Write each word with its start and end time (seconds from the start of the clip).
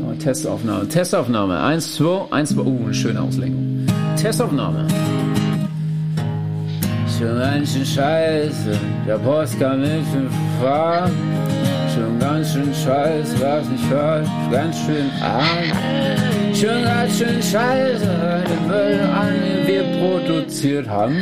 Oh, 0.00 0.14
Testaufnahme, 0.18 0.88
Testaufnahme. 0.88 1.60
Eins, 1.60 1.94
zwei, 1.94 2.26
eins, 2.30 2.50
zwei. 2.50 2.62
Uh, 2.62 2.84
eine 2.84 2.94
schöne 2.94 3.20
Auslenkung. 3.20 3.86
Testaufnahme. 4.16 4.86
Schon 7.18 7.38
ganz 7.38 7.72
schön 7.72 7.84
scheiße, 7.84 8.78
der 9.06 9.18
Post 9.18 9.60
kann 9.60 9.80
nicht 9.80 10.06
fahren. 10.60 11.12
Schon 11.94 12.18
ganz 12.18 12.52
schön 12.52 12.72
scheiße, 12.74 13.40
was 13.40 13.68
nicht 13.68 13.84
falsch, 13.84 14.28
ganz 14.50 14.76
schön 14.78 15.10
arm. 15.20 16.54
Schon 16.54 16.82
ganz 16.84 17.18
schön 17.18 17.42
scheiße, 17.42 18.44
den 18.48 18.66
Müll 18.66 19.00
an, 19.00 19.34
den 19.44 19.66
wir 19.66 19.84
produziert 20.00 20.88
haben. 20.88 21.20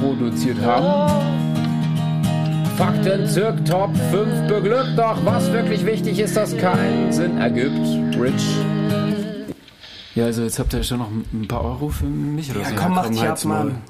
Produziert 0.00 0.60
haben. 0.62 1.27
Fakten 2.78 3.26
zirk 3.26 3.64
Top 3.64 3.90
5 3.96 4.46
beglückt, 4.46 4.96
doch 4.96 5.24
was 5.24 5.50
wirklich 5.50 5.84
wichtig 5.84 6.20
ist, 6.20 6.36
dass 6.36 6.56
keinen 6.56 7.12
Sinn 7.12 7.36
ergibt. 7.38 8.16
Rich. 8.16 8.56
Ja, 10.14 10.26
also 10.26 10.42
jetzt 10.44 10.60
habt 10.60 10.72
ihr 10.74 10.84
schon 10.84 10.98
noch 10.98 11.10
ein 11.10 11.48
paar 11.48 11.64
Euro 11.64 11.88
für 11.88 12.06
mich 12.06 12.52
oder 12.52 12.60
Ja, 12.60 12.68
so. 12.68 12.74
komm, 12.76 12.94
mach 12.94 13.08
dich 13.08 13.20
ab, 13.20 13.26
halt's 13.30 13.44
Maul. 13.44 13.64
Mann. 13.64 13.82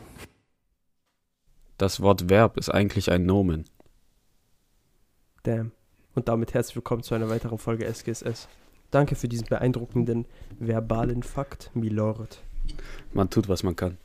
Das 1.77 2.01
Wort 2.01 2.30
Verb 2.30 2.56
ist 2.56 2.70
eigentlich 2.70 3.12
ein 3.12 3.27
Nomen. 3.27 3.66
Damn. 5.42 5.73
Und 6.14 6.28
damit 6.28 6.55
herzlich 6.55 6.77
willkommen 6.77 7.02
zu 7.02 7.14
einer 7.14 7.28
weiteren 7.28 7.59
Folge 7.59 7.84
SGSS. 7.84 8.48
Danke 8.91 9.16
für 9.16 9.28
diesen 9.28 9.48
beeindruckenden 9.48 10.25
verbalen 10.59 11.23
Fakt, 11.23 11.70
Milord. 11.75 12.42
Man 13.12 13.28
tut, 13.28 13.50
was 13.50 13.62
man 13.62 13.77
kann. 13.77 13.98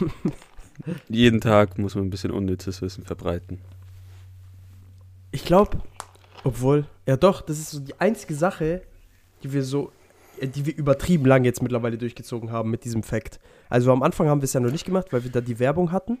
Jeden 1.08 1.40
Tag 1.40 1.78
muss 1.78 1.94
man 1.94 2.06
ein 2.06 2.10
bisschen 2.10 2.32
unnützes 2.32 2.82
Wissen 2.82 3.04
verbreiten. 3.04 3.60
Ich 5.36 5.44
glaube, 5.44 5.82
obwohl, 6.44 6.86
ja 7.06 7.18
doch, 7.18 7.42
das 7.42 7.58
ist 7.58 7.70
so 7.70 7.80
die 7.80 8.00
einzige 8.00 8.34
Sache, 8.34 8.80
die 9.42 9.52
wir 9.52 9.62
so, 9.62 9.92
äh, 10.40 10.48
die 10.48 10.64
wir 10.64 10.74
übertrieben 10.74 11.26
lang 11.26 11.44
jetzt 11.44 11.60
mittlerweile 11.62 11.98
durchgezogen 11.98 12.50
haben 12.50 12.70
mit 12.70 12.84
diesem 12.84 13.02
Fact. 13.02 13.38
Also 13.68 13.92
am 13.92 14.02
Anfang 14.02 14.28
haben 14.30 14.40
wir 14.40 14.44
es 14.46 14.54
ja 14.54 14.60
noch 14.60 14.72
nicht 14.72 14.86
gemacht, 14.86 15.08
weil 15.12 15.24
wir 15.24 15.30
da 15.30 15.42
die 15.42 15.58
Werbung 15.58 15.92
hatten. 15.92 16.16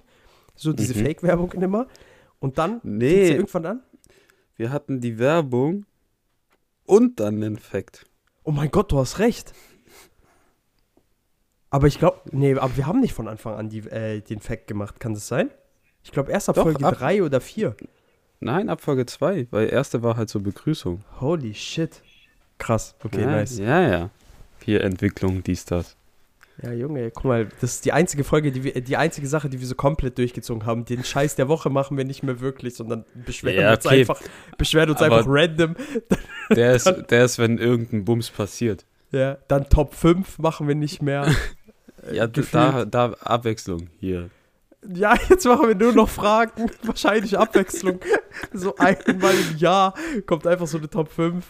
So 0.54 0.74
diese 0.74 0.92
Mhm. 0.98 1.06
Fake-Werbung 1.06 1.52
immer. 1.52 1.86
Und 2.40 2.58
dann 2.58 2.80
Nee. 2.82 3.28
ja 3.30 3.34
irgendwann 3.36 3.64
an. 3.64 3.82
Wir 4.56 4.70
hatten 4.70 5.00
die 5.00 5.18
Werbung 5.18 5.86
und 6.84 7.18
dann 7.18 7.40
den 7.40 7.56
Fact. 7.56 8.04
Oh 8.44 8.50
mein 8.50 8.70
Gott, 8.70 8.92
du 8.92 8.98
hast 8.98 9.18
recht. 9.18 9.54
Aber 11.70 11.86
ich 11.86 11.98
glaube, 11.98 12.20
nee, 12.32 12.54
aber 12.54 12.76
wir 12.76 12.86
haben 12.86 13.00
nicht 13.00 13.14
von 13.14 13.28
Anfang 13.28 13.54
an 13.54 13.70
die, 13.70 13.78
äh, 13.78 14.20
den 14.20 14.40
Fact 14.40 14.66
gemacht, 14.66 15.00
kann 15.00 15.14
das 15.14 15.26
sein? 15.26 15.50
Ich 16.04 16.12
glaube 16.12 16.30
erst 16.32 16.50
ab 16.50 16.56
Doch, 16.56 16.64
Folge 16.64 16.84
ab- 16.84 16.98
3 16.98 17.22
oder 17.22 17.40
4. 17.40 17.74
Nein, 18.40 18.68
ab 18.68 18.80
Folge 18.80 19.06
2, 19.06 19.48
weil 19.50 19.68
erste 19.72 20.02
war 20.02 20.16
halt 20.16 20.28
so 20.28 20.40
Begrüßung. 20.40 21.02
Holy 21.20 21.54
shit. 21.54 22.02
Krass, 22.58 22.94
okay, 23.04 23.22
ja, 23.22 23.26
nice. 23.26 23.58
Ja, 23.58 23.80
ja. 23.88 24.10
Hier 24.64 24.82
Entwicklung, 24.82 25.42
dies, 25.42 25.64
das. 25.64 25.96
Ja, 26.62 26.72
Junge, 26.72 27.10
guck 27.10 27.24
mal, 27.26 27.48
das 27.60 27.74
ist 27.74 27.84
die 27.84 27.92
einzige 27.92 28.24
Folge, 28.24 28.50
die 28.50 28.64
wir, 28.64 28.80
die 28.80 28.96
einzige 28.96 29.26
Sache, 29.26 29.50
die 29.50 29.60
wir 29.60 29.66
so 29.66 29.74
komplett 29.74 30.16
durchgezogen 30.16 30.64
haben. 30.64 30.86
Den 30.86 31.04
Scheiß 31.04 31.34
der 31.36 31.48
Woche 31.48 31.68
machen 31.68 31.98
wir 31.98 32.04
nicht 32.04 32.22
mehr 32.22 32.40
wirklich, 32.40 32.74
sondern 32.74 33.04
beschweren 33.26 33.60
Ja, 33.60 33.74
uns 33.74 33.84
okay. 33.84 34.00
einfach, 34.00 34.20
beschweren 34.56 34.88
uns 34.90 35.02
Aber- 35.02 35.18
einfach 35.18 35.30
random. 35.30 35.76
Der 36.50 36.74
ist, 36.74 36.90
der 37.10 37.24
ist, 37.26 37.38
wenn 37.38 37.58
irgendein 37.58 38.04
Bums 38.06 38.30
passiert. 38.30 38.86
Ja, 39.12 39.36
dann 39.48 39.68
Top 39.68 39.94
5 39.94 40.38
machen 40.38 40.66
wir 40.68 40.74
nicht 40.74 41.02
mehr. 41.02 41.26
Äh, 42.08 42.16
Ja, 42.16 42.26
gefühlt. 42.26 42.54
da, 42.54 42.84
da 42.84 43.12
Abwechslung 43.20 43.88
hier. 43.98 44.28
Ja, 44.92 45.16
jetzt 45.28 45.44
machen 45.46 45.68
wir 45.68 45.74
nur 45.74 45.92
noch 45.92 46.08
Fragen. 46.08 46.70
Wahrscheinlich 46.82 47.38
Abwechslung. 47.38 48.00
So 48.52 48.76
einmal 48.76 49.34
im 49.34 49.56
Jahr 49.56 49.94
kommt 50.26 50.46
einfach 50.46 50.66
so 50.66 50.78
eine 50.78 50.88
Top 50.88 51.10
5. 51.10 51.44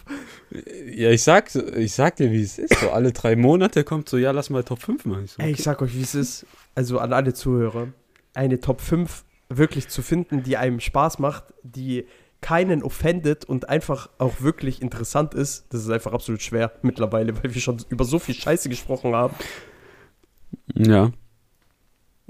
Ja, 0.93 1.11
ich 1.11 1.23
sag, 1.23 1.53
ich 1.55 1.93
sag 1.93 2.15
dir, 2.15 2.31
wie 2.31 2.41
es 2.41 2.57
ist. 2.57 2.79
So 2.79 2.89
alle 2.89 3.11
drei 3.11 3.35
Monate 3.35 3.83
kommt 3.83 4.09
so, 4.09 4.17
ja, 4.17 4.31
lass 4.31 4.49
mal 4.49 4.63
Top 4.63 4.81
5 4.81 5.05
machen. 5.05 5.25
Ich 5.25 5.31
so, 5.31 5.41
Ey, 5.41 5.51
ich 5.51 5.63
sag 5.63 5.81
euch, 5.81 5.95
wie 5.95 6.01
es 6.01 6.15
ist. 6.15 6.45
Also 6.75 6.99
an 6.99 7.13
alle 7.13 7.33
Zuhörer. 7.33 7.89
Eine 8.33 8.59
Top 8.59 8.81
5 8.81 9.23
wirklich 9.49 9.87
zu 9.87 10.01
finden, 10.01 10.43
die 10.43 10.57
einem 10.57 10.79
Spaß 10.79 11.19
macht, 11.19 11.45
die 11.63 12.05
keinen 12.41 12.83
offendet 12.83 13.45
und 13.45 13.69
einfach 13.69 14.09
auch 14.19 14.41
wirklich 14.41 14.81
interessant 14.81 15.33
ist, 15.33 15.65
das 15.73 15.81
ist 15.81 15.89
einfach 15.89 16.13
absolut 16.13 16.41
schwer 16.41 16.71
mittlerweile, 16.81 17.35
weil 17.35 17.53
wir 17.53 17.61
schon 17.61 17.77
über 17.89 18.05
so 18.05 18.19
viel 18.19 18.35
Scheiße 18.35 18.69
gesprochen 18.69 19.15
haben. 19.15 19.35
Ja. 20.75 21.11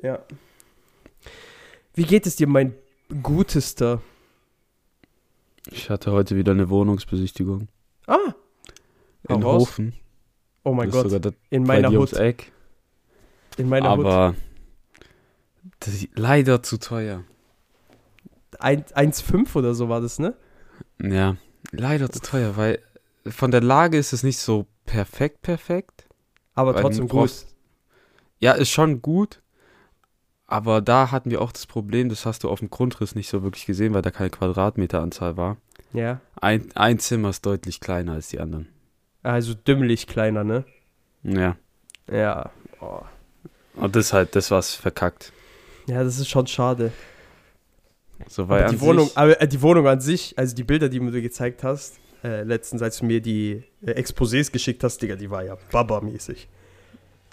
Ja. 0.02 0.20
Wie 1.98 2.04
geht 2.04 2.28
es 2.28 2.36
dir, 2.36 2.46
mein 2.48 2.76
Gutester? 3.24 4.04
Ich 5.72 5.90
hatte 5.90 6.12
heute 6.12 6.36
wieder 6.36 6.52
eine 6.52 6.70
Wohnungsbesichtigung. 6.70 7.70
Ah! 8.06 8.36
In 9.28 9.44
Hau 9.44 9.50
raus. 9.50 9.62
Hofen. 9.64 9.94
Oh 10.64 10.74
mein 10.76 10.92
Das 10.92 11.12
Gott. 11.12 11.34
In 11.50 11.64
meiner 11.64 11.90
Hut. 11.90 12.14
Eck. 12.14 12.52
In 13.58 13.68
meiner 13.68 13.98
Hut. 13.98 14.06
Aber 14.06 14.36
das 15.80 15.96
ist 15.96 16.10
leider 16.14 16.62
zu 16.62 16.78
teuer. 16.78 17.24
Ein- 18.60 18.84
1,5 18.94 19.56
oder 19.56 19.74
so 19.74 19.90
war 19.90 20.00
das, 20.00 20.20
ne? 20.20 20.36
Ja, 21.02 21.36
leider 21.72 22.12
zu 22.12 22.22
teuer, 22.22 22.58
weil 22.58 22.78
von 23.28 23.50
der 23.50 23.62
Lage 23.62 23.98
ist 23.98 24.14
es 24.14 24.22
nicht 24.22 24.38
so 24.38 24.68
perfekt, 24.86 25.42
perfekt. 25.42 26.08
Aber 26.54 26.76
trotzdem 26.76 27.08
gut. 27.08 27.22
brauchst- 27.22 27.56
Ja, 28.40 28.52
ist 28.54 28.70
schon 28.70 29.02
gut. 29.02 29.42
Aber 30.48 30.82
da 30.82 31.12
hatten 31.12 31.30
wir 31.30 31.42
auch 31.42 31.52
das 31.52 31.66
Problem, 31.68 32.08
das 32.08 32.26
hast 32.26 32.44
du 32.44 32.50
auf 32.50 32.60
dem 32.60 32.70
Grundriss 32.70 33.16
nicht 33.16 33.30
so 33.30 33.44
wirklich 33.44 33.66
gesehen, 33.66 33.94
weil 33.94 34.02
da 34.02 34.12
keine 34.12 34.30
Quadratmeteranzahl 34.30 35.36
war. 35.36 35.58
Ja. 35.94 36.22
Ein, 36.40 36.70
ein 36.76 37.00
Zimmer 37.00 37.30
ist 37.30 37.46
deutlich 37.46 37.82
kleiner 37.82 38.14
als 38.14 38.30
die 38.30 38.40
anderen. 38.40 38.70
Also 39.24 39.54
dümmlich 39.54 40.08
kleiner, 40.08 40.46
ne? 40.46 40.64
Ja. 41.24 41.58
Ja. 42.10 42.52
Oh. 42.80 43.02
Und 43.76 43.96
das 43.96 44.14
halt, 44.14 44.36
das 44.36 44.50
war's 44.50 44.74
verkackt. 44.74 45.34
Ja, 45.88 46.04
das 46.04 46.18
ist 46.18 46.30
schon 46.30 46.48
schade. 46.48 46.94
So, 48.28 48.44
Aber 48.44 48.60
die, 48.60 48.76
an 48.76 48.82
Wohnung, 48.82 49.08
sich, 49.08 49.18
aber 49.18 49.42
äh, 49.42 49.48
die 49.48 49.62
Wohnung 49.62 49.88
an 49.88 50.00
sich, 50.00 50.34
also 50.38 50.56
die 50.56 50.64
Bilder, 50.64 50.88
die 50.90 51.00
du 51.00 51.04
mir 51.04 51.22
gezeigt 51.22 51.64
hast, 51.64 52.00
äh, 52.24 52.44
letztens, 52.44 52.82
als 52.82 53.00
du 53.00 53.06
mir 53.06 53.22
die 53.22 53.64
äh, 53.86 53.92
Exposés 53.92 54.52
geschickt 54.52 54.84
hast, 54.84 55.02
Digga, 55.02 55.16
die 55.16 55.30
war 55.30 55.44
ja 55.44 55.58
Baba-mäßig. 55.72 56.48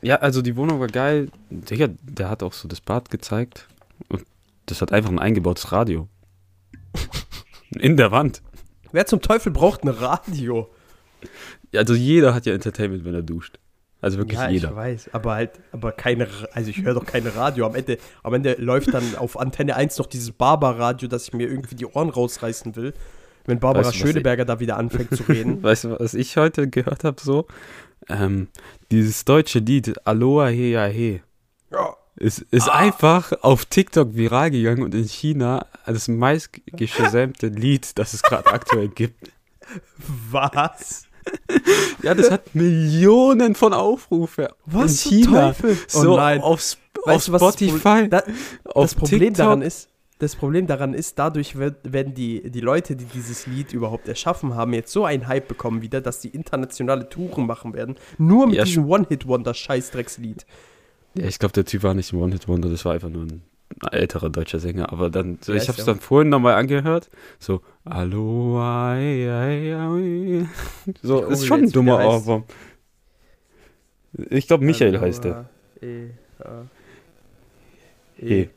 Ja, 0.04 0.16
also 0.16 0.42
die 0.42 0.54
Wohnung 0.56 0.80
war 0.80 0.88
geil. 0.88 1.28
Digga, 1.50 1.88
der 2.02 2.28
hat 2.28 2.42
auch 2.42 2.52
so 2.52 2.68
das 2.68 2.80
Bad 2.80 3.10
gezeigt. 3.10 3.68
Und 4.08 4.24
das 4.66 4.82
hat 4.82 4.92
einfach 4.92 5.10
ein 5.10 5.18
eingebautes 5.18 5.72
Radio. 5.72 6.08
In 7.78 7.96
der 7.96 8.10
Wand. 8.10 8.42
Wer 8.92 9.06
zum 9.06 9.22
Teufel 9.22 9.50
braucht 9.50 9.82
ein 9.82 9.88
Radio? 9.88 10.70
Also 11.74 11.94
jeder 11.94 12.34
hat 12.34 12.46
ja 12.46 12.52
Entertainment, 12.52 13.04
wenn 13.04 13.14
er 13.14 13.22
duscht. 13.22 13.58
Also 14.02 14.18
wirklich 14.18 14.38
ja, 14.38 14.50
jeder. 14.50 14.68
ich 14.68 14.76
weiß, 14.76 15.10
aber 15.14 15.32
halt, 15.32 15.52
aber 15.72 15.90
keine, 15.92 16.28
also 16.52 16.68
ich 16.68 16.82
höre 16.82 16.92
doch 16.92 17.06
keine 17.06 17.34
Radio. 17.34 17.64
Am 17.64 17.74
Ende, 17.74 17.96
am 18.22 18.34
Ende 18.34 18.54
läuft 18.58 18.92
dann 18.92 19.16
auf 19.16 19.40
Antenne 19.40 19.74
1 19.74 19.96
noch 19.96 20.06
dieses 20.06 20.30
Barber-Radio, 20.32 21.08
dass 21.08 21.28
ich 21.28 21.32
mir 21.32 21.48
irgendwie 21.48 21.74
die 21.74 21.86
Ohren 21.86 22.10
rausreißen 22.10 22.76
will, 22.76 22.92
wenn 23.46 23.60
Barbara 23.60 23.86
Weißt 23.86 23.94
du, 23.94 24.06
Schöneberger 24.06 24.44
da 24.44 24.60
wieder 24.60 24.76
anfängt 24.76 25.16
zu 25.16 25.22
reden. 25.22 25.62
Weißt 25.62 25.84
du, 25.84 25.98
was 25.98 26.12
ich 26.12 26.36
heute 26.36 26.68
gehört 26.68 27.04
habe 27.04 27.18
so? 27.18 27.46
Ähm, 28.08 28.48
dieses 28.90 29.24
deutsche 29.24 29.58
Lied 29.60 30.06
Aloha 30.06 30.46
Hea 30.48 30.86
He 30.88 31.20
ja. 31.72 31.96
ist, 32.16 32.40
ist 32.50 32.68
einfach 32.68 33.32
auf 33.42 33.64
TikTok 33.64 34.14
viral 34.14 34.50
gegangen 34.50 34.82
und 34.82 34.94
in 34.94 35.04
China 35.08 35.66
das 35.86 36.08
meistgeschämte 36.08 37.46
Lied, 37.48 37.98
das 37.98 38.12
es 38.14 38.22
gerade 38.22 38.50
aktuell 38.52 38.88
gibt. 38.88 39.30
Was? 40.30 41.06
Ja, 42.02 42.14
das 42.14 42.30
hat 42.30 42.54
Millionen 42.54 43.54
von 43.54 43.72
Aufrufe 43.72 44.54
Was 44.66 45.06
in 45.06 45.22
China. 45.22 45.46
Teufel? 45.52 45.78
So 45.88 46.12
oh 46.14 46.16
nein. 46.18 46.40
auf, 46.42 46.60
Sp 46.60 46.78
Weißt 47.06 47.28
auf 47.30 47.40
was 47.40 47.56
das 47.56 47.56
Pro- 47.56 47.76
Spotify, 47.78 48.08
Da, 48.10 48.22
auf 48.66 48.84
das 48.84 48.94
Problem 48.94 49.20
TikTok. 49.20 49.36
daran 49.36 49.62
ist, 49.62 49.88
das 50.18 50.36
Problem 50.36 50.66
daran 50.66 50.94
ist, 50.94 51.18
dadurch 51.18 51.56
wird, 51.56 51.92
werden 51.92 52.14
die, 52.14 52.50
die 52.50 52.60
Leute, 52.60 52.94
die 52.96 53.04
dieses 53.04 53.46
Lied 53.46 53.72
überhaupt 53.72 54.06
erschaffen 54.08 54.54
haben, 54.54 54.72
jetzt 54.72 54.92
so 54.92 55.04
einen 55.04 55.26
Hype 55.26 55.48
bekommen 55.48 55.82
wieder, 55.82 56.00
dass 56.00 56.20
die 56.20 56.28
internationale 56.28 57.08
Touren 57.08 57.46
machen 57.46 57.74
werden. 57.74 57.96
Nur 58.18 58.46
mit 58.46 58.56
Ja, 58.56 58.64
diesem 58.64 58.88
One-Hit-Wonder-Scheißdreckslied. 58.88 60.46
Ja, 61.16 61.26
ich 61.26 61.38
glaube, 61.38 61.52
der 61.52 61.64
Typ 61.64 61.82
war 61.82 61.94
nicht 61.94 62.12
ein 62.12 62.20
One-Hit-Wonder, 62.20 62.68
das 62.68 62.84
war 62.84 62.92
einfach 62.92 63.08
nur 63.08 63.24
ein 63.24 63.42
älterer 63.90 64.30
deutscher 64.30 64.60
Sänger. 64.60 64.92
Aber 64.92 65.10
dann, 65.10 65.38
so, 65.40 65.52
Ja, 65.52 65.60
ich 65.60 65.68
habe 65.68 65.78
es 65.78 65.84
dann 65.84 65.98
vorhin 65.98 66.28
nochmal 66.28 66.54
angehört. 66.54 67.10
So, 67.40 67.62
Aloha, 67.84 68.92
ei, 68.92 69.28
ei, 69.28 69.76
ei. 69.76 70.46
So, 71.02 71.20
gucke 71.20 71.32
ist 71.32 71.46
schon 71.46 71.62
ein 71.64 71.70
dummer. 71.72 72.04
Ohrwurm. 72.06 72.44
Ich 74.30 74.46
glaube, 74.46 74.64
Michael 74.64 75.00
heißt 75.00 75.24
der. 75.24 75.48
E, 75.82 76.10
H, 76.38 76.66
E. 78.18 78.26
He. 78.44 78.50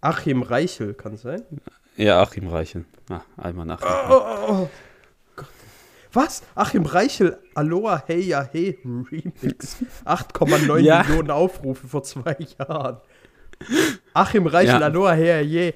Achim 0.00 0.42
Reichel, 0.42 0.94
kann 0.94 1.14
es 1.14 1.22
sein? 1.22 1.42
Ja, 1.96 2.22
Achim 2.22 2.46
Reichen. 2.48 2.86
Ah, 3.10 3.20
einmal 3.36 3.66
nach. 3.66 3.80
Oh, 3.82 4.14
oh, 4.14 4.52
oh. 4.62 4.70
Gott. 5.36 5.46
Was? 6.12 6.42
Achim 6.54 6.84
Reichel, 6.86 7.38
Aloha 7.54 8.02
Hey 8.06 8.20
Ja 8.20 8.42
Hey 8.50 8.78
Remix. 8.84 9.76
8,9 10.04 10.78
Ja. 10.80 11.02
Millionen 11.02 11.30
Aufrufe 11.30 11.86
vor 11.86 12.02
zwei 12.02 12.36
Jahren. 12.58 12.98
Achim 14.14 14.46
Reichel, 14.46 14.80
Ja. 14.80 14.86
Aloha 14.86 15.12
her, 15.12 15.42
je. 15.44 15.74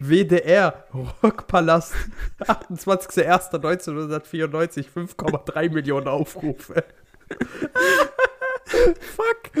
WDR, 0.00 0.84
Rockpalast, 1.22 1.94
28.01.1994, 2.40 4.86
5,3 4.92 5.70
Millionen 5.72 6.08
Aufrufe. 6.08 6.82
Fuck. 8.66 9.52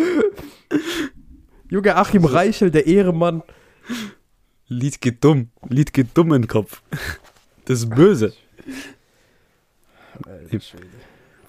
Junge 1.70 1.94
Achim 1.96 2.24
Reichel, 2.24 2.72
der 2.72 2.86
Ehremann. 2.88 3.44
Lied 4.68 5.00
geht 5.00 5.22
dumm. 5.22 5.50
Lied 5.68 5.92
geht 5.92 6.08
dumm 6.14 6.32
in 6.32 6.42
den 6.42 6.48
Kopf. 6.48 6.82
Das 7.66 7.80
ist 7.80 7.90
böse. 7.90 8.32
Wir 10.48 10.60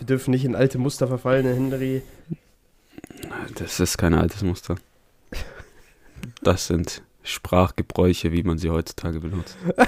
dürfen 0.05 0.31
nicht 0.31 0.45
in 0.45 0.55
alte 0.55 0.77
Muster 0.77 1.07
verfallen, 1.07 1.45
Henry. 1.45 2.03
Das 3.55 3.79
ist 3.79 3.97
kein 3.97 4.13
altes 4.13 4.43
Muster. 4.43 4.75
Das 6.43 6.67
sind 6.67 7.01
Sprachgebräuche, 7.23 8.31
wie 8.31 8.43
man 8.43 8.57
sie 8.57 8.69
heutzutage 8.69 9.19
benutzt. 9.19 9.57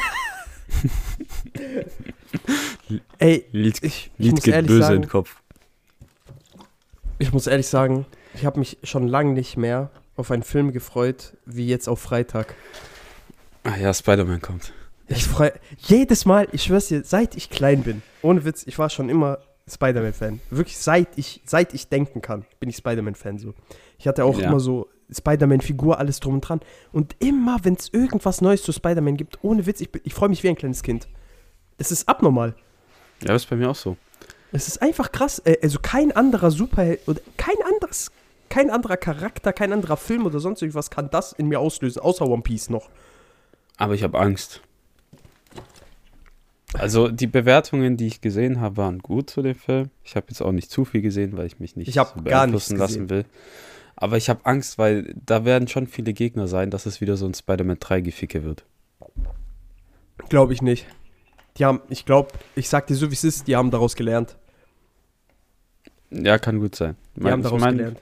Ey, 3.20 3.46
Lied, 3.52 3.84
ich, 3.84 4.12
ich 4.18 4.26
Lied 4.26 4.32
muss 4.34 4.44
geht 4.44 4.54
ehrlich 4.56 4.68
böse 4.70 4.80
in 4.80 4.84
sagen, 4.88 5.02
den 5.02 5.10
Kopf. 5.10 5.42
ich 7.18 7.32
muss 7.32 7.48
ehrlich 7.48 7.68
sagen, 7.68 8.06
ich 8.34 8.46
habe 8.46 8.60
mich 8.60 8.78
schon 8.84 9.08
lange 9.08 9.34
nicht 9.34 9.58
mehr 9.58 9.90
auf 10.20 10.32
einen 10.32 10.44
Film 10.44 10.72
gefreut, 10.72 11.34
wie 11.46 11.68
jetzt 11.68 11.88
auf 11.88 12.00
Freitag. 12.00 12.54
Ah 13.64 13.78
ja, 13.78 13.94
Spider-Man 13.94 14.42
kommt. 14.42 14.74
Ich 15.08 15.26
freue 15.26 15.54
jedes 15.78 16.26
Mal, 16.26 16.48
ich 16.52 16.64
schwör's 16.64 16.88
dir, 16.88 17.04
seit 17.04 17.36
ich 17.36 17.50
klein 17.50 17.82
bin, 17.84 18.04
ohne 18.22 18.46
Witz, 18.46 18.64
ich 18.68 18.78
war 18.78 18.90
schon 18.90 19.10
immer 19.10 19.40
Spider-Man-Fan. 19.68 20.40
Wirklich, 20.52 20.78
seit 20.78 21.08
ich, 21.18 21.42
seit 21.46 21.74
ich 21.74 21.88
denken 21.90 22.22
kann, 22.22 22.46
bin 22.60 22.70
ich 22.70 22.76
Spider-Man-Fan 22.78 23.40
so. 23.40 23.54
Ich 23.98 24.08
hatte 24.08 24.24
auch 24.26 24.38
Ja. 24.40 24.48
immer 24.48 24.60
so 24.60 24.88
Spider-Man-Figur, 25.12 25.98
alles 25.98 26.20
drum 26.20 26.36
und 26.36 26.42
dran. 26.42 26.60
Und 26.92 27.16
immer, 27.20 27.58
wenn 27.64 27.74
es 27.74 27.90
irgendwas 27.92 28.42
Neues 28.42 28.62
zu 28.62 28.72
Spider-Man 28.72 29.18
gibt, 29.18 29.40
ohne 29.44 29.66
Witz, 29.66 29.82
ich, 29.82 29.90
ich 30.04 30.14
freue 30.14 30.30
mich 30.30 30.44
wie 30.44 30.50
ein 30.50 30.56
kleines 30.56 30.84
Kind. 30.84 31.08
Das 31.78 31.92
ist 31.92 32.08
abnormal. 32.08 32.56
Ja, 33.22 33.30
das 33.34 33.44
ist 33.44 33.50
bei 33.50 33.56
mir 33.56 33.70
auch 33.70 33.76
so. 33.76 33.98
Es 34.52 34.68
ist 34.68 34.82
einfach 34.82 35.12
krass. 35.12 35.40
Äh, 35.46 35.58
Also 35.64 35.80
kein 35.82 36.12
anderer 36.12 36.52
Superheld 36.52 37.08
oder 37.08 37.22
kein 37.38 37.56
anderes, 37.74 38.12
kein 38.50 38.70
anderer 38.70 38.98
Charakter, 38.98 39.54
kein 39.54 39.72
anderer 39.74 39.98
Film 39.98 40.26
oder 40.26 40.40
sonst 40.40 40.62
irgendwas 40.62 40.90
kann 40.90 41.10
das 41.10 41.34
in 41.34 41.48
mir 41.48 41.60
auslösen, 41.60 42.02
außer 42.02 42.28
One 42.28 42.42
Piece 42.42 42.70
noch. 42.70 42.90
Aber 43.78 43.94
ich 43.94 44.04
habe 44.04 44.20
Angst. 44.20 44.62
Also 46.74 47.08
die 47.08 47.28
Bewertungen, 47.28 47.98
die 47.98 48.08
ich 48.08 48.22
gesehen 48.22 48.62
habe, 48.62 48.78
waren 48.78 49.00
gut 49.00 49.30
zu 49.30 49.42
dem 49.42 49.56
Film. 49.56 49.90
Ich 50.04 50.16
habe 50.16 50.28
jetzt 50.30 50.42
auch 50.42 50.52
nicht 50.52 50.70
zu 50.70 50.86
viel 50.86 51.02
gesehen, 51.02 51.36
weil 51.36 51.48
ich 51.48 51.60
mich 51.60 51.76
nicht 51.76 51.88
Ich 51.88 51.96
so 51.96 52.06
beeinflussen 52.22 52.78
lassen 52.78 53.10
will. 53.10 53.26
Aber 53.96 54.18
ich 54.18 54.30
habe 54.30 54.46
Angst, 54.46 54.78
weil 54.78 55.14
da 55.26 55.46
werden 55.46 55.68
schon 55.68 55.88
viele 55.88 56.14
Gegner 56.14 56.48
sein, 56.48 56.70
dass 56.70 56.86
es 56.86 57.02
wieder 57.02 57.18
so 57.18 57.26
ein 57.26 57.34
Spider-Man 57.34 57.78
3 57.80 58.02
Geficke 58.02 58.44
wird. 58.44 58.66
Glaube 60.30 60.54
ich 60.54 60.62
nicht. 60.62 60.86
Die 61.58 61.66
haben, 61.66 61.82
ich 61.90 62.06
glaube, 62.06 62.30
ich 62.56 62.70
sag 62.70 62.88
dir 62.88 62.96
so 62.96 63.10
wie 63.10 63.14
es 63.16 63.24
ist, 63.24 63.48
die 63.48 63.56
haben 63.56 63.72
daraus 63.72 63.96
gelernt. 63.96 64.38
Ja, 66.12 66.38
kann 66.38 66.60
gut 66.60 66.76
sein. 66.76 66.96
Die 67.16 67.22
Man- 67.22 67.32
haben 67.34 67.44
daraus 67.44 67.60
ich 67.60 67.66
mein, 67.66 67.78
gelernt. 67.78 68.02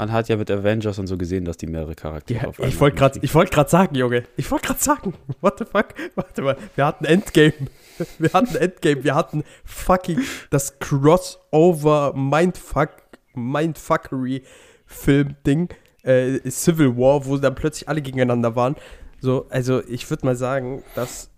Man 0.00 0.12
hat 0.12 0.30
ja 0.30 0.36
mit 0.38 0.50
Avengers 0.50 0.98
und 0.98 1.08
so 1.08 1.18
gesehen, 1.18 1.44
dass 1.44 1.58
die 1.58 1.66
mehrere 1.66 1.94
Charaktere 1.94 2.40
Ja, 2.40 2.48
auf 2.48 2.58
ich 2.58 2.80
wollte 2.80 2.96
gerade 2.96 3.20
wollt 3.34 3.68
sagen, 3.68 3.94
Junge. 3.94 4.22
Ich 4.38 4.50
wollte 4.50 4.68
gerade 4.68 4.80
sagen. 4.80 5.12
What 5.42 5.58
the 5.58 5.66
fuck? 5.66 5.88
Warte 6.14 6.40
mal. 6.40 6.56
Wir 6.74 6.86
hatten 6.86 7.04
Endgame. 7.04 7.52
Wir 8.18 8.32
hatten 8.32 8.56
Endgame. 8.56 9.04
Wir 9.04 9.14
hatten 9.14 9.44
fucking 9.62 10.22
das 10.48 10.78
Crossover 10.78 12.14
Mindfuck, 12.14 12.92
Mindfuckery 13.34 14.42
Film-Ding. 14.86 15.68
Äh, 16.02 16.50
Civil 16.50 16.96
War, 16.96 17.26
wo 17.26 17.36
dann 17.36 17.54
plötzlich 17.54 17.86
alle 17.86 18.00
gegeneinander 18.00 18.56
waren. 18.56 18.76
So, 19.20 19.48
also 19.50 19.86
ich 19.86 20.08
würde 20.08 20.24
mal 20.24 20.34
sagen, 20.34 20.82
dass 20.94 21.28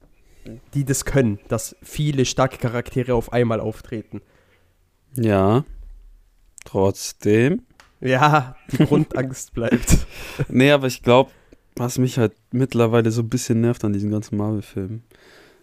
die 0.73 0.85
das 0.85 1.05
können, 1.05 1.41
dass 1.49 1.75
viele 1.83 2.25
starke 2.25 2.59
Charaktere 2.59 3.17
auf 3.17 3.33
einmal 3.33 3.59
auftreten. 3.59 4.21
Ja. 5.17 5.65
Trotzdem. 6.65 7.63
Ja, 8.03 8.57
die 8.73 8.79
Grundangst 8.85 9.53
bleibt. 9.55 9.99
Nee, 10.49 10.73
aber 10.73 10.89
ich 10.89 11.03
glaube, 11.03 11.31
was 11.77 11.99
mich 11.99 12.19
halt 12.19 12.33
mittlerweile 12.51 13.11
so 13.11 13.23
ein 13.23 13.29
bisschen 13.29 13.61
nervt 13.61 13.85
an 13.85 13.93
diesen 13.93 14.11
ganzen 14.11 14.37
Marvel-Filmen, 14.37 15.03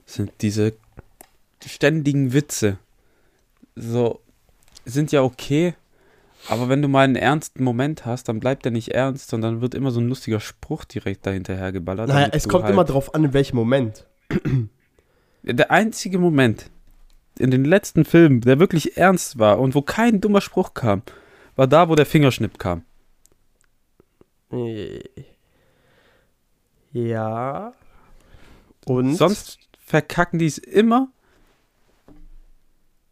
sind 0.06 0.32
diese 0.42 0.74
ständigen 1.66 2.34
Witze. 2.34 2.78
So, 3.76 4.22
sind 4.86 5.12
ja 5.12 5.22
okay, 5.22 5.76
aber 6.48 6.70
wenn 6.70 6.82
du 6.82 6.88
mal 6.88 7.04
einen 7.04 7.18
ernsten 7.18 7.64
Moment 7.64 8.06
hast, 8.06 8.30
dann 8.30 8.40
bleibt 8.40 8.64
der 8.66 8.72
nicht 8.72 8.90
ernst, 8.90 9.30
sondern 9.30 9.62
wird 9.62 9.76
immer 9.76 9.92
so 9.92 10.00
ein 10.00 10.08
lustiger 10.08 10.40
Spruch 10.40 10.86
direkt 10.86 11.26
dahinterher 11.28 11.72
geballert. 11.72 12.08
Naja, 12.08 12.30
es 12.32 12.48
kommt 12.48 12.64
halt- 12.64 12.74
immer 12.74 12.86
drauf 12.86 13.14
an, 13.14 13.26
in 13.26 13.34
welchem 13.34 13.58
Moment. 13.58 14.06
Der 15.44 15.72
einzige 15.72 16.18
Moment 16.18 16.70
in 17.38 17.52
den 17.52 17.66
letzten 17.66 18.06
Filmen, 18.06 18.42
der 18.42 18.60
wirklich 18.60 18.98
ernst 18.98 19.38
war 19.40 19.60
und 19.60 19.76
wo 19.76 19.82
kein 19.82 20.22
dummer 20.22 20.42
Spruch 20.42 20.74
kam, 20.74 21.02
war 21.60 21.68
da, 21.68 21.90
wo 21.90 21.96
der 21.96 22.06
Fingerschnipp 22.06 22.58
kam. 22.58 22.86
Äh, 24.50 25.02
Ja. 26.94 27.74
Und 28.86 29.16
Sonst 29.16 29.60
verkacken 29.78 30.40
die 30.40 30.46
es 30.46 30.58
immer 30.58 31.10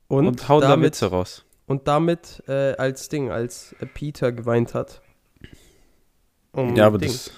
und, 0.08 0.28
und, 0.28 0.48
hauen 0.48 0.62
da 0.62 0.70
damit, 0.70 0.94
Witze 0.94 1.08
raus. 1.08 1.44
Und 1.66 1.90
damit 1.90 2.42
äh, 2.48 2.74
als 2.78 3.10
Ding, 3.10 3.30
als 3.30 3.74
äh, 3.82 3.86
Peter 3.86 4.32
geweint 4.32 4.74
hat. 4.74 5.02
Um 6.54 6.74
Ja, 6.76 6.88
aber 6.88 7.00
Ding. 7.00 7.10
das, 7.12 7.32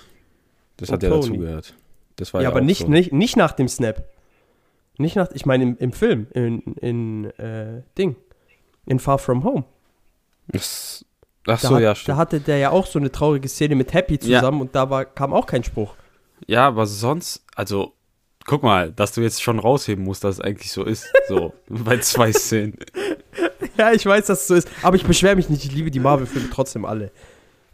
das 0.77 0.89
Und 0.89 0.93
hat 0.93 1.03
ja 1.03 1.09
Tony. 1.09 1.21
dazugehört. 1.21 1.75
Das 2.17 2.33
war 2.35 2.41
ja, 2.41 2.49
ja, 2.49 2.51
aber 2.51 2.61
nicht, 2.61 2.81
so. 2.81 2.87
nicht, 2.87 3.11
nicht 3.11 3.35
nach 3.35 3.53
dem 3.53 3.67
Snap. 3.67 4.07
Nicht 4.99 5.15
nach, 5.15 5.31
ich 5.33 5.47
meine 5.47 5.63
im, 5.63 5.77
im 5.79 5.91
Film, 5.91 6.27
in, 6.35 6.61
in 6.75 7.25
äh, 7.39 7.81
Ding. 7.97 8.15
In 8.85 8.99
Far 8.99 9.17
From 9.17 9.43
Home. 9.43 9.65
Das, 10.51 11.05
ach 11.47 11.61
Da, 11.61 11.67
so, 11.67 11.75
hat, 11.75 11.81
ja, 11.81 11.89
da 11.89 11.95
stimmt. 11.95 12.17
hatte 12.17 12.39
der 12.39 12.57
ja 12.57 12.69
auch 12.71 12.85
so 12.85 12.99
eine 12.99 13.11
traurige 13.11 13.47
Szene 13.47 13.75
mit 13.75 13.93
Happy 13.93 14.19
Ja. 14.23 14.39
zusammen 14.39 14.61
und 14.61 14.75
da 14.75 14.89
war, 14.89 15.05
kam 15.05 15.33
auch 15.33 15.45
kein 15.45 15.63
Spruch. 15.63 15.93
Ja, 16.47 16.67
aber 16.67 16.85
sonst, 16.85 17.43
also, 17.55 17.93
guck 18.45 18.63
mal, 18.63 18.91
dass 18.91 19.11
du 19.11 19.21
jetzt 19.21 19.41
schon 19.43 19.59
rausheben 19.59 20.03
musst, 20.03 20.23
dass 20.23 20.35
es 20.35 20.41
eigentlich 20.41 20.71
so 20.71 20.83
ist. 20.83 21.05
So, 21.27 21.53
bei 21.69 21.97
zwei 21.99 22.31
Szenen. 22.31 22.77
Ja, 23.77 23.93
ich 23.93 24.05
weiß, 24.05 24.25
dass 24.25 24.41
es 24.41 24.47
so 24.47 24.55
ist. 24.55 24.67
Aber 24.81 24.97
ich 24.97 25.05
beschwere 25.05 25.37
mich 25.37 25.47
nicht, 25.49 25.63
ich 25.63 25.71
liebe 25.71 25.89
die 25.89 26.01
Marvel-Filme 26.01 26.49
trotzdem 26.49 26.83
alle. 26.83 27.11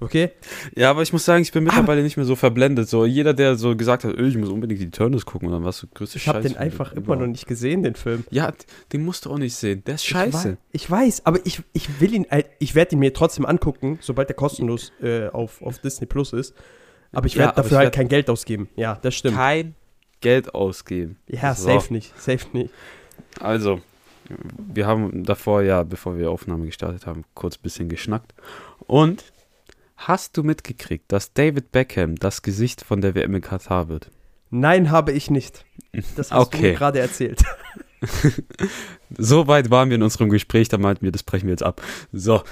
Okay? 0.01 0.31
Ja, 0.75 0.89
aber 0.89 1.01
ich 1.03 1.13
muss 1.13 1.23
sagen, 1.23 1.41
ich 1.41 1.51
bin 1.51 1.63
mittlerweile 1.63 2.03
nicht 2.03 2.17
mehr 2.17 2.25
so 2.25 2.35
verblendet. 2.35 2.89
So, 2.89 3.05
jeder, 3.05 3.33
der 3.33 3.55
so 3.55 3.75
gesagt 3.77 4.03
hat, 4.03 4.13
"Öh, 4.17 4.27
ich 4.27 4.37
muss 4.37 4.49
unbedingt 4.49 4.81
die 4.81 4.89
Turtles 4.91 5.25
gucken, 5.25 5.47
und 5.47 5.53
dann 5.53 5.63
warst 5.63 5.83
du 5.83 5.87
größte 5.93 6.17
Ich 6.17 6.27
habe 6.27 6.41
den 6.41 6.57
einfach 6.57 6.91
immer 6.91 7.01
überhaupt. 7.03 7.21
noch 7.21 7.27
nicht 7.27 7.47
gesehen, 7.47 7.81
den 7.83 7.95
Film. 7.95 8.25
Ja, 8.29 8.51
den 8.91 9.05
musst 9.05 9.25
du 9.25 9.31
auch 9.31 9.37
nicht 9.37 9.55
sehen. 9.55 9.83
Der 9.85 9.95
ist 9.95 10.01
Ich 10.03 10.09
scheiße. 10.09 10.49
weiß, 10.51 10.57
ich 10.73 10.91
weiß, 10.91 11.25
aber 11.25 11.39
ich, 11.45 11.61
ich 11.73 12.01
will 12.01 12.13
ihn, 12.13 12.25
halt- 12.29 12.47
ich 12.59 12.75
werde 12.75 12.95
ihn 12.95 12.99
mir 12.99 13.13
trotzdem 13.13 13.45
angucken, 13.45 13.97
sobald 14.01 14.29
er 14.29 14.35
kostenlos 14.35 14.91
äh, 15.01 15.27
auf, 15.29 15.61
auf 15.61 15.79
Disney 15.79 16.07
Plus 16.07 16.33
ist. 16.33 16.53
Aber 17.13 17.27
ich 17.27 17.35
Ja, 17.35 17.39
werde 17.39 17.53
aber 17.53 17.61
dafür 17.63 17.71
ich 17.71 17.77
halt 17.77 17.85
werd- 17.87 17.95
kein 17.95 18.07
Geld 18.09 18.29
ausgeben. 18.29 18.67
Ja, 18.75 18.99
das 19.01 19.15
stimmt. 19.15 19.35
Kein 19.37 19.75
Geld 20.19 20.53
ausgeben. 20.53 21.17
ja, 21.27 21.53
So. 21.55 21.67
safe 21.69 21.93
nicht, 21.93 22.19
safe 22.19 22.45
nicht. 22.51 22.69
Also, 23.39 23.79
wir 24.57 24.87
haben 24.87 25.23
davor 25.23 25.61
ja, 25.61 25.83
bevor 25.83 26.17
wir 26.17 26.31
Aufnahme 26.31 26.65
gestartet 26.65 27.05
haben, 27.05 27.23
kurz 27.33 27.55
ein 27.57 27.61
bisschen 27.63 27.87
geschnackt. 27.89 28.33
Und 28.87 29.23
hast 29.97 30.37
du 30.37 30.43
mitgekriegt, 30.43 31.11
dass 31.11 31.33
David 31.33 31.71
Beckham 31.71 32.15
das 32.15 32.41
Gesicht 32.41 32.83
von 32.83 33.01
der 33.01 33.15
WM 33.15 33.35
in 33.35 33.41
Katar 33.41 33.87
wird? 33.89 34.11
Nein, 34.49 34.91
habe 34.91 35.11
ich 35.11 35.29
nicht. 35.31 35.65
Das 36.15 36.31
hast 36.31 36.53
du 36.53 36.57
Okay. 36.57 36.61
mir 36.71 36.73
gerade 36.73 36.99
erzählt. 36.99 37.43
So 39.17 39.47
weit 39.47 39.71
waren 39.71 39.89
wir 39.89 39.95
in 39.95 40.03
unserem 40.03 40.29
Gespräch, 40.29 40.67
da 40.69 40.77
meinten 40.77 41.05
wir, 41.05 41.11
das 41.11 41.23
brechen 41.23 41.47
wir 41.47 41.53
jetzt 41.53 41.63
ab. 41.63 41.81
So. 42.11 42.43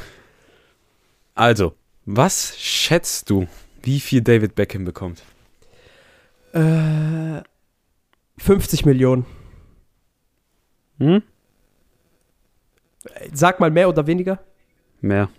Also, 1.36 1.76
was 2.06 2.58
schätzt 2.58 3.30
du, 3.30 3.48
wie 3.84 4.00
viel 4.00 4.22
David 4.22 4.56
Beckham 4.56 4.86
bekommt? 4.86 5.22
Äh, 6.54 7.42
50 8.38 8.86
Millionen. 8.86 9.26
Hm? 11.00 11.22
Sag 13.34 13.60
mal 13.60 13.70
mehr 13.70 13.90
oder 13.90 14.08
weniger. 14.08 14.40
Mehr. 15.02 15.30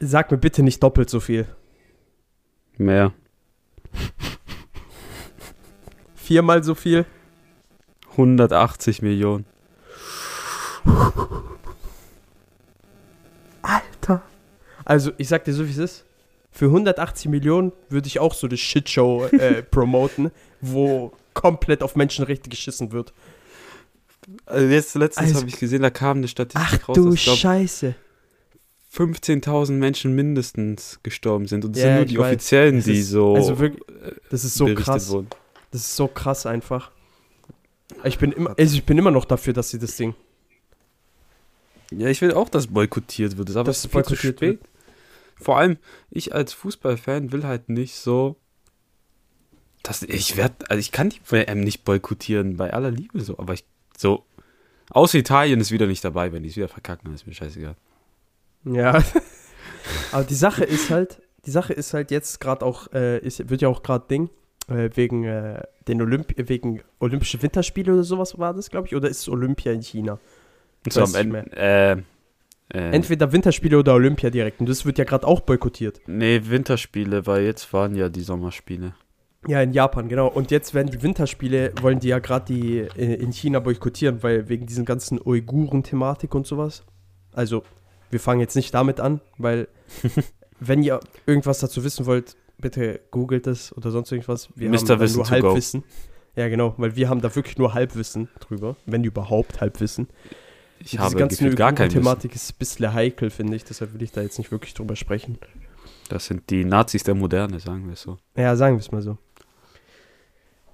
Sag 0.00 0.30
mir 0.30 0.38
bitte 0.38 0.62
nicht 0.62 0.82
doppelt 0.82 1.08
so 1.10 1.20
viel. 1.20 1.46
Mehr. 2.76 3.12
Viermal 6.14 6.62
so 6.64 6.74
viel. 6.74 7.06
180 8.12 9.02
Millionen. 9.02 9.44
Alter. 13.62 14.22
Also, 14.84 15.12
ich 15.18 15.28
sag 15.28 15.44
dir 15.44 15.52
so, 15.52 15.66
wie 15.66 15.70
es 15.70 15.78
ist. 15.78 16.04
Für 16.50 16.66
180 16.66 17.30
Millionen 17.30 17.72
würde 17.90 18.06
ich 18.06 18.18
auch 18.18 18.32
so 18.34 18.46
eine 18.46 18.56
Shitshow 18.56 19.26
äh, 19.26 19.62
promoten, 19.70 20.30
wo 20.60 21.12
komplett 21.34 21.82
auf 21.82 21.96
Menschenrechte 21.96 22.48
geschissen 22.48 22.92
wird. 22.92 23.12
Also 24.46 24.66
jetzt 24.66 24.94
letztens 24.94 25.28
Also- 25.28 25.40
habe 25.40 25.48
ich 25.50 25.58
gesehen, 25.58 25.82
da 25.82 25.90
kam 25.90 26.18
eine 26.18 26.28
Statistik 26.28 26.80
Ach 26.82 26.88
raus, 26.88 26.94
du 26.96 27.10
dass, 27.10 27.22
glaub, 27.24 27.36
Scheiße. 27.36 27.94
15.000 28.96 29.72
Menschen 29.72 30.14
mindestens 30.14 31.00
gestorben 31.02 31.46
sind. 31.46 31.64
Und 31.64 31.76
das 31.76 31.82
Ja, 31.82 31.88
sind 31.88 31.96
nur 31.96 32.04
die 32.06 32.18
weiß. 32.18 32.26
Offiziellen, 32.26 32.82
die 32.82 33.00
ist- 33.00 33.10
so 33.10 33.34
also 33.34 33.58
wirklich, 33.58 33.82
das 34.30 34.44
ist 34.44 34.54
so 34.54 34.72
krass. 34.74 35.10
wurden. 35.10 35.28
Das 35.70 35.82
ist 35.82 35.96
so 35.96 36.08
krass 36.08 36.46
einfach. 36.46 36.90
Ich 38.04 38.18
bin 38.18 38.32
immer, 38.32 38.54
also 38.58 38.74
ich 38.74 38.84
bin 38.84 38.96
immer 38.98 39.10
noch 39.10 39.24
dafür, 39.26 39.52
dass 39.52 39.70
sie 39.70 39.78
das 39.78 39.96
Ding. 39.96 40.14
Ja, 41.90 42.08
ich 42.08 42.20
will 42.20 42.32
auch, 42.32 42.48
dass 42.48 42.66
boykottiert 42.68 43.36
wird. 43.36 43.48
Das 43.48 43.52
ist 43.54 43.56
aber 43.58 43.72
viel 43.72 43.80
zu 43.82 43.88
boykottiert 43.90 44.36
spät. 44.38 44.60
Vor 45.36 45.58
allem, 45.58 45.76
ich 46.10 46.34
als 46.34 46.52
Fußballfan 46.54 47.30
will 47.32 47.44
halt 47.44 47.68
nicht 47.68 47.94
so. 47.96 48.36
Dass 49.82 50.02
ich 50.02 50.36
werde, 50.36 50.68
also 50.68 50.80
ich 50.80 50.90
kann 50.90 51.10
die 51.10 51.20
WM 51.28 51.60
nicht 51.60 51.84
boykottieren, 51.84 52.56
bei 52.56 52.72
aller 52.72 52.90
Liebe 52.90 53.20
so, 53.20 53.38
aber 53.38 53.52
ich 53.54 53.64
so. 53.96 54.24
Außer 54.90 55.18
Italien 55.18 55.60
ist 55.60 55.70
wieder 55.70 55.86
nicht 55.86 56.04
dabei, 56.04 56.32
wenn 56.32 56.42
die 56.42 56.48
es 56.48 56.56
wieder 56.56 56.68
verkacken, 56.68 57.04
dann 57.06 57.14
ist 57.14 57.26
mir 57.26 57.34
scheißegal. 57.34 57.76
Ja. 58.66 59.02
Aber 60.12 60.24
die 60.24 60.34
Sache 60.34 60.64
ist 60.64 60.90
halt, 60.90 61.22
die 61.46 61.50
Sache 61.50 61.72
ist 61.72 61.94
halt 61.94 62.10
jetzt 62.10 62.40
gerade 62.40 62.64
auch, 62.64 62.92
äh, 62.92 63.18
ist, 63.18 63.48
wird 63.48 63.62
ja 63.62 63.68
auch 63.68 63.82
gerade 63.82 64.06
Ding, 64.08 64.30
äh, 64.68 64.90
wegen 64.94 65.24
äh, 65.24 65.62
den 65.88 66.02
Olymp 66.02 66.34
wegen 66.36 66.82
Olympische 66.98 67.40
Winterspiele 67.40 67.92
oder 67.92 68.02
sowas 68.02 68.38
war 68.38 68.52
das, 68.52 68.70
glaube 68.70 68.88
ich, 68.88 68.96
oder 68.96 69.08
ist 69.08 69.20
es 69.20 69.28
Olympia 69.28 69.72
in 69.72 69.82
China? 69.82 70.18
So. 70.88 71.02
Äh, 71.02 71.92
äh, 71.92 71.98
Entweder 72.72 73.32
Winterspiele 73.32 73.78
oder 73.78 73.94
Olympia 73.94 74.30
direkt. 74.30 74.60
Und 74.60 74.68
das 74.68 74.84
wird 74.84 74.98
ja 74.98 75.04
gerade 75.04 75.26
auch 75.26 75.40
boykottiert. 75.40 76.00
nee, 76.06 76.40
Winterspiele, 76.44 77.26
weil 77.26 77.44
jetzt 77.44 77.72
waren 77.72 77.94
ja 77.94 78.08
die 78.08 78.22
Sommerspiele. 78.22 78.94
Ja, 79.46 79.62
in 79.62 79.72
Japan, 79.72 80.08
genau. 80.08 80.26
Und 80.26 80.50
jetzt 80.50 80.74
werden 80.74 80.90
die 80.90 81.00
Winterspiele, 81.02 81.72
wollen 81.80 82.00
die 82.00 82.08
ja 82.08 82.18
gerade 82.18 82.46
die 82.46 82.78
äh, 82.78 83.14
in 83.14 83.32
China 83.32 83.60
boykottieren, 83.60 84.22
weil 84.24 84.48
wegen 84.48 84.66
diesen 84.66 84.84
ganzen 84.84 85.20
Uiguren-Thematik 85.24 86.34
und 86.34 86.46
sowas. 86.46 86.84
Also, 87.32 87.62
wir 88.10 88.20
fangen 88.20 88.40
jetzt 88.40 88.56
nicht 88.56 88.72
damit 88.74 89.00
an, 89.00 89.20
weil 89.38 89.68
wenn 90.60 90.82
ihr 90.82 91.00
irgendwas 91.26 91.58
dazu 91.58 91.84
wissen 91.84 92.06
wollt, 92.06 92.36
bitte 92.58 93.00
googelt 93.10 93.46
es 93.46 93.76
oder 93.76 93.90
sonst 93.90 94.12
irgendwas. 94.12 94.48
Wir 94.54 94.70
Mr. 94.70 94.90
haben 94.90 95.00
Wissen 95.00 95.16
nur 95.16 95.24
go. 95.24 95.30
Halbwissen. 95.30 95.84
Ja, 96.34 96.48
genau, 96.48 96.74
weil 96.76 96.96
wir 96.96 97.08
haben 97.08 97.20
da 97.20 97.34
wirklich 97.34 97.56
nur 97.56 97.74
Halbwissen 97.74 98.28
drüber, 98.40 98.76
wenn 98.84 99.04
überhaupt 99.04 99.60
Halbwissen. 99.60 100.08
Ich 100.78 100.90
Diese 100.90 101.02
habe 101.02 101.16
ganze 101.16 101.48
gar 101.50 101.72
kein 101.72 101.88
Wissen. 101.88 102.00
Thematik 102.00 102.34
ist 102.34 102.52
ein 102.52 102.56
bisschen 102.58 102.92
heikel, 102.92 103.30
finde 103.30 103.56
ich, 103.56 103.64
deshalb 103.64 103.94
will 103.94 104.02
ich 104.02 104.12
da 104.12 104.20
jetzt 104.20 104.38
nicht 104.38 104.50
wirklich 104.50 104.74
drüber 104.74 104.96
sprechen. 104.96 105.38
Das 106.10 106.26
sind 106.26 106.50
die 106.50 106.64
Nazis 106.64 107.02
der 107.02 107.14
Moderne, 107.14 107.58
sagen 107.58 107.86
wir 107.86 107.94
es 107.94 108.02
so. 108.02 108.18
Ja, 108.36 108.54
sagen 108.54 108.76
wir 108.76 108.80
es 108.80 108.92
mal 108.92 109.02
so. 109.02 109.16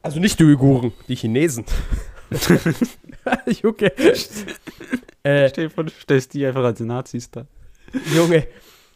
Also 0.03 0.19
nicht 0.19 0.39
die 0.41 0.45
Uiguren, 0.45 0.93
die 1.07 1.15
Chinesen. 1.15 1.65
Junge. 3.63 3.93
Äh, 5.23 5.49
Stell 5.49 5.69
dir 5.69 5.91
stellst 5.91 6.35
die 6.35 6.45
einfach 6.47 6.65
als 6.65 6.81
Nazis 6.81 7.31
da. 7.31 7.47
Junge. 8.15 8.47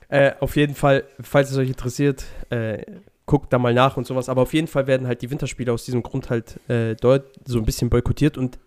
Äh, 0.09 0.33
auf 0.41 0.57
jeden 0.57 0.75
Fall, 0.75 1.05
falls 1.21 1.51
es 1.51 1.57
euch 1.57 1.69
interessiert, 1.69 2.25
äh, 2.51 2.83
guckt 3.27 3.53
da 3.53 3.59
mal 3.59 3.75
nach 3.75 3.97
und 3.97 4.07
sowas. 4.07 4.29
Aber 4.29 4.43
auf 4.43 4.55
jeden 4.55 4.69
Fall 4.69 4.87
werden 4.87 5.07
halt 5.07 5.21
die 5.23 5.31
Winterspiele 5.31 5.73
aus 5.73 5.85
diesem 5.85 6.03
Grund 6.03 6.31
halt 6.31 6.61
äh, 6.71 6.95
dort 6.95 7.25
so 7.45 7.59
ein 7.59 7.65
bisschen 7.65 7.91
boykottiert. 7.91 8.39
Und 8.39 8.59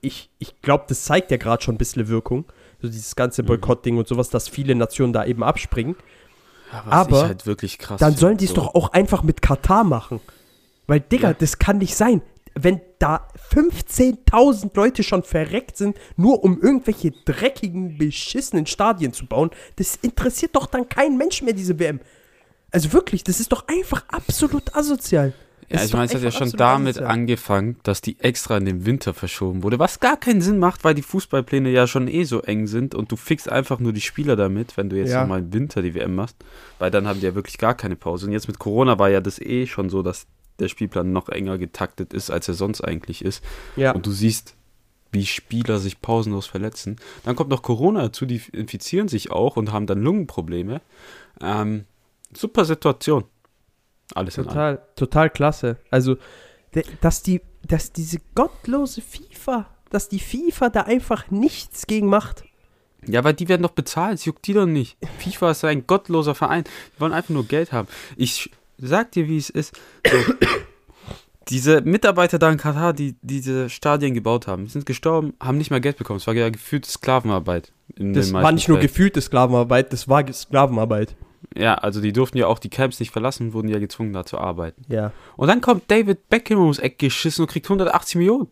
ich, 0.00 0.30
ich 0.38 0.60
glaube, 0.62 0.84
das 0.88 1.04
zeigt 1.04 1.30
ja 1.32 1.36
gerade 1.36 1.62
schon 1.62 1.74
ein 1.74 1.78
bisschen 1.78 2.06
Wirkung. 2.08 2.44
So 2.80 2.88
dieses 2.88 3.16
ganze 3.16 3.42
Mhm. 3.42 3.46
Boykott-Ding 3.46 3.96
und 3.98 4.06
sowas, 4.06 4.28
dass 4.30 4.48
viele 4.48 4.74
Nationen 4.74 5.12
da 5.12 5.24
eben 5.24 5.42
abspringen. 5.42 5.96
was 6.70 6.92
Aber 6.92 7.22
halt 7.28 7.46
wirklich 7.46 7.78
krass 7.78 7.98
Dann 8.00 8.14
sollen 8.16 8.36
die 8.36 8.44
es 8.44 8.50
so. 8.50 8.56
doch 8.56 8.74
auch 8.74 8.92
einfach 8.92 9.22
mit 9.22 9.42
Katar 9.42 9.82
machen. 9.84 10.20
Weil, 10.86 11.00
Digga, 11.00 11.28
Ja. 11.30 11.34
das 11.38 11.58
kann 11.58 11.78
nicht 11.78 11.96
sein. 11.96 12.20
Wenn 12.54 12.80
da 13.00 13.28
15.000 13.52 14.70
Leute 14.74 15.02
schon 15.02 15.22
verreckt 15.22 15.76
sind, 15.76 15.96
nur 16.16 16.44
um 16.44 16.60
irgendwelche 16.60 17.10
dreckigen, 17.24 17.98
beschissenen 17.98 18.66
Stadien 18.66 19.12
zu 19.12 19.26
bauen, 19.26 19.50
das 19.76 19.96
interessiert 19.96 20.54
doch 20.54 20.66
dann 20.66 20.88
keinen 20.88 21.16
Menschen 21.16 21.46
mehr, 21.46 21.54
diese 21.54 21.78
WM. 21.78 22.00
Also 22.70 22.92
wirklich, 22.92 23.24
das 23.24 23.40
ist 23.40 23.52
doch 23.52 23.66
einfach 23.68 24.04
absolut 24.08 24.74
asozial. 24.74 25.32
Ja, 25.68 25.78
Das 25.78 25.86
ich 25.86 25.92
meine, 25.94 26.06
es 26.06 26.14
hat 26.14 26.22
ja 26.22 26.30
schon 26.30 26.50
damit 26.52 26.96
asozial. 26.96 27.10
angefangen, 27.10 27.76
dass 27.84 28.00
die 28.02 28.20
extra 28.20 28.56
in 28.58 28.66
den 28.66 28.84
Winter 28.84 29.14
verschoben 29.14 29.62
wurde, 29.62 29.78
was 29.78 29.98
gar 29.98 30.16
keinen 30.18 30.42
Sinn 30.42 30.58
macht, 30.58 30.84
weil 30.84 30.94
die 30.94 31.02
Fußballpläne 31.02 31.70
ja 31.70 31.86
schon 31.86 32.06
eh 32.06 32.24
so 32.24 32.42
eng 32.42 32.66
sind 32.66 32.94
und 32.94 33.10
du 33.10 33.16
fixst 33.16 33.48
einfach 33.48 33.78
nur 33.80 33.92
die 33.92 34.00
Spieler 34.02 34.36
damit, 34.36 34.76
wenn 34.76 34.90
du 34.90 34.96
jetzt 34.96 35.10
Ja. 35.12 35.22
nochmal 35.22 35.40
im 35.40 35.52
Winter 35.52 35.80
die 35.82 35.94
WM 35.94 36.14
machst, 36.14 36.36
weil 36.78 36.90
dann 36.90 37.06
haben 37.08 37.20
die 37.20 37.26
ja 37.26 37.34
wirklich 37.34 37.58
gar 37.58 37.74
keine 37.74 37.96
Pause. 37.96 38.26
Und 38.26 38.32
jetzt 38.32 38.46
mit 38.48 38.58
Corona 38.58 38.98
war 38.98 39.08
ja 39.08 39.20
das 39.20 39.40
eh 39.40 39.66
schon 39.66 39.88
so, 39.88 40.02
dass 40.02 40.26
der 40.58 40.68
Spielplan 40.68 41.12
noch 41.12 41.28
enger 41.28 41.58
getaktet 41.58 42.12
ist, 42.12 42.30
als 42.30 42.48
er 42.48 42.54
sonst 42.54 42.80
eigentlich 42.80 43.24
ist. 43.24 43.42
Ja, 43.76 43.92
Und 43.92 44.06
du 44.06 44.12
siehst, 44.12 44.54
wie 45.10 45.26
Spieler 45.26 45.78
sich 45.78 46.00
pausenlos 46.00 46.46
verletzen. 46.46 46.96
Dann 47.24 47.36
kommt 47.36 47.50
noch 47.50 47.62
Corona 47.62 48.02
dazu, 48.02 48.26
die 48.26 48.42
infizieren 48.52 49.08
sich 49.08 49.30
auch 49.30 49.56
und 49.56 49.72
haben 49.72 49.86
dann 49.86 50.02
Lungenprobleme. 50.02 50.80
Ähm, 51.40 51.84
super 52.32 52.64
Situation. 52.64 53.24
Alles 54.14 54.36
in 54.36 54.44
allem. 54.44 54.48
total, 54.50 54.82
total 54.96 55.30
klasse. 55.30 55.76
Also, 55.90 56.16
dass 57.00 57.22
die, 57.22 57.40
dass 57.66 57.92
diese 57.92 58.18
gottlose 58.34 59.00
FIFA, 59.00 59.66
dass 59.90 60.08
die 60.08 60.18
FIFA 60.18 60.68
da 60.68 60.82
einfach 60.82 61.30
nichts 61.30 61.86
gegen 61.86 62.08
macht. 62.08 62.44
Ja, 63.06 63.20
aber 63.20 63.32
die 63.32 63.48
werden 63.48 63.62
doch 63.62 63.70
bezahlt, 63.70 64.14
es 64.14 64.24
juckt 64.24 64.46
die 64.46 64.54
doch 64.54 64.66
nicht. 64.66 64.96
FIFA 65.18 65.50
ist 65.52 65.64
ein 65.64 65.86
gottloser 65.86 66.34
Verein. 66.34 66.64
Die 66.94 67.00
wollen 67.00 67.12
einfach 67.12 67.30
nur 67.30 67.46
Geld 67.46 67.72
haben. 67.72 67.88
Ich 68.16 68.50
sag 68.78 69.12
dir, 69.12 69.28
wie 69.28 69.38
es 69.38 69.50
ist. 69.50 69.74
So, 70.06 70.34
diese 71.48 71.82
Mitarbeiter 71.82 72.38
da 72.38 72.50
in 72.50 72.56
Katar, 72.58 72.92
die 72.94 73.16
diese 73.20 73.68
Stadien 73.68 74.14
gebaut 74.14 74.46
haben, 74.46 74.66
sind 74.66 74.86
gestorben, 74.86 75.34
haben 75.40 75.58
nicht 75.58 75.70
mehr 75.70 75.80
Geld 75.80 75.98
bekommen. 75.98 76.16
Es 76.16 76.26
war 76.26 76.34
ja 76.34 76.48
gefühlte 76.48 76.90
Sklavenarbeit. 76.90 77.72
In 77.96 78.14
Das 78.14 78.32
war 78.32 78.50
nicht 78.52 78.68
nur 78.68 78.78
Fällen. 78.78 78.88
gefühlte 78.88 79.20
Sklavenarbeit, 79.20 79.92
das 79.92 80.08
war 80.08 80.24
Sklavenarbeit. 80.32 81.16
Ja, 81.56 81.74
also 81.74 82.00
die 82.00 82.12
durften 82.12 82.38
ja 82.38 82.46
auch 82.46 82.58
die 82.58 82.70
Camps 82.70 82.98
nicht 82.98 83.10
verlassen, 83.10 83.52
wurden 83.52 83.68
ja 83.68 83.78
gezwungen, 83.78 84.12
da 84.14 84.24
zu 84.24 84.38
arbeiten. 84.38 84.82
Ja. 84.88 85.12
Und 85.36 85.48
dann 85.48 85.60
kommt 85.60 85.90
David 85.90 86.28
Beckham 86.30 86.58
ums 86.60 86.78
Eck 86.78 86.98
geschissen 86.98 87.42
und 87.42 87.50
kriegt 87.50 87.66
180 87.66 88.16
Millionen. 88.16 88.48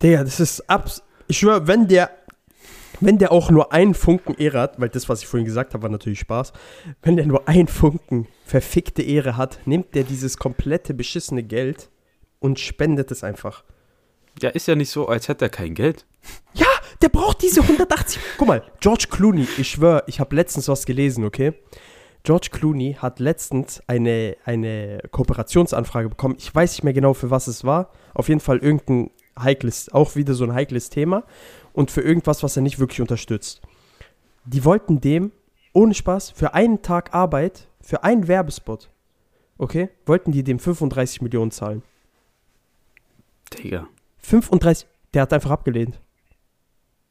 Der, 0.00 0.22
das 0.24 0.38
ist 0.40 0.70
abs. 0.70 1.02
Ich 1.26 1.38
schwöre, 1.38 1.66
wenn 1.66 1.88
der, 1.88 2.10
wenn 3.00 3.18
der 3.18 3.32
auch 3.32 3.50
nur 3.50 3.72
einen 3.72 3.94
Funken 3.94 4.34
Ehre 4.36 4.60
hat, 4.60 4.80
weil 4.80 4.88
das, 4.88 5.08
was 5.08 5.22
ich 5.22 5.26
vorhin 5.26 5.44
gesagt 5.44 5.74
habe, 5.74 5.82
war 5.82 5.90
natürlich 5.90 6.20
Spaß. 6.20 6.52
Wenn 7.02 7.16
der 7.16 7.26
nur 7.26 7.48
einen 7.48 7.68
Funken 7.68 8.26
verfickte 8.44 9.02
Ehre 9.02 9.36
hat, 9.36 9.58
nimmt 9.66 9.94
der 9.94 10.04
dieses 10.04 10.36
komplette 10.36 10.94
beschissene 10.94 11.42
Geld 11.42 11.90
und 12.38 12.58
spendet 12.58 13.10
es 13.10 13.24
einfach. 13.24 13.64
Ja, 14.40 14.50
ist 14.50 14.68
ja 14.68 14.74
nicht 14.74 14.90
so, 14.90 15.08
als 15.08 15.28
hätte 15.28 15.46
er 15.46 15.48
kein 15.48 15.74
Geld. 15.74 16.06
Ja, 16.54 16.66
der 17.02 17.08
braucht 17.08 17.42
diese 17.42 17.62
180. 17.62 18.20
Guck 18.38 18.48
mal, 18.48 18.62
George 18.80 19.06
Clooney, 19.10 19.46
ich 19.56 19.70
schwöre, 19.70 20.04
ich 20.06 20.20
habe 20.20 20.36
letztens 20.36 20.68
was 20.68 20.84
gelesen, 20.84 21.24
okay? 21.24 21.54
George 22.22 22.48
Clooney 22.50 22.96
hat 22.98 23.20
letztens 23.20 23.80
eine, 23.86 24.36
eine 24.44 25.00
Kooperationsanfrage 25.12 26.08
bekommen. 26.08 26.34
Ich 26.38 26.52
weiß 26.52 26.72
nicht 26.72 26.82
mehr 26.82 26.92
genau, 26.92 27.14
für 27.14 27.30
was 27.30 27.46
es 27.46 27.64
war. 27.64 27.92
Auf 28.14 28.28
jeden 28.28 28.40
Fall 28.40 28.58
irgendein 28.58 29.10
heikles, 29.38 29.92
auch 29.92 30.16
wieder 30.16 30.34
so 30.34 30.44
ein 30.44 30.52
heikles 30.52 30.90
Thema. 30.90 31.24
Und 31.76 31.90
für 31.90 32.00
irgendwas, 32.00 32.42
was 32.42 32.56
er 32.56 32.62
nicht 32.62 32.78
wirklich 32.78 33.02
unterstützt. 33.02 33.60
Die 34.46 34.64
wollten 34.64 34.98
dem, 35.02 35.30
ohne 35.74 35.92
Spaß, 35.92 36.30
für 36.30 36.54
einen 36.54 36.80
Tag 36.80 37.14
Arbeit, 37.14 37.68
für 37.82 38.02
einen 38.02 38.28
Werbespot, 38.28 38.88
okay, 39.58 39.90
wollten 40.06 40.32
die 40.32 40.42
dem 40.42 40.58
35 40.58 41.20
Millionen 41.20 41.50
zahlen. 41.50 41.82
Digga, 43.52 43.86
35, 44.18 44.88
der 45.12 45.22
hat 45.22 45.34
einfach 45.34 45.50
abgelehnt. 45.50 46.00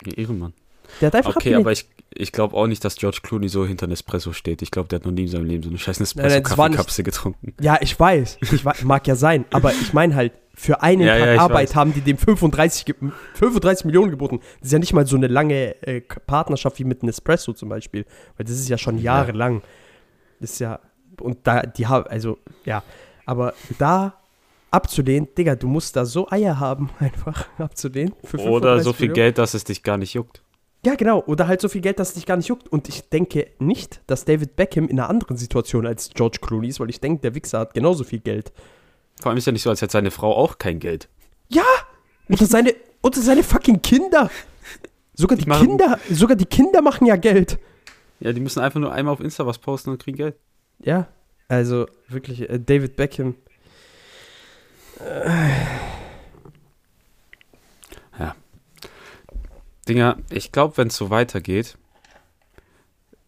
ihr 0.03 0.17
Ehrenmann. 0.17 0.53
Der 1.01 1.07
hat 1.07 1.15
einfach 1.15 1.31
Okay, 1.31 1.37
abgelehnt. 1.49 1.61
aber 1.61 1.71
ich, 1.71 1.87
ich 2.13 2.31
glaube 2.31 2.55
auch 2.55 2.67
nicht, 2.67 2.83
dass 2.85 2.95
George 2.95 3.19
Clooney 3.23 3.49
so 3.49 3.65
hinter 3.65 3.87
Nespresso 3.87 4.33
steht. 4.33 4.61
Ich 4.61 4.71
glaube, 4.71 4.87
der 4.89 4.99
hat 4.99 5.05
noch 5.05 5.11
nie 5.11 5.23
in 5.23 5.27
seinem 5.27 5.45
Leben 5.45 5.63
so 5.63 5.69
eine 5.69 5.77
scheiß 5.77 5.99
Nespresso-Kaffeekapsel 5.99 7.03
getrunken. 7.03 7.53
Ja, 7.61 7.77
ich 7.81 7.99
weiß. 7.99 8.37
Ich 8.41 8.63
wei- 8.65 8.75
mag 8.83 9.05
ja 9.07 9.15
sein. 9.15 9.45
Aber 9.51 9.71
ich 9.73 9.93
meine 9.93 10.15
halt, 10.15 10.33
für 10.57 10.81
einen 10.81 11.01
Ja, 11.01 11.17
Tag 11.17 11.35
ja, 11.35 11.41
Arbeit 11.41 11.69
weiß. 11.69 11.75
haben 11.75 11.93
die 11.93 11.99
dem 11.99 12.17
35, 12.17 12.85
ge- 12.85 12.95
35 13.33 13.83
Millionen 13.85 14.09
geboten. 14.11 14.39
Das 14.59 14.67
ist 14.67 14.71
ja 14.71 14.79
nicht 14.79 14.93
mal 14.93 15.05
so 15.05 15.17
eine 15.17 15.27
lange 15.27 15.75
äh, 15.85 15.99
Partnerschaft 15.99 16.79
wie 16.79 16.85
mit 16.85 17.03
Nespresso 17.03 17.51
zum 17.51 17.67
Beispiel. 17.67 18.05
Weil 18.37 18.45
das 18.45 18.55
ist 18.55 18.69
ja 18.69 18.77
schon 18.77 18.97
Ja. 18.97 19.17
jahrelang. 19.17 19.61
Das 20.39 20.51
ist 20.51 20.59
ja. 20.59 20.79
Und 21.19 21.39
da, 21.43 21.61
die 21.63 21.87
haben, 21.87 22.07
also, 22.07 22.37
ja. 22.63 22.83
Aber 23.25 23.53
da 23.79 24.15
abzulehnen, 24.71 25.27
Digga, 25.37 25.55
du 25.55 25.67
musst 25.67 25.95
da 25.95 26.05
so 26.05 26.29
Eier 26.29 26.59
haben, 26.59 26.89
einfach 26.99 27.47
abzulehnen. 27.57 28.13
Oder 28.13 28.29
35 28.79 28.83
so 28.83 28.93
viel 28.93 29.01
Millionen. 29.09 29.13
Geld, 29.15 29.37
dass 29.37 29.53
es 29.55 29.63
dich 29.65 29.83
gar 29.83 29.97
nicht 29.97 30.13
juckt. 30.13 30.41
Ja, 30.85 30.93
genau. 30.93 31.23
Oder 31.25 31.47
halt 31.47 31.61
so 31.61 31.67
viel 31.67 31.81
Geld, 31.81 31.97
dass 31.97 32.09
es 32.09 32.13
dich 32.13 32.27
gar 32.27 32.37
nicht 32.37 32.47
juckt. 32.47 32.67
Und 32.67 32.87
ich 32.87 33.09
denke 33.09 33.47
nicht, 33.57 34.01
dass 34.05 34.23
David 34.23 34.55
Beckham 34.55 34.87
in 34.87 34.99
einer 34.99 35.09
anderen 35.09 35.35
Situation 35.35 35.87
als 35.87 36.11
George 36.13 36.37
Clooney 36.39 36.67
ist, 36.67 36.79
weil 36.79 36.91
ich 36.91 37.01
denke, 37.01 37.21
der 37.21 37.33
Wichser 37.33 37.57
hat 37.59 37.73
genauso 37.73 38.03
viel 38.03 38.19
Geld. 38.19 38.53
Vor 39.19 39.31
allem 39.31 39.37
ist 39.39 39.47
ja 39.47 39.51
nicht 39.51 39.63
so, 39.63 39.71
als 39.71 39.81
hätte 39.81 39.93
seine 39.93 40.11
Frau 40.11 40.35
auch 40.35 40.59
kein 40.59 40.79
Geld. 40.79 41.09
Unter 42.29 42.45
seine, 42.45 42.75
unter 43.01 43.19
seine 43.19 43.41
fucking 43.41 43.81
Kinder. 43.81 44.29
Sogar 45.15 45.37
die 45.39 45.45
Kinder, 45.45 45.99
sogar 46.11 46.35
die 46.35 46.45
Kinder 46.45 46.83
machen 46.83 47.07
ja 47.07 47.15
Geld. 47.15 47.57
Ja, 48.19 48.31
die 48.31 48.41
müssen 48.41 48.59
einfach 48.59 48.79
nur 48.79 48.91
einmal 48.91 49.13
auf 49.13 49.21
Insta 49.21 49.45
was 49.47 49.57
posten 49.57 49.89
und 49.89 50.03
kriegen 50.03 50.17
Geld. 50.17 50.35
Ja, 50.83 51.07
also 51.47 51.87
wirklich, 52.09 52.47
äh, 52.47 52.59
David 52.59 52.95
Beckham. 52.95 53.35
Dinger, 59.87 60.17
ich 60.29 60.51
glaube, 60.51 60.77
wenn 60.77 60.87
es 60.87 60.97
so 60.97 61.09
weitergeht, 61.09 61.77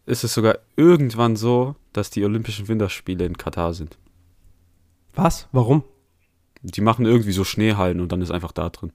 ist 0.05 0.23
es 0.23 0.33
sogar 0.33 0.59
irgendwann 0.75 1.35
so, 1.35 1.75
dass 1.93 2.09
die 2.09 2.23
Olympischen 2.23 2.67
Winterspiele 2.67 3.25
in 3.25 3.37
Katar 3.37 3.73
sind. 3.73 3.97
Was? 5.13 5.47
Warum? 5.51 5.83
Die 6.61 6.81
machen 6.81 7.05
irgendwie 7.05 7.31
so 7.31 7.43
Schneehallen 7.43 7.99
und 7.99 8.11
dann 8.11 8.21
ist 8.21 8.31
einfach 8.31 8.51
da 8.51 8.69
drin. 8.69 8.91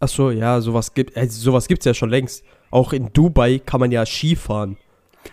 Ach 0.00 0.08
so, 0.08 0.30
ja, 0.30 0.60
sowas 0.60 0.92
gibt 0.92 1.16
also 1.16 1.40
sowas 1.40 1.68
gibt's 1.68 1.86
ja 1.86 1.94
schon 1.94 2.10
längst. 2.10 2.44
Auch 2.70 2.92
in 2.92 3.12
Dubai 3.12 3.58
kann 3.58 3.80
man 3.80 3.92
ja 3.92 4.04
Ski 4.04 4.36
fahren. 4.36 4.76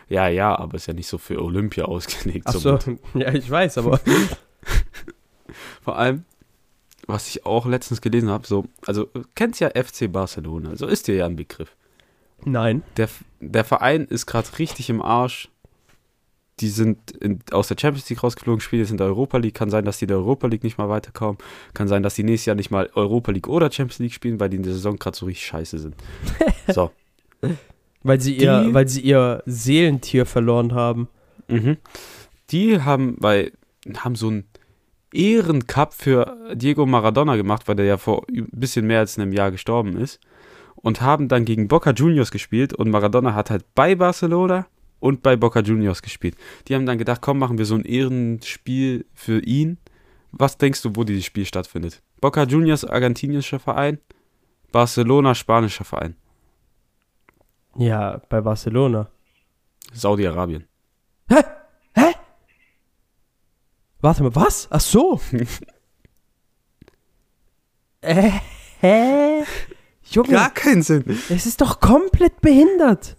Ja, 0.08 0.28
ja, 0.28 0.58
aber 0.58 0.75
ist 0.75 0.88
ja 0.88 0.94
nicht 0.94 1.08
so 1.08 1.18
für 1.18 1.42
Olympia 1.42 1.86
ausgelegt. 1.86 2.46
Ach 2.48 2.54
so, 2.54 2.78
somit. 2.78 3.00
ja, 3.13 3.34
ich 3.34 3.50
weiß, 3.50 3.78
aber 3.80 4.00
Vor 5.82 5.98
allem, 5.98 6.25
was 7.08 7.28
ich 7.28 7.46
auch 7.46 7.66
letztens 7.66 8.02
gelesen 8.02 8.30
habe, 8.30 8.48
so, 8.48 8.66
also 8.86 9.10
kennst 9.36 9.60
ja 9.60 9.70
FC 9.70 10.12
Barcelona, 10.12 10.76
so 10.76 10.88
ist 10.88 11.08
dir 11.08 11.16
ja 11.16 11.26
ein 11.26 11.36
Begriff. 11.36 11.76
nein. 12.46 12.84
Der, 12.98 13.10
der 13.40 13.64
Verein 13.64 14.06
ist 14.06 14.26
gerade 14.26 14.48
richtig 14.60 14.90
im 14.90 15.02
Arsch. 15.02 15.50
Die 16.60 16.70
sind 16.70 17.12
in, 17.12 17.40
aus 17.52 17.68
der 17.68 17.78
Champions 17.80 18.08
League 18.10 18.24
rausgeflogen, 18.24 18.62
spielen 18.62 18.84
jetzt 18.84 18.92
in 18.92 18.98
der 18.98 19.08
Europa 19.08 19.38
League. 19.38 19.56
Kann 19.56 19.72
sein, 19.72 19.86
dass 19.86 19.98
die 19.98 20.06
in 20.06 20.10
der 20.10 20.18
Europa 20.18 20.46
League 20.48 20.64
nicht 20.64 20.78
mal 20.78 20.88
weiterkommen. 20.88 21.38
Kann 21.74 21.88
sein, 21.88 22.04
dass 22.04 22.14
die 22.14 22.24
nächstes 22.24 22.46
Jahr 22.46 22.56
nicht 22.56 22.70
mal 22.70 22.90
Europa 22.94 23.32
League 23.32 23.48
oder 23.48 23.72
Champions 23.72 24.00
League 24.00 24.14
spielen, 24.14 24.40
weil 24.40 24.50
die 24.50 24.58
in 24.58 24.64
der 24.64 24.74
Saison 24.74 24.98
gerade 24.98 25.18
so 25.18 25.26
richtig 25.26 25.46
scheiße 25.48 25.80
sind. 25.80 25.96
So. 26.74 26.92
Weil 28.04 28.22
sie 28.22 28.38
ihr, 28.38 28.70
weil 28.72 28.88
sie 28.88 29.02
ihr 29.02 29.44
Seelentier 29.46 30.26
verloren 30.26 30.74
haben. 30.74 31.10
Mhm. 31.50 31.76
Die 32.52 32.82
haben 32.82 33.18
bei 33.20 33.52
haben 33.98 34.16
so 34.16 34.30
einen 34.30 34.46
Ehrencup 35.13 35.93
für 35.93 36.38
Diego 36.55 36.86
Maradona 36.86 37.36
gemacht, 37.36 37.67
weil 37.67 37.75
der 37.75 37.86
ja 37.86 37.98
vor 37.98 38.25
ein 38.29 38.48
bisschen 38.51 38.88
mehr 38.88 39.00
als 39.00 39.17
einem 39.17 39.32
Jahr 39.34 39.51
gestorben 39.51 39.98
ist. 39.98 40.20
Und 40.75 41.01
haben 41.01 41.29
dann 41.29 41.46
gegen 41.46 41.70
Boca 41.70 41.91
Juniors 41.91 42.29
gespielt 42.32 42.74
und 42.74 42.89
Maradona 42.89 43.34
hat 43.34 43.50
halt 43.50 43.63
bei 43.74 43.96
Barcelona 43.96 44.67
und 45.00 45.24
bei 45.24 45.36
Boca 45.38 45.62
Juniors 45.62 46.01
gespielt. 46.01 46.36
Die 46.67 46.75
haben 46.75 46.86
dann 46.86 46.98
gedacht, 46.98 47.22
komm, 47.22 47.39
machen 47.39 47.58
wir 47.58 47.65
so 47.65 47.75
ein 47.75 47.86
Ehrenspiel 47.86 49.05
für 49.13 49.39
ihn. 49.39 49.77
Was 50.32 50.58
denkst 50.58 50.82
du, 50.82 50.96
wo 50.96 51.03
dieses 51.03 51.25
Spiel 51.25 51.46
stattfindet? 51.46 52.01
Boca 52.20 52.43
Juniors, 52.43 52.84
argentinischer 52.84 53.60
Verein, 53.60 54.00
Barcelona, 54.72 55.36
spanischer 55.36 55.86
Verein, 55.86 56.15
Ja, 57.77 58.22
bei 58.29 58.41
Barcelona. 58.41 59.10
Saudi-Arabien. 59.93 60.65
Warte 64.04 64.22
mal, 64.22 64.36
was? 64.36 64.68
Ach 64.70 64.82
so. 64.82 65.22
äh, 68.02 68.32
hä? 68.82 69.44
Junge, 70.12 70.52
keinen 70.54 70.84
Sinn. 70.84 71.06
es 71.30 71.46
ist 71.46 71.62
doch 71.62 71.80
komplett 71.80 72.42
behindert. 72.42 73.16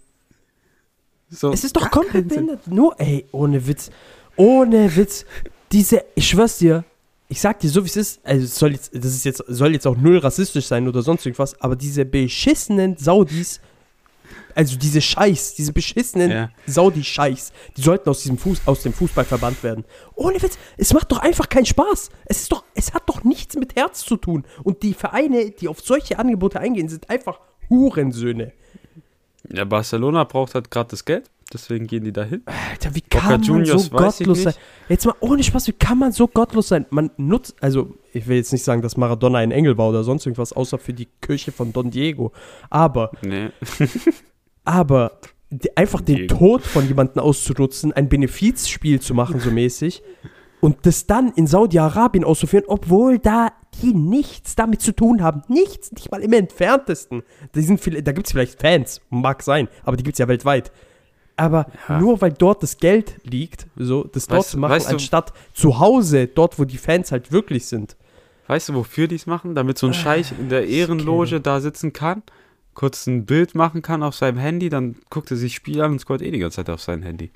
So, 1.27 1.51
Es 1.51 1.63
ist 1.63 1.75
doch 1.75 1.81
gar 1.81 1.89
komplett 1.89 2.29
keinen 2.29 2.29
Sinn. 2.29 2.45
behindert. 2.45 2.67
Nur, 2.67 2.99
ey, 2.99 3.25
ohne 3.31 3.65
Witz. 3.65 3.89
Ohne 4.35 4.95
Witz. 4.95 5.25
Diese, 5.71 6.05
ich 6.13 6.29
schwör's 6.29 6.59
dir, 6.59 6.83
ich 7.29 7.41
sag 7.41 7.59
dir 7.61 7.69
so 7.69 7.83
wie 7.83 7.89
es 7.89 7.97
ist, 7.97 8.19
also 8.23 8.45
es 8.45 8.55
soll 8.55 8.73
jetzt, 8.73 8.93
das 8.93 9.15
ist 9.15 9.25
jetzt, 9.25 9.43
soll 9.47 9.73
jetzt 9.73 9.87
auch 9.87 9.97
null 9.97 10.19
rassistisch 10.19 10.67
sein 10.67 10.87
oder 10.87 11.01
sonst 11.01 11.25
irgendwas, 11.25 11.59
aber 11.59 11.75
diese 11.75 12.05
beschissenen 12.05 12.95
Saudis, 12.97 13.59
also 14.53 14.77
diese 14.77 15.01
Scheiß, 15.01 15.55
diese 15.55 15.73
beschissenen 15.73 16.31
Ja. 16.31 16.49
Saudi-Scheiß, 16.65 17.51
die 17.77 17.81
sollten 17.81 18.09
aus 18.09 18.21
diesem 18.21 18.37
Fuß, 18.37 18.61
aus 18.65 18.83
dem 18.83 18.93
Fußball 18.93 19.25
verbannt 19.25 19.61
werden. 19.63 19.85
Ohne 20.15 20.41
Witz, 20.41 20.57
es 20.77 20.93
macht 20.93 21.11
doch 21.11 21.19
einfach 21.19 21.49
keinen 21.49 21.65
Spaß. 21.65 22.09
Es 22.25 22.41
ist 22.43 22.51
doch, 22.51 22.63
es 22.73 22.93
hat 22.93 23.03
doch 23.07 23.23
nichts 23.23 23.55
mit 23.55 23.75
Herz 23.75 24.05
zu 24.05 24.17
tun. 24.17 24.45
Und 24.63 24.83
die 24.83 24.93
Vereine, 24.93 25.51
die 25.51 25.67
auf 25.67 25.81
solche 25.81 26.19
Angebote 26.19 26.59
eingehen, 26.59 26.89
sind 26.89 27.09
einfach 27.09 27.39
Hurensöhne. 27.69 28.53
Ja, 29.49 29.65
Barcelona 29.65 30.23
braucht 30.23 30.55
halt 30.55 30.71
gerade 30.71 30.89
das 30.89 31.05
Geld, 31.05 31.29
deswegen 31.53 31.87
gehen 31.87 32.03
die 32.03 32.11
dahin. 32.11 32.43
Alter, 32.45 32.95
wie 32.95 33.01
Boca 33.01 33.19
kann 33.19 33.31
man 33.31 33.43
Juniors 33.43 33.85
so 33.85 33.89
gottlos 33.91 34.43
sein? 34.43 34.53
Jetzt 34.89 35.05
mal 35.05 35.15
ohne 35.19 35.43
Spaß, 35.43 35.67
wie 35.67 35.73
kann 35.73 35.97
man 35.97 36.11
so 36.11 36.27
gottlos 36.27 36.67
sein? 36.67 36.85
Man 36.89 37.11
nutzt, 37.17 37.55
also 37.61 37.95
ich 38.13 38.27
will 38.27 38.37
jetzt 38.37 38.51
nicht 38.51 38.63
sagen, 38.63 38.81
dass 38.81 38.97
Maradona 38.97 39.39
ein 39.39 39.51
Engel 39.51 39.77
war 39.77 39.89
oder 39.89 40.03
sonst 40.03 40.25
irgendwas, 40.25 40.53
außer 40.53 40.77
für 40.77 40.93
die 40.93 41.07
Kirche 41.21 41.51
von 41.51 41.73
Don 41.73 41.91
Diego. 41.91 42.31
Aber, 42.69 43.11
Nee. 43.21 43.49
aber 44.65 45.19
die, 45.49 45.75
einfach 45.77 46.01
den 46.01 46.15
Diego. 46.15 46.35
Tod 46.35 46.61
von 46.63 46.87
jemandem 46.87 47.21
auszunutzen, 47.21 47.93
ein 47.93 48.09
Benefizspiel 48.09 48.99
zu 48.99 49.13
machen, 49.13 49.39
so 49.39 49.51
mäßig, 49.51 50.01
und 50.61 50.85
das 50.85 51.05
dann 51.05 51.31
in 51.35 51.45
Saudi-Arabien 51.45 52.23
auszuführen, 52.23 52.65
obwohl 52.67 53.19
da 53.19 53.51
die 53.81 53.93
nichts 53.93 54.55
damit 54.55 54.81
zu 54.81 54.93
tun 54.93 55.21
haben. 55.21 55.43
Nichts, 55.47 55.91
nicht 55.91 56.09
mal 56.09 56.21
im 56.21 56.33
entferntesten. 56.33 57.23
Die 57.53 57.61
sind 57.61 57.79
viel, 57.79 58.01
da 58.01 58.13
gibt 58.13 58.27
es 58.27 58.31
vielleicht 58.31 58.59
Fans, 58.59 59.01
mag 59.09 59.43
sein, 59.43 59.67
aber 59.83 59.97
die 59.97 60.03
gibt 60.03 60.15
es 60.15 60.19
ja 60.19 60.27
weltweit. 60.27 60.71
Aber 61.37 61.65
Ja. 61.89 61.99
nur 61.99 62.21
weil 62.21 62.31
dort 62.31 62.63
das 62.63 62.77
Geld 62.77 63.15
liegt, 63.23 63.67
so 63.75 64.03
das 64.05 64.27
dort 64.27 64.39
Weißt 64.39 64.49
zu 64.51 64.57
machen, 64.57 64.71
weißt 64.71 64.87
du- 64.89 64.93
anstatt 64.93 65.33
zu 65.53 65.79
Hause, 65.79 66.27
dort, 66.27 66.57
wo 66.59 66.63
die 66.65 66.77
Fans 66.77 67.11
halt 67.11 67.31
wirklich 67.31 67.65
sind. 67.65 67.95
Weißt 68.47 68.69
du, 68.69 68.73
wofür 68.75 69.07
die 69.07 69.15
es 69.15 69.25
machen? 69.25 69.55
Damit 69.55 69.77
so 69.77 69.87
ein 69.87 69.93
Scheich 69.93 70.31
in 70.39 70.49
der 70.49 70.67
Ehrenloge 70.67 71.41
da 71.41 71.59
sitzen 71.59 71.91
kann, 71.93 72.21
kurz 72.73 73.07
ein 73.07 73.25
Bild 73.25 73.55
machen 73.55 73.81
kann 73.81 74.03
auf 74.03 74.15
seinem 74.15 74.37
Handy, 74.37 74.69
dann 74.69 74.95
guckt 75.09 75.31
er 75.31 75.37
sich 75.37 75.55
Spiel 75.55 75.81
an 75.81 75.93
und 75.93 75.99
scrollt 75.99 76.21
eh 76.21 76.31
die 76.31 76.39
ganze 76.39 76.57
Zeit 76.57 76.69
auf 76.69 76.81
sein 76.81 77.01
Handy. 77.03 77.31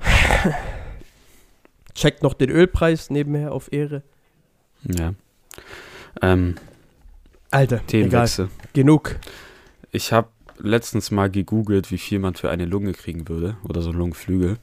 Checkt 1.94 2.22
noch 2.22 2.34
den 2.34 2.50
Ölpreis 2.50 3.10
nebenher 3.10 3.52
auf 3.52 3.72
Ehre. 3.72 4.02
Ja. 4.84 5.14
Ähm, 6.22 6.56
Alter, 7.50 7.76
egal, 7.76 7.86
Themenwechsel. 7.86 8.48
genug. 8.72 9.16
Ich 9.92 10.12
habe 10.12 10.28
letztens 10.62 11.10
mal 11.10 11.30
gegoogelt, 11.30 11.90
wie 11.90 11.98
viel 11.98 12.18
man 12.18 12.34
für 12.34 12.50
eine 12.50 12.64
Lunge 12.64 12.92
kriegen 12.92 13.28
würde 13.28 13.56
oder 13.68 13.82
so 13.82 13.90
einen 13.90 13.98
Lungenflügel. 13.98 14.58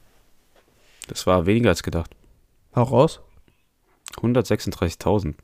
Das 1.06 1.26
war 1.26 1.46
weniger 1.46 1.70
als 1.70 1.82
gedacht. 1.82 2.14
Hau 2.74 2.82
raus. 2.82 3.20
136.000. 4.16 5.34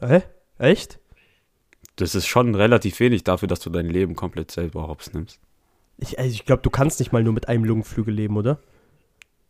Hä? 0.00 0.22
Echt? 0.58 0.98
Das 1.96 2.14
ist 2.14 2.26
schon 2.26 2.54
relativ 2.54 3.00
wenig 3.00 3.24
dafür, 3.24 3.48
dass 3.48 3.60
du 3.60 3.70
dein 3.70 3.86
Leben 3.86 4.16
komplett 4.16 4.50
selber 4.50 4.88
hops 4.88 5.12
nimmst. 5.12 5.38
Ich, 5.98 6.18
also 6.18 6.30
ich 6.30 6.46
glaube, 6.46 6.62
du 6.62 6.70
kannst 6.70 6.98
nicht 6.98 7.12
mal 7.12 7.22
nur 7.22 7.32
mit 7.32 7.48
einem 7.48 7.64
Lungenflügel 7.64 8.14
leben, 8.14 8.36
oder? 8.36 8.58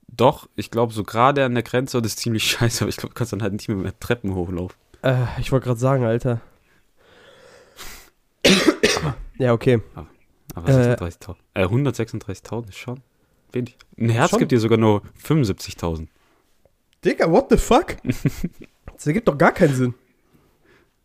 Doch, 0.09 0.49
ich 0.57 0.71
glaube, 0.71 0.93
so 0.93 1.05
gerade 1.05 1.45
an 1.45 1.55
der 1.55 1.63
Grenze, 1.63 2.03
das 2.03 2.13
ist 2.13 2.19
ziemlich 2.19 2.45
scheiße, 2.51 2.85
aber 2.85 2.89
ich 2.89 2.97
glaube, 2.97 3.15
du 3.15 3.19
kannst 3.19 3.33
dann 3.33 3.43
halt 3.43 3.53
nicht 3.53 3.69
mehr 3.69 3.77
mit 3.77 4.01
Treppen 4.01 4.35
hochlaufen. 4.35 4.77
Äh, 5.03 5.27
ich 5.39 5.53
wollte 5.53 5.67
gerade 5.67 5.81
sagen, 5.81 6.05
Alter. 6.05 6.41
Ja, 9.41 9.53
okay. 9.53 9.81
Aber 10.55 10.69
Äh, 10.69 10.95
36.000. 10.95 11.37
Äh, 11.55 11.65
136.000 11.65 12.69
ist 12.69 12.79
schon 12.79 13.01
wenig. 13.53 13.77
Ein 13.99 14.11
Herz 14.11 14.31
Schon. 14.31 14.39
gibt 14.39 14.53
dir 14.53 14.61
sogar 14.61 14.79
nur 14.79 15.03
75.000. 15.25 16.07
Digga, 17.05 17.31
what 17.31 17.47
the 17.51 17.57
fuck? 17.57 17.97
das 18.93 19.07
ergibt 19.07 19.29
doch 19.29 19.39
gar 19.39 19.53
keinen 19.53 19.75
Sinn. 19.75 19.95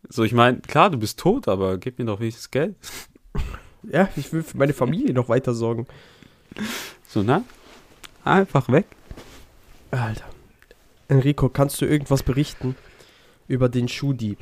So, 0.08 0.22
ich 0.22 0.32
meine, 0.32 0.60
klar, 0.60 0.90
du 0.90 0.98
bist 0.98 1.18
tot, 1.18 1.48
aber 1.48 1.78
gib 1.78 1.98
mir 1.98 2.04
doch 2.04 2.20
wenigstens 2.20 2.50
Geld. 2.50 2.76
Ja, 3.88 4.08
ich 4.16 4.32
will 4.32 4.42
für 4.42 4.56
meine 4.56 4.72
Familie 4.72 5.14
noch 5.14 5.28
weiter 5.28 5.54
sorgen. 5.54 5.86
So, 7.06 7.22
na? 7.22 7.44
Einfach 8.24 8.68
weg. 8.68 8.86
Alter. 9.92 10.24
Enrico, 11.06 11.48
kannst 11.48 11.80
du 11.80 11.84
irgendwas 11.86 12.24
berichten 12.24 12.74
über 13.46 13.68
den 13.68 13.86
Schuhdieb? 13.86 14.40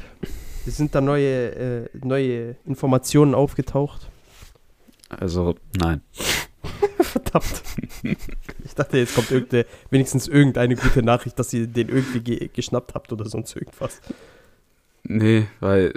Es 0.67 0.77
sind 0.77 0.95
da 0.95 1.01
neue, 1.01 1.85
äh, 1.85 1.89
neue 2.03 2.57
Informationen 2.65 3.35
aufgetaucht. 3.35 4.09
Also, 5.09 5.55
nein. 5.77 6.01
Verdammt. 7.01 7.63
Ich 8.65 8.75
dachte, 8.75 8.99
jetzt 8.99 9.15
kommt 9.15 9.31
irgende, 9.31 9.67
wenigstens 9.91 10.27
irgendeine 10.27 10.77
gute 10.77 11.03
Nachricht, 11.03 11.39
dass 11.39 11.53
ihr 11.53 11.67
den 11.67 11.89
irgendwie 11.89 12.21
ge 12.21 12.51
geschnappt 12.53 12.95
habt 12.95 13.13
oder 13.13 13.29
sonst 13.29 13.55
irgendwas. 13.55 14.01
Nee, 15.05 15.47
weil, 15.61 15.93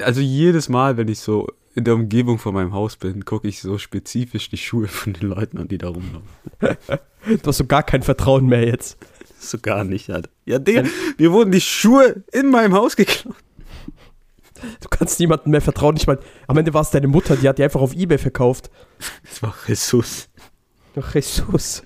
also 0.00 0.20
jedes 0.20 0.68
Mal, 0.68 0.96
wenn 0.96 1.08
ich 1.08 1.18
so 1.18 1.48
in 1.74 1.84
der 1.84 1.94
Umgebung 1.94 2.38
von 2.38 2.54
meinem 2.54 2.72
Haus 2.72 2.96
bin, 2.96 3.24
gucke 3.24 3.48
ich 3.48 3.60
so 3.60 3.76
spezifisch 3.76 4.48
die 4.48 4.56
Schuhe 4.56 4.88
von 4.88 5.12
den 5.12 5.28
Leuten 5.28 5.58
an, 5.58 5.68
die 5.68 5.78
da 5.78 5.88
rumlaufen. 5.88 6.28
Du 7.42 7.48
hast 7.48 7.56
so 7.56 7.66
gar 7.66 7.82
kein 7.82 8.02
Vertrauen 8.02 8.46
mehr 8.46 8.64
jetzt. 8.64 8.98
So 9.40 9.58
gar 9.58 9.82
nicht, 9.82 10.08
Alter. 10.10 10.30
Ja, 10.44 10.60
Digga, 10.60 10.84
mir 11.18 11.32
wurden 11.32 11.50
die 11.50 11.60
Schuhe 11.60 12.22
in 12.32 12.50
meinem 12.50 12.72
Haus 12.72 12.94
geklaut. 12.94 13.34
Du 14.80 14.88
kannst 14.88 15.20
niemandem 15.20 15.50
mehr 15.50 15.60
vertrauen. 15.60 15.94
Nicht 15.94 16.06
mal, 16.06 16.18
am 16.46 16.56
Ende 16.56 16.74
war 16.74 16.82
es 16.82 16.90
deine 16.90 17.08
Mutter, 17.08 17.36
die 17.36 17.48
hat 17.48 17.58
die 17.58 17.64
einfach 17.64 17.80
auf 17.80 17.94
Ebay 17.94 18.18
verkauft. 18.18 18.70
Das 19.24 19.42
war 19.42 19.54
Jesus, 19.66 20.28
Jesus. 21.12 21.82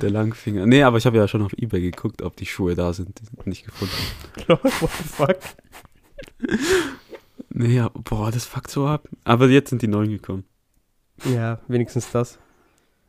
der 0.00 0.10
Langfinger. 0.10 0.66
Nee, 0.66 0.82
aber 0.82 0.98
ich 0.98 1.06
habe 1.06 1.16
ja 1.16 1.28
schon 1.28 1.42
auf 1.42 1.52
Ebay 1.54 1.80
geguckt, 1.80 2.22
ob 2.22 2.36
die 2.36 2.46
Schuhe 2.46 2.74
da 2.74 2.92
sind. 2.92 3.20
Die 3.20 3.24
sind 3.26 3.46
nicht 3.46 3.64
gefunden. 3.64 3.94
What 4.46 4.60
the 4.62 4.86
fuck? 4.88 5.38
Nee, 7.50 7.76
ja, 7.76 7.90
boah, 7.92 8.30
das 8.30 8.46
fuckt 8.46 8.70
so 8.70 8.86
ab. 8.86 9.08
Aber 9.24 9.48
jetzt 9.48 9.70
sind 9.70 9.82
die 9.82 9.88
neuen 9.88 10.10
gekommen. 10.10 10.44
Ja, 11.24 11.60
wenigstens 11.68 12.10
das. 12.10 12.38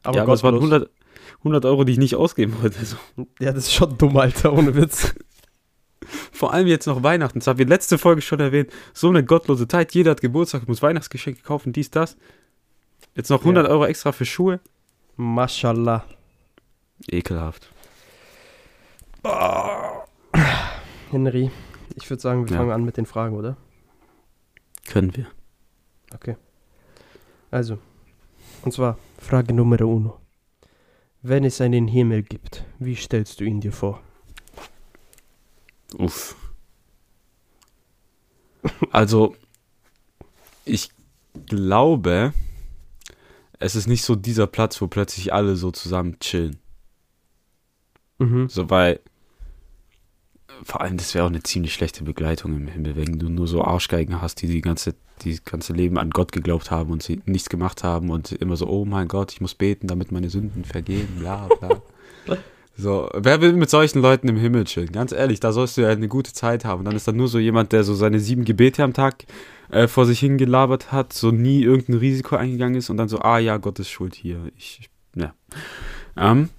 Aber, 0.03 0.17
ja, 0.17 0.23
aber 0.23 0.34
es 0.34 0.43
waren 0.43 0.60
gottlos. 0.60 0.71
100, 0.71 0.91
100 1.39 1.65
Euro, 1.65 1.84
die 1.84 1.93
ich 1.93 1.97
nicht 1.97 2.15
ausgeben 2.15 2.55
wollte. 2.62 2.77
Also, 2.79 2.97
Ja, 3.39 3.51
das 3.51 3.65
ist 3.65 3.73
schon 3.73 3.97
dumm, 3.97 4.15
Alter, 4.17 4.53
ohne 4.53 4.75
Witz. 4.75 5.15
Vor 6.31 6.53
allem 6.53 6.67
jetzt 6.67 6.85
noch 6.87 7.03
Weihnachten. 7.03 7.39
Das 7.39 7.47
haben 7.47 7.59
wir 7.59 7.65
letzte 7.65 7.97
Folge 7.97 8.21
schon 8.21 8.39
erwähnt. 8.39 8.71
So 8.93 9.09
eine 9.09 9.23
gottlose 9.23 9.67
Zeit. 9.67 9.93
Jeder 9.93 10.11
hat 10.11 10.21
Geburtstag, 10.21 10.67
muss 10.67 10.81
Weihnachtsgeschenke 10.81 11.41
kaufen, 11.41 11.73
dies, 11.73 11.91
das. 11.91 12.17
Jetzt 13.15 13.29
noch 13.29 13.39
100 13.41 13.67
Euro 13.69 13.85
extra 13.85 14.11
für 14.11 14.25
Schuhe. 14.25 14.59
Mashallah. 15.15 16.03
Ekelhaft. 17.09 17.69
Henry, 21.11 21.51
ich 21.95 22.09
würde 22.09 22.21
sagen, 22.21 22.45
wir 22.45 22.51
Ja. 22.51 22.57
fangen 22.57 22.71
an 22.71 22.83
mit 22.85 22.97
den 22.97 23.05
Fragen, 23.05 23.35
oder? 23.35 23.57
Können 24.87 25.15
wir. 25.15 25.27
Okay. 26.13 26.35
Also, 27.51 27.77
und 28.63 28.71
zwar 28.73 28.97
Frage 29.19 29.53
Nummer 29.53 29.81
uno. 29.81 30.19
Wenn 31.21 31.43
es 31.43 31.59
einen 31.61 31.87
Himmel 31.87 32.21
gibt, 32.23 32.65
wie 32.79 32.95
stellst 32.95 33.39
du 33.39 33.45
ihn 33.45 33.61
dir 33.61 33.71
vor? 33.71 34.01
Uff. 35.97 36.36
Also, 38.91 39.36
ich 40.65 40.89
glaube, 41.47 42.34
es 43.60 43.75
ist 43.75 43.88
nicht 43.88 44.03
so 44.03 44.15
dieser 44.15 44.47
Platz, 44.47 44.81
wo 44.81 44.88
plötzlich 44.88 45.34
alle 45.34 45.55
so 45.55 45.71
zusammen 45.71 46.19
chillen. 46.19 46.58
Mhm. 48.17 48.49
So, 48.49 48.69
weil 48.69 48.99
vor 50.63 50.81
allem, 50.81 50.97
das 50.97 51.13
wäre 51.13 51.25
auch 51.25 51.29
eine 51.29 51.43
ziemlich 51.43 51.73
schlechte 51.73 52.03
Begleitung 52.03 52.55
im 52.55 52.67
Himmel, 52.67 52.95
wenn 52.95 53.19
du 53.19 53.29
nur 53.29 53.47
so 53.47 53.63
Arschgeigen 53.63 54.21
hast, 54.21 54.41
die 54.41 54.47
die 54.47 54.62
ganze, 54.62 54.95
die 55.21 55.38
ganze 55.43 55.73
Leben 55.73 55.97
an 55.97 56.12
Gott 56.12 56.31
geglaubt 56.31 56.71
haben 56.71 56.91
und 56.91 57.03
sie 57.03 57.21
nichts 57.25 57.49
gemacht 57.49 57.84
haben 57.84 58.10
und 58.10 58.31
immer 58.31 58.55
so, 58.55 58.67
oh 58.67 58.86
mein 58.86 59.08
Gott, 59.08 59.34
ich 59.34 59.41
muss 59.41 59.53
beten, 59.53 59.88
damit 59.88 60.12
meine 60.12 60.29
Sünden 60.29 60.63
vergehen, 60.63 61.08
bla 61.19 61.47
bla. 61.47 61.81
so, 62.77 63.09
wer 63.13 63.39
will 63.41 63.53
mit 63.53 63.69
solchen 63.69 64.01
Leuten 64.01 64.27
im 64.27 64.35
Himmel 64.38 64.65
chillen? 64.65 64.91
Ganz 64.91 65.11
ehrlich, 65.11 65.39
da 65.39 65.51
sollst 65.53 65.77
du 65.77 65.81
ja 65.81 65.89
eine 65.89 66.07
gute 66.09 66.33
Zeit 66.33 66.65
haben. 66.65 66.79
Und 66.79 66.85
dann 66.85 66.95
ist 66.95 67.07
da 67.07 67.11
nur 67.13 67.27
so 67.27 67.39
jemand, 67.39 67.71
der 67.71 67.83
so 67.83 67.93
seine 67.95 68.19
sieben 68.19 68.43
Gebete 68.43 68.83
am 68.83 68.93
Tag 68.93 69.25
äh, 69.69 69.88
vor 69.88 70.05
sich 70.05 70.19
hingelabert 70.19 70.91
hat, 70.91 71.13
so 71.13 71.31
nie 71.31 71.63
irgendein 71.63 71.97
Risiko 71.99 72.35
eingegangen 72.35 72.75
ist 72.75 72.89
und 72.89 72.97
dann 72.97 73.07
so, 73.07 73.19
ah 73.19 73.39
ja, 73.39 73.57
Gott 73.57 73.79
ist 73.79 73.89
schuld 73.89 74.13
hier. 74.15 74.39
Ich, 74.57 74.89
ja. 75.15 75.33
Ähm, 76.17 76.49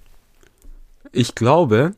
ich 1.11 1.35
glaube, 1.35 1.93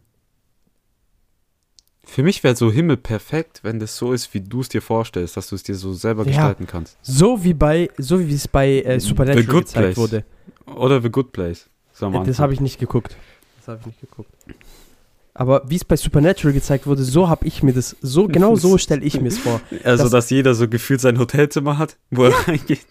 für 2.03 2.23
mich 2.23 2.43
wäre 2.43 2.55
so 2.55 2.71
Himmel 2.71 2.97
perfekt, 2.97 3.59
wenn 3.63 3.79
das 3.79 3.95
so 3.95 4.13
ist, 4.13 4.33
wie 4.33 4.41
du 4.41 4.61
es 4.61 4.69
dir 4.69 4.81
vorstellst, 4.81 5.37
dass 5.37 5.47
du 5.49 5.55
es 5.55 5.63
dir 5.63 5.75
so 5.75 5.93
selber 5.93 6.23
Ja. 6.23 6.29
gestalten 6.29 6.67
kannst. 6.67 6.97
So 7.03 7.43
wie 7.43 7.53
bei, 7.53 7.89
so 7.97 8.19
wie 8.19 8.33
es 8.33 8.47
bei 8.47 8.81
äh, 8.81 8.99
Supernatural 8.99 9.45
gezeigt 9.61 9.73
Place. 9.95 9.97
wurde. 9.97 10.25
Oder 10.65 11.01
The 11.01 11.09
Good 11.09 11.31
Place. 11.31 11.69
Äh, 12.01 12.23
das 12.25 12.39
habe 12.39 12.53
ich 12.53 12.61
nicht 12.61 12.79
geguckt. 12.79 13.15
Habe 13.69 13.79
ich 13.81 13.85
nicht 13.87 14.01
geguckt. 14.01 14.31
Aber 15.33 15.61
wie 15.69 15.75
es 15.77 15.85
bei 15.85 15.95
Supernatural 15.95 16.53
gezeigt 16.53 16.85
wurde, 16.85 17.03
so 17.03 17.29
habe 17.29 17.45
ich 17.47 17.63
mir 17.63 17.71
das, 17.73 17.95
so 18.01 18.27
genau 18.27 18.55
so 18.55 18.77
stelle 18.85 19.03
ich 19.03 19.21
mir 19.21 19.29
es 19.29 19.37
vor. 19.37 19.61
Also, 19.83 20.03
das- 20.03 20.11
dass 20.11 20.29
jeder 20.29 20.53
so 20.53 20.67
gefühlt 20.67 20.99
sein 21.01 21.17
Hotelzimmer 21.19 21.77
hat, 21.77 21.97
wo 22.11 22.25
er 22.25 22.31
reingeht. 22.47 22.85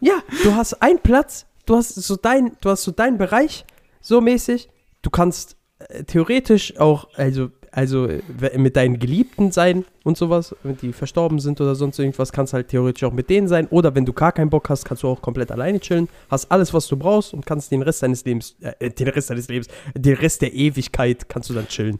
Ja, 0.00 0.14
du 0.42 0.54
hast 0.54 0.74
einen 0.82 0.98
Platz, 1.00 1.46
du 1.66 1.76
hast 1.76 1.94
so 1.94 2.16
dein, 2.16 2.52
du 2.60 2.70
hast 2.70 2.82
so 2.84 2.90
deinen 2.92 3.18
Bereich, 3.18 3.64
so 4.00 4.20
mäßig. 4.20 4.68
Du 5.02 5.10
kannst 5.10 5.56
äh, 5.78 6.04
theoretisch 6.04 6.78
auch, 6.78 7.08
also, 7.14 7.50
also 7.74 8.06
äh, 8.06 8.22
mit 8.56 8.76
deinen 8.76 8.98
Geliebten 8.98 9.50
sein 9.50 9.84
und 10.04 10.16
sowas, 10.16 10.54
wenn 10.62 10.76
die 10.76 10.92
verstorben 10.92 11.40
sind 11.40 11.60
oder 11.60 11.74
sonst 11.74 11.98
irgendwas, 11.98 12.32
kannst 12.32 12.52
halt 12.52 12.68
theoretisch 12.68 13.02
auch 13.02 13.12
mit 13.12 13.28
denen 13.28 13.48
sein. 13.48 13.66
Oder 13.68 13.94
wenn 13.94 14.04
du 14.04 14.12
gar 14.12 14.32
keinen 14.32 14.50
Bock 14.50 14.68
hast, 14.68 14.84
kannst 14.84 15.02
du 15.02 15.08
auch 15.08 15.20
komplett 15.20 15.50
alleine 15.50 15.80
chillen, 15.80 16.08
hast 16.30 16.50
alles, 16.52 16.72
was 16.72 16.86
du 16.86 16.96
brauchst 16.96 17.34
und 17.34 17.44
kannst 17.44 17.72
den 17.72 17.82
Rest 17.82 18.02
deines 18.02 18.24
Lebens, 18.24 18.54
äh, 18.60 18.90
den 18.90 19.08
Rest 19.08 19.30
deines 19.30 19.48
Lebens, 19.48 19.68
den 19.94 20.14
Rest 20.16 20.42
der 20.42 20.54
Ewigkeit 20.54 21.28
kannst 21.28 21.50
du 21.50 21.54
dann 21.54 21.66
chillen. 21.66 21.98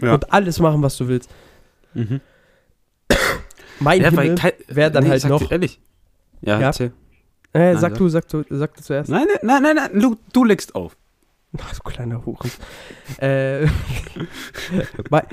Ja. 0.00 0.14
Und 0.14 0.32
alles 0.32 0.58
machen, 0.58 0.82
was 0.82 0.96
du 0.96 1.08
willst. 1.08 1.30
Mhm. 1.94 2.20
Mein 3.80 4.02
Ja, 4.02 4.10
Himmel 4.10 4.36
wäre 4.68 4.90
dann 4.90 5.04
nee, 5.04 5.10
halt 5.10 5.24
noch. 5.26 5.50
Ehrlich. 5.50 5.80
Ja, 6.42 6.60
Ja. 6.60 6.72
Äh, 7.52 7.76
sag 7.78 7.94
du, 7.94 8.08
sag 8.08 8.28
du, 8.28 8.44
sag 8.50 8.76
du 8.76 8.82
zuerst. 8.82 9.08
Nein, 9.08 9.24
nein, 9.42 9.62
nein, 9.62 9.62
nein, 9.62 9.90
nein, 9.92 10.00
du, 10.00 10.16
du 10.32 10.44
legst 10.44 10.74
auf. 10.74 10.94
Ach, 11.64 11.74
du 11.74 11.82
kleiner 11.82 12.24
Huren. 12.24 12.50
äh, 13.18 13.66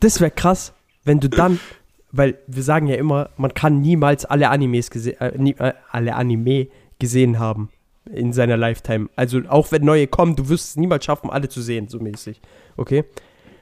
das 0.00 0.20
wäre 0.20 0.30
krass, 0.30 0.72
wenn 1.04 1.20
du 1.20 1.28
dann, 1.28 1.60
weil 2.12 2.38
wir 2.46 2.62
sagen 2.62 2.86
ja 2.86 2.96
immer, 2.96 3.30
man 3.36 3.54
kann 3.54 3.80
niemals 3.80 4.24
alle 4.24 4.50
Animes 4.50 4.90
gesehen, 4.90 5.20
äh, 5.20 5.36
nie, 5.36 5.54
äh, 5.58 5.74
alle 5.90 6.14
Anime 6.14 6.68
gesehen 6.98 7.38
haben 7.38 7.70
in 8.12 8.32
seiner 8.32 8.56
Lifetime. 8.56 9.08
Also 9.16 9.40
auch 9.48 9.70
wenn 9.72 9.84
neue 9.84 10.06
kommen, 10.06 10.36
du 10.36 10.48
wirst 10.48 10.70
es 10.70 10.76
niemals 10.76 11.04
schaffen, 11.04 11.30
alle 11.30 11.48
zu 11.48 11.60
sehen, 11.60 11.88
so 11.88 11.98
mäßig. 11.98 12.40
Okay? 12.76 13.04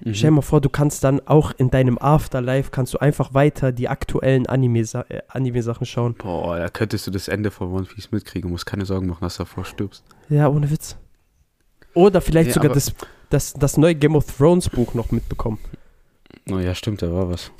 Mhm. 0.05 0.14
Stell 0.14 0.31
dir 0.31 0.37
mal 0.37 0.42
vor, 0.42 0.61
du 0.61 0.68
kannst 0.68 1.05
dann 1.05 1.20
auch 1.26 1.52
in 1.57 1.70
deinem 1.70 1.98
Afterlife, 1.98 2.70
kannst 2.70 2.94
du 2.94 2.98
einfach 2.98 3.35
weiter 3.35 3.72
die 3.72 3.88
aktuellen 3.88 4.44
äh, 4.44 5.22
Anime-Sachen 5.29 5.87
schauen. 5.87 6.14
Boah, 6.14 6.59
da 6.59 6.68
könntest 6.68 7.07
du 7.07 7.11
das 7.11 7.29
Ende 7.29 7.50
von 7.50 7.72
One 7.72 7.87
Piece 7.87 8.11
mitkriegen. 8.12 8.50
Musst 8.50 8.66
keine 8.66 8.85
Sorgen 8.85 9.07
machen, 9.07 9.22
dass 9.22 9.37
du 9.37 9.44
davor 9.44 9.64
stirbst. 9.64 10.05
Ja, 10.29 10.48
ohne 10.48 10.70
Witz. 10.70 10.96
Oder 11.96 12.20
vielleicht 12.20 12.48
Ja, 12.48 12.54
sogar 12.54 12.72
das, 12.72 12.92
das, 13.30 13.54
das 13.54 13.76
neue 13.76 13.94
Game 13.94 14.14
of 14.14 14.24
Thrones 14.37 14.68
Buch 14.68 14.94
noch 14.94 15.11
mitbekommen. 15.11 15.59
Oh 16.50 16.59
ja, 16.59 16.74
stimmt, 16.74 17.02
da 17.02 17.11
war 17.12 17.28
was. 17.30 17.50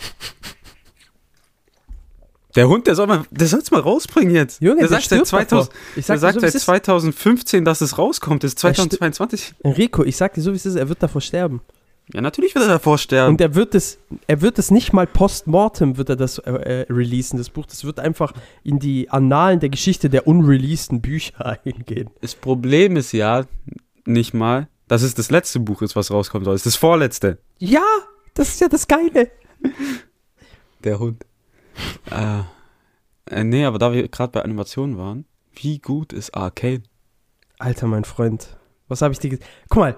Der 2.55 2.69
Hund, 2.69 2.87
der 2.87 2.95
soll 2.95 3.07
mal, 3.07 3.25
der 3.31 3.47
soll's 3.49 3.71
mal 3.71 3.81
rausbringen 3.81 4.35
jetzt. 4.35 4.63
Junge, 4.63 4.81
der 4.81 4.89
der 4.89 5.01
sagt 5.01 5.09
seit 5.09 5.27
stirbt 5.27 5.27
2000, 5.51 5.51
davor. 5.73 5.81
Ich 5.95 5.95
der 5.95 6.03
sag 6.05 6.15
dir 6.15 6.21
sagt 6.21 6.35
so, 6.35 6.41
seit 6.41 6.49
es 6.51 6.55
ist. 6.55 6.65
2015, 6.65 7.65
dass 7.65 7.81
es 7.83 7.99
rauskommt. 7.99 8.45
Es 8.45 8.53
ist 8.55 8.65
Er 8.65 8.71
sti- 8.71 8.77
2022. 8.77 9.55
Enrico, 9.63 10.05
ich 10.05 10.17
sag 10.17 10.33
dir 10.35 10.41
so, 10.41 10.53
wie 10.53 10.57
es 10.57 10.65
ist, 10.65 10.77
er 10.77 10.89
wird 10.89 11.03
davor 11.03 11.21
sterben. 11.21 11.61
Ja, 12.15 12.21
natürlich 12.21 12.55
wird 12.55 12.65
er 12.65 12.69
davor 12.69 12.97
sterben. 12.99 13.35
Und 13.35 13.41
er 13.41 13.55
wird 13.57 13.75
es, 13.75 13.99
er 14.27 14.41
wird 14.41 14.59
es 14.59 14.71
nicht 14.71 14.93
mal 14.93 15.07
post-mortem 15.07 15.99
wird 15.99 16.09
er 16.09 16.17
das 16.17 16.39
äh, 16.39 16.51
äh, 16.53 16.87
releasen, 16.93 17.37
das 17.37 17.51
Buch. 17.51 17.67
Das 17.67 17.85
wird 17.85 17.99
einfach 18.01 18.33
in 18.63 18.79
die 18.79 19.11
Annalen 19.11 19.61
der 19.61 19.69
Geschichte 19.71 20.09
der 20.09 20.27
unreleaseden 20.27 21.01
Bücher 21.03 21.59
eingehen. 21.65 22.11
das 22.21 22.35
Problem 22.37 22.97
ist 22.97 23.13
ja 23.13 23.45
nicht 24.07 24.35
mal, 24.35 24.69
dass 24.89 25.03
es 25.03 25.15
das 25.15 25.31
letzte 25.31 25.61
Buch 25.61 25.83
ist, 25.83 25.97
was 25.97 26.11
rauskommen 26.11 26.45
soll. 26.45 26.55
Es 26.55 26.61
ist 26.61 26.75
das 26.75 26.77
vorletzte. 26.77 27.39
Ja, 27.59 27.85
das 28.35 28.49
ist 28.49 28.61
ja 28.61 28.69
das 28.69 28.87
Geile. 28.87 29.31
Der 30.85 30.99
Hund. 30.99 31.25
äh, 32.11 32.43
äh, 33.31 33.45
nee, 33.45 33.65
aber 33.65 33.79
da 33.79 33.93
wir 33.93 34.09
gerade 34.09 34.33
bei 34.33 34.43
Animationen 34.43 34.97
waren, 34.97 35.25
wie 35.55 35.79
gut 35.79 36.13
ist 36.13 36.35
Arcane? 36.35 36.83
Alter, 37.59 37.87
mein 37.87 38.05
Freund, 38.05 38.57
was 38.89 39.03
habe 39.03 39.13
ich 39.13 39.19
dir 39.19 39.31
gesagt? 39.31 39.49
Guck 39.69 39.79
mal, 39.81 39.97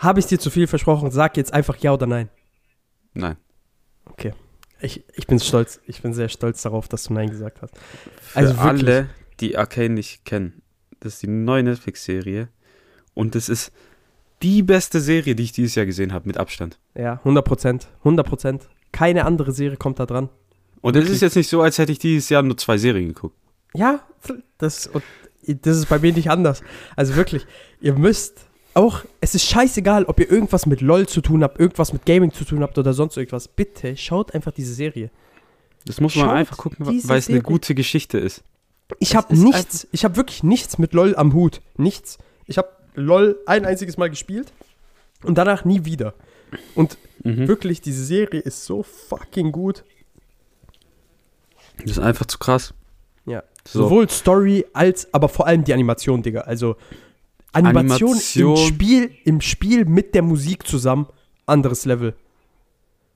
habe 0.00 0.20
ich 0.20 0.26
dir 0.26 0.38
zu 0.38 0.50
viel 0.50 0.66
versprochen? 0.66 1.10
Sag 1.10 1.36
jetzt 1.36 1.52
einfach 1.52 1.76
ja 1.76 1.92
oder 1.92 2.06
nein. 2.06 2.30
Nein. 3.12 3.36
Ich, 4.80 5.04
ich 5.14 5.26
bin 5.26 5.40
stolz, 5.40 5.80
ich 5.86 6.02
bin 6.02 6.12
sehr 6.12 6.28
stolz 6.28 6.60
darauf, 6.62 6.88
dass 6.88 7.04
du 7.04 7.14
nein 7.14 7.30
gesagt 7.30 7.62
hast. 7.62 7.74
Für 8.20 8.38
Also 8.38 8.56
wirklich. 8.56 8.68
alle, 8.68 9.10
die 9.40 9.56
Arcane 9.56 9.94
nicht 9.94 10.24
kennen, 10.24 10.62
das 11.00 11.14
ist 11.14 11.22
die 11.22 11.28
neue 11.28 11.62
Netflix-Serie 11.62 12.48
und 13.14 13.36
es 13.36 13.48
ist 13.48 13.72
die 14.42 14.62
beste 14.62 15.00
Serie, 15.00 15.34
die 15.34 15.44
ich 15.44 15.52
dieses 15.52 15.74
Jahr 15.74 15.86
gesehen 15.86 16.12
habe, 16.12 16.26
mit 16.26 16.36
Abstand. 16.36 16.78
Ja, 16.94 17.14
100 17.14 17.44
Prozent, 17.44 17.88
100 18.00 18.26
Prozent. 18.26 18.68
Keine 18.92 19.24
andere 19.24 19.52
Serie 19.52 19.76
kommt 19.76 19.98
da 19.98 20.06
dran. 20.06 20.28
Und 20.80 20.96
es 20.96 21.08
ist 21.08 21.22
jetzt 21.22 21.36
nicht 21.36 21.48
so, 21.48 21.62
als 21.62 21.78
hätte 21.78 21.92
ich 21.92 21.98
dieses 21.98 22.28
Jahr 22.28 22.42
nur 22.42 22.56
zwei 22.58 22.76
Serien 22.76 23.08
geguckt. 23.08 23.36
Ja, 23.74 24.00
das, 24.58 24.86
und 24.86 25.02
das 25.46 25.78
ist 25.78 25.88
bei 25.88 25.98
mir 25.98 26.12
nicht 26.12 26.30
anders. 26.30 26.62
Also 26.94 27.16
wirklich, 27.16 27.46
ihr 27.80 27.94
müsst 27.94 28.46
auch, 28.74 29.04
es 29.20 29.34
ist 29.34 29.44
scheißegal, 29.46 30.04
ob 30.04 30.20
ihr 30.20 30.30
irgendwas 30.30 30.66
mit 30.66 30.80
LOL 30.80 31.08
zu 31.08 31.20
tun 31.20 31.42
habt, 31.42 31.58
irgendwas 31.58 31.92
mit 31.92 32.04
Gaming 32.04 32.32
zu 32.32 32.44
tun 32.44 32.62
habt 32.62 32.76
oder 32.76 32.92
sonst 32.92 33.16
irgendwas. 33.16 33.48
Bitte 33.48 33.96
schaut 33.96 34.34
einfach 34.34 34.52
diese 34.52 34.74
Serie. 34.74 35.10
Das 35.86 36.00
muss 36.00 36.14
man 36.16 36.26
Schaut 36.26 36.34
einfach 36.34 36.56
gucken, 36.56 36.86
weil 36.86 37.18
es 37.18 37.28
eine 37.28 37.42
gute 37.42 37.74
Geschichte 37.74 38.18
ist. 38.18 38.42
Ich 38.98 39.16
habe 39.16 39.34
nichts, 39.34 39.88
ich 39.92 40.04
habe 40.04 40.16
wirklich 40.16 40.42
nichts 40.42 40.78
mit 40.78 40.92
LOL 40.92 41.16
am 41.16 41.32
Hut. 41.32 41.62
Nichts. 41.76 42.18
Ich 42.46 42.58
habe 42.58 42.68
LOL 42.94 43.38
ein 43.46 43.64
einziges 43.64 43.96
Mal 43.96 44.10
gespielt 44.10 44.52
und 45.24 45.36
danach 45.38 45.64
nie 45.64 45.84
wieder. 45.84 46.14
Und 46.74 46.98
Mhm. 47.22 47.48
wirklich, 47.48 47.80
diese 47.80 48.04
Serie 48.04 48.40
ist 48.40 48.64
so 48.66 48.82
fucking 48.82 49.50
gut. 49.50 49.82
Das 51.78 51.92
ist 51.92 51.98
einfach 51.98 52.26
zu 52.26 52.38
krass. 52.38 52.74
Ja. 53.26 53.42
So. 53.66 53.84
Sowohl 53.84 54.08
Story 54.10 54.66
als 54.74 55.12
aber 55.14 55.28
vor 55.28 55.46
allem 55.46 55.64
die 55.64 55.72
Animation, 55.72 56.22
Digga. 56.22 56.42
Also 56.42 56.76
Animation, 57.52 58.10
Animation. 58.10 58.50
im 58.50 58.56
Spiel, 58.56 59.10
im 59.24 59.40
Spiel 59.40 59.84
mit 59.86 60.14
der 60.14 60.22
Musik 60.22 60.66
zusammen, 60.66 61.06
anderes 61.46 61.84
Level. 61.86 62.14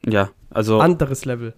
Ja, 0.06 0.30
also 0.50 0.80
Anderes 0.80 1.24
Level. 1.24 1.54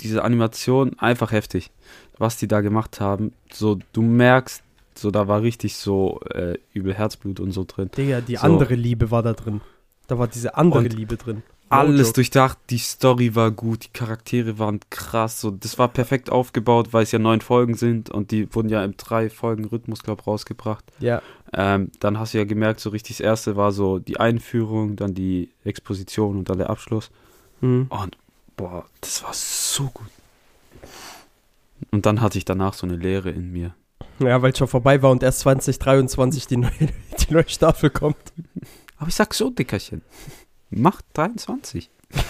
diese 0.00 0.24
Animation 0.24 0.98
einfach 0.98 1.32
heftig. 1.32 1.70
Was 2.16 2.36
die 2.38 2.48
da 2.48 2.60
gemacht 2.60 3.00
haben, 3.00 3.32
so 3.52 3.78
du 3.92 4.02
merkst, 4.02 4.62
so 5.00 5.10
da 5.10 5.28
war 5.28 5.42
richtig 5.42 5.76
so 5.76 6.20
äh, 6.34 6.58
übel 6.72 6.94
Herzblut 6.94 7.40
und 7.40 7.52
so 7.52 7.64
drin. 7.64 7.90
Digga, 7.96 8.20
die 8.20 8.36
So. 8.36 8.42
andere 8.42 8.74
Liebe 8.74 9.10
war 9.10 9.22
da 9.22 9.32
drin. 9.34 9.60
Da 10.06 10.18
war 10.18 10.28
diese 10.28 10.56
andere 10.56 10.84
Und 10.84 10.92
Liebe 10.92 11.16
drin. 11.16 11.42
No 11.70 11.76
Alles 11.76 12.08
joke. 12.08 12.12
durchdacht, 12.14 12.58
die 12.70 12.78
Story 12.78 13.34
war 13.34 13.50
gut, 13.50 13.84
die 13.84 13.92
Charaktere 13.92 14.58
waren 14.58 14.80
krass, 14.88 15.38
so 15.40 15.50
das 15.50 15.78
war 15.78 15.88
perfekt 15.88 16.30
aufgebaut, 16.30 16.94
weil 16.94 17.02
es 17.02 17.12
ja 17.12 17.18
neun 17.18 17.42
Folgen 17.42 17.74
sind 17.74 18.08
und 18.08 18.30
die 18.30 18.52
wurden 18.54 18.70
ja 18.70 18.82
im 18.84 18.96
drei 18.96 19.28
Folgen 19.28 19.66
Rhythmus 19.66 20.02
glaube 20.02 20.22
rausgebracht. 20.24 20.84
Ja, 20.98 21.20
Ähm, 21.52 21.90
dann 22.00 22.18
hast 22.18 22.32
du 22.32 22.38
ja 22.38 22.44
gemerkt, 22.44 22.80
so 22.80 22.88
richtig 22.90 23.18
das 23.18 23.24
erste 23.24 23.56
war 23.56 23.72
so 23.72 23.98
die 23.98 24.18
Einführung, 24.18 24.96
dann 24.96 25.12
die 25.14 25.50
Exposition 25.64 26.38
und 26.38 26.48
dann 26.48 26.56
der 26.58 26.70
Abschluss. 26.70 27.10
mhm. 27.60 27.86
Und 27.90 28.16
boah, 28.56 28.86
das 29.02 29.22
war 29.22 29.34
so 29.34 29.84
gut. 29.92 30.06
Und 31.90 32.06
dann 32.06 32.20
hatte 32.20 32.38
ich 32.38 32.44
danach 32.44 32.74
so 32.74 32.86
eine 32.86 32.96
Leere 32.96 33.30
in 33.30 33.52
mir. 33.52 33.74
Ja, 34.20 34.42
weil 34.42 34.52
es 34.52 34.58
schon 34.58 34.68
vorbei 34.68 35.00
war 35.02 35.10
und 35.10 35.22
erst 35.22 35.40
2023 35.40 36.46
die 36.46 36.56
neue, 36.58 36.70
die 37.28 37.32
neue 37.32 37.48
Staffel 37.48 37.90
kommt. 37.90 38.16
Aber 38.96 39.08
ich 39.08 39.14
sag 39.14 39.32
so, 39.34 39.50
Dickerchen. 39.50 40.02
Mach 40.70 41.00
23. 41.14 41.90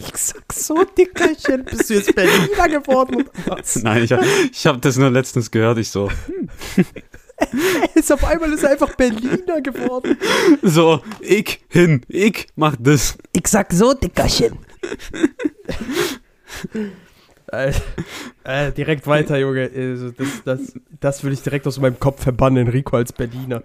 Ich 0.00 0.16
sag 0.16 0.52
so, 0.52 0.84
Dickerchen, 0.96 1.64
bist 1.64 1.90
du 1.90 1.94
jetzt 1.94 2.14
Berliner 2.14 2.68
geworden 2.68 3.16
oder 3.16 3.58
was? 3.58 3.74
Nein, 3.82 4.04
ich, 4.04 4.12
hab- 4.12 4.22
ich 4.52 4.64
habe 4.64 4.78
das 4.78 4.96
nur 4.96 5.10
letztens 5.10 5.50
gehört. 5.50 5.76
Ich 5.78 5.90
so, 5.90 6.08
Ist 7.94 8.12
auf 8.12 8.22
einmal 8.22 8.52
ist 8.52 8.62
er 8.62 8.70
einfach 8.70 8.94
Berliner 8.94 9.60
geworden. 9.60 10.16
so, 10.62 11.02
ich 11.20 11.60
hin, 11.68 12.02
ich 12.06 12.46
mach 12.54 12.76
das. 12.78 13.18
Ich 13.32 13.48
sag 13.48 13.72
so, 13.72 13.92
Dickerchen. 13.92 14.58
Äh, 17.52 17.72
äh, 18.44 18.72
direkt 18.72 19.06
weiter, 19.06 19.38
Junge. 19.38 19.70
Also 19.74 20.10
das, 20.10 20.42
das, 20.44 20.72
das 21.00 21.24
will 21.24 21.32
ich 21.32 21.42
direkt 21.42 21.66
aus 21.66 21.78
meinem 21.80 21.98
Kopf 22.00 22.22
verbannen, 22.22 22.68
Rico 22.68 22.96
als 22.96 23.12
Berliner. 23.12 23.62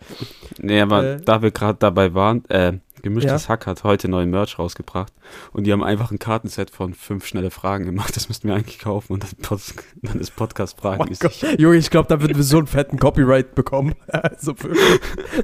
Nee, 0.60 0.82
aber 0.82 1.04
Äh. 1.04 1.22
da 1.22 1.42
wir 1.42 1.52
gerade 1.52 1.78
dabei 1.80 2.14
waren, 2.14 2.44
äh, 2.50 2.74
Gemischtes 3.04 3.44
Ja. 3.44 3.50
Hack 3.50 3.68
hat 3.68 3.84
heute 3.84 4.08
neuen 4.08 4.30
Merch 4.30 4.58
rausgebracht 4.58 5.12
und 5.52 5.66
die 5.66 5.74
haben 5.74 5.84
einfach 5.84 6.12
ein 6.12 6.20
Kartenset 6.20 6.70
von 6.72 6.94
fünf 6.94 7.26
schnelle 7.26 7.52
Fragen 7.52 7.84
gemacht. 7.84 8.16
Das 8.16 8.30
müssten 8.30 8.48
wir 8.48 8.56
eigentlich 8.56 8.80
kaufen 8.80 9.12
und 9.12 9.24
dann, 9.26 9.60
dann 10.02 10.22
ist 10.22 10.34
Podcast-Fragen. 10.38 11.04
Oh 11.04 11.14
Gott. 11.20 11.60
Junge, 11.60 11.76
ich 11.76 11.90
glaube, 11.90 12.08
da 12.08 12.22
würden 12.22 12.38
wir 12.38 12.44
so 12.44 12.60
einen 12.60 12.68
fetten 12.68 12.98
Copyright 12.98 13.56
bekommen. 13.56 13.94
Also. 14.08 14.56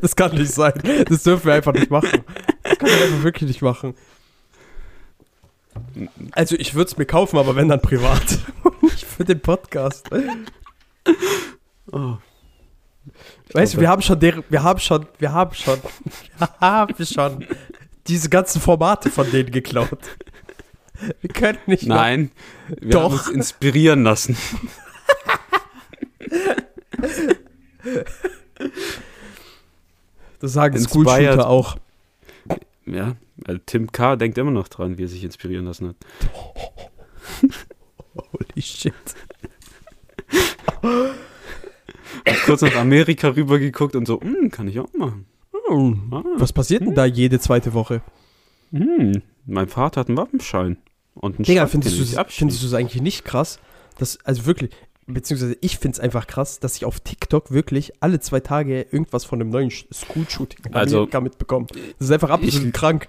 Das 0.02 0.16
kann 0.16 0.36
nicht 0.36 0.54
sein. 0.54 0.74
Das 1.10 1.24
dürfen 1.24 1.48
wir 1.48 1.54
einfach 1.54 1.74
nicht 1.74 1.92
machen. 1.92 2.24
Das 2.64 2.78
kann 2.78 2.90
man 2.90 3.02
einfach 3.02 3.24
wirklich 3.24 3.50
nicht 3.50 3.62
machen. 3.62 3.94
Also 6.32 6.56
ich 6.56 6.74
würde 6.76 6.90
es 6.92 6.98
mir 6.98 7.06
kaufen, 7.06 7.38
aber 7.38 7.56
wenn 7.56 7.68
dann 7.70 7.82
privat. 7.82 8.40
Nicht 8.82 9.06
für 9.06 9.24
den 9.26 9.40
Podcast. 9.40 10.10
oh. 11.92 12.18
Weißt 13.54 13.74
du, 13.76 13.80
wir 13.82 13.90
haben 13.90 14.02
schon 14.02 14.20
deren, 14.20 14.44
wir 14.50 14.62
haben 14.64 14.80
schon, 14.80 15.06
wir 15.18 15.32
haben 15.34 15.54
schon, 15.54 15.80
wir 16.38 16.50
haben 16.60 17.06
schon 17.06 17.46
diese 18.08 18.30
ganzen 18.30 18.62
Formate 18.62 19.10
von 19.10 19.30
denen 19.32 19.52
geklaut. 19.52 20.00
Wir 21.22 21.30
können 21.30 21.60
nicht 21.66 21.88
noch- 21.88 21.96
Nein, 21.96 22.32
wir 22.68 22.92
Doch. 22.92 23.04
haben 23.04 23.14
uns 23.14 23.30
inspirieren 23.30 24.04
lassen. 24.04 24.38
Das 30.40 30.54
sagen. 30.54 30.78
School-Shooter 30.80 31.48
auch. 31.48 31.78
Ja, 32.86 33.16
weil 33.46 33.60
Tim 33.66 33.92
K. 33.92 34.16
denkt 34.16 34.38
immer 34.38 34.52
noch 34.52 34.68
dran, 34.68 34.98
wie 34.98 35.04
er 35.04 35.08
sich 35.08 35.24
inspirieren 35.24 35.66
lassen 35.66 35.90
hat. 35.90 35.96
Holy 38.16 38.62
shit. 38.62 38.94
Hat 40.82 42.42
kurz 42.46 42.62
nach 42.62 42.76
Amerika 42.76 43.30
rübergeguckt 43.30 43.96
und 43.96 44.06
so, 44.08 44.20
hm, 44.22 44.52
kann 44.52 44.68
ich 44.68 44.80
auch 44.80 44.92
machen. 44.94 45.26
Hm. 45.68 46.12
Ah, 46.12 46.24
Was 46.38 46.54
passiert 46.54 46.82
denn 46.82 46.96
da 46.96 47.06
jede 47.06 47.40
zweite 47.40 47.74
Woche? 47.74 48.02
hm, 48.72 49.22
mein 49.46 49.68
Vater 49.68 50.02
hat 50.02 50.08
einen 50.10 50.18
Waffenschein. 50.18 50.78
Und 51.16 51.36
einen 51.38 51.44
Digga, 51.46 51.68
findest 51.68 51.98
du 51.98 52.04
ich 52.04 52.12
es 52.12 52.18
abschließe. 52.18 52.40
findest 52.40 52.62
du 52.64 52.68
es 52.68 52.74
eigentlich 52.74 53.02
nicht 53.02 53.26
krass, 53.26 53.60
dass, 53.98 54.24
also 54.26 54.46
wirklich, 54.46 54.72
beziehungsweise 55.06 55.58
ich 55.62 55.78
finde 55.80 55.96
es 55.96 56.00
einfach 56.00 56.28
krass, 56.28 56.60
dass 56.60 56.76
ich 56.78 56.86
auf 56.86 57.00
TikTok 57.00 57.52
wirklich 57.52 57.92
alle 58.02 58.20
zwei 58.20 58.40
Tage 58.40 58.82
irgendwas 58.92 59.26
von 59.26 59.42
einem 59.42 59.50
neuen 59.50 59.70
Sch- 59.70 59.86
School-Shooting 59.94 60.66
in 60.68 60.74
Also, 60.76 60.98
Amerika 60.98 61.20
mitbekomme. 61.22 61.68
Das 61.98 62.08
ist 62.08 62.12
einfach 62.12 62.30
absolut 62.30 62.68
ich- 62.68 62.74
krank. 62.74 63.08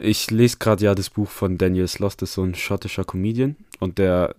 Ich 0.00 0.30
lese 0.30 0.58
gerade 0.58 0.84
ja 0.84 0.94
das 0.94 1.10
Buch 1.10 1.28
von 1.28 1.58
Daniel 1.58 1.88
Sloss, 1.88 2.16
das 2.16 2.30
ist 2.30 2.34
so 2.36 2.44
ein 2.44 2.54
schottischer 2.54 3.04
Comedian. 3.04 3.56
Und 3.80 3.98
der, 3.98 4.36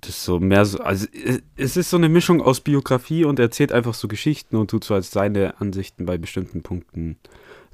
das 0.00 0.10
ist 0.10 0.24
so 0.24 0.40
mehr 0.40 0.64
so, 0.64 0.78
also 0.78 1.06
äh, 1.12 1.40
es 1.56 1.76
ist 1.76 1.90
so 1.90 1.98
eine 1.98 2.08
Mischung 2.08 2.40
aus 2.40 2.60
Biografie 2.60 3.24
und 3.24 3.38
er 3.38 3.44
erzählt 3.46 3.72
einfach 3.72 3.92
so 3.94 4.08
Geschichten 4.08 4.56
und 4.56 4.70
tut 4.70 4.84
so 4.84 4.94
als 4.94 5.10
seine 5.10 5.60
Ansichten 5.60 6.06
bei 6.06 6.16
bestimmten 6.16 6.62
Punkten 6.62 7.18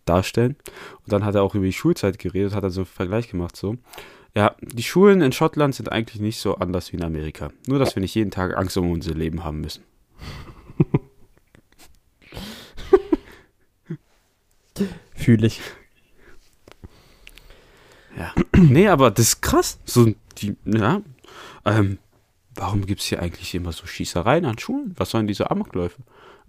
darstellen. 0.04 0.56
Und 1.04 1.12
dann 1.12 1.24
hat 1.24 1.36
er 1.36 1.42
auch 1.42 1.54
über 1.54 1.66
die 1.66 1.72
Schulzeit 1.72 2.18
geredet, 2.18 2.54
hat 2.54 2.64
er 2.64 2.70
so 2.70 2.80
einen 2.80 2.86
Vergleich 2.86 3.28
gemacht 3.28 3.56
so. 3.56 3.76
Ja, 4.34 4.56
die 4.60 4.82
Schulen 4.82 5.22
in 5.22 5.32
Schottland 5.32 5.74
sind 5.74 5.92
eigentlich 5.92 6.20
nicht 6.20 6.40
so 6.40 6.56
anders 6.56 6.92
wie 6.92 6.96
in 6.96 7.04
Amerika. 7.04 7.52
Nur, 7.66 7.78
dass 7.78 7.94
wir 7.94 8.00
nicht 8.00 8.14
jeden 8.14 8.30
Tag 8.30 8.56
Angst 8.56 8.76
um 8.76 8.90
unser 8.90 9.14
Leben 9.14 9.44
haben 9.44 9.60
müssen. 9.60 9.84
Fühle 15.14 15.46
ich. 15.46 15.60
Nee, 18.70 18.88
aber 18.88 19.10
das 19.10 19.26
ist 19.28 19.40
krass. 19.42 19.78
So, 19.84 20.12
die, 20.38 20.56
ja. 20.64 21.02
Ähm, 21.64 21.98
warum 22.54 22.86
gibt 22.86 23.00
es 23.00 23.06
hier 23.06 23.20
eigentlich 23.20 23.54
immer 23.54 23.72
so 23.72 23.86
Schießereien 23.86 24.44
an 24.44 24.58
Schulen? 24.58 24.94
Was 24.96 25.10
sollen 25.10 25.26
diese 25.26 25.50
Amokläufe? 25.50 26.00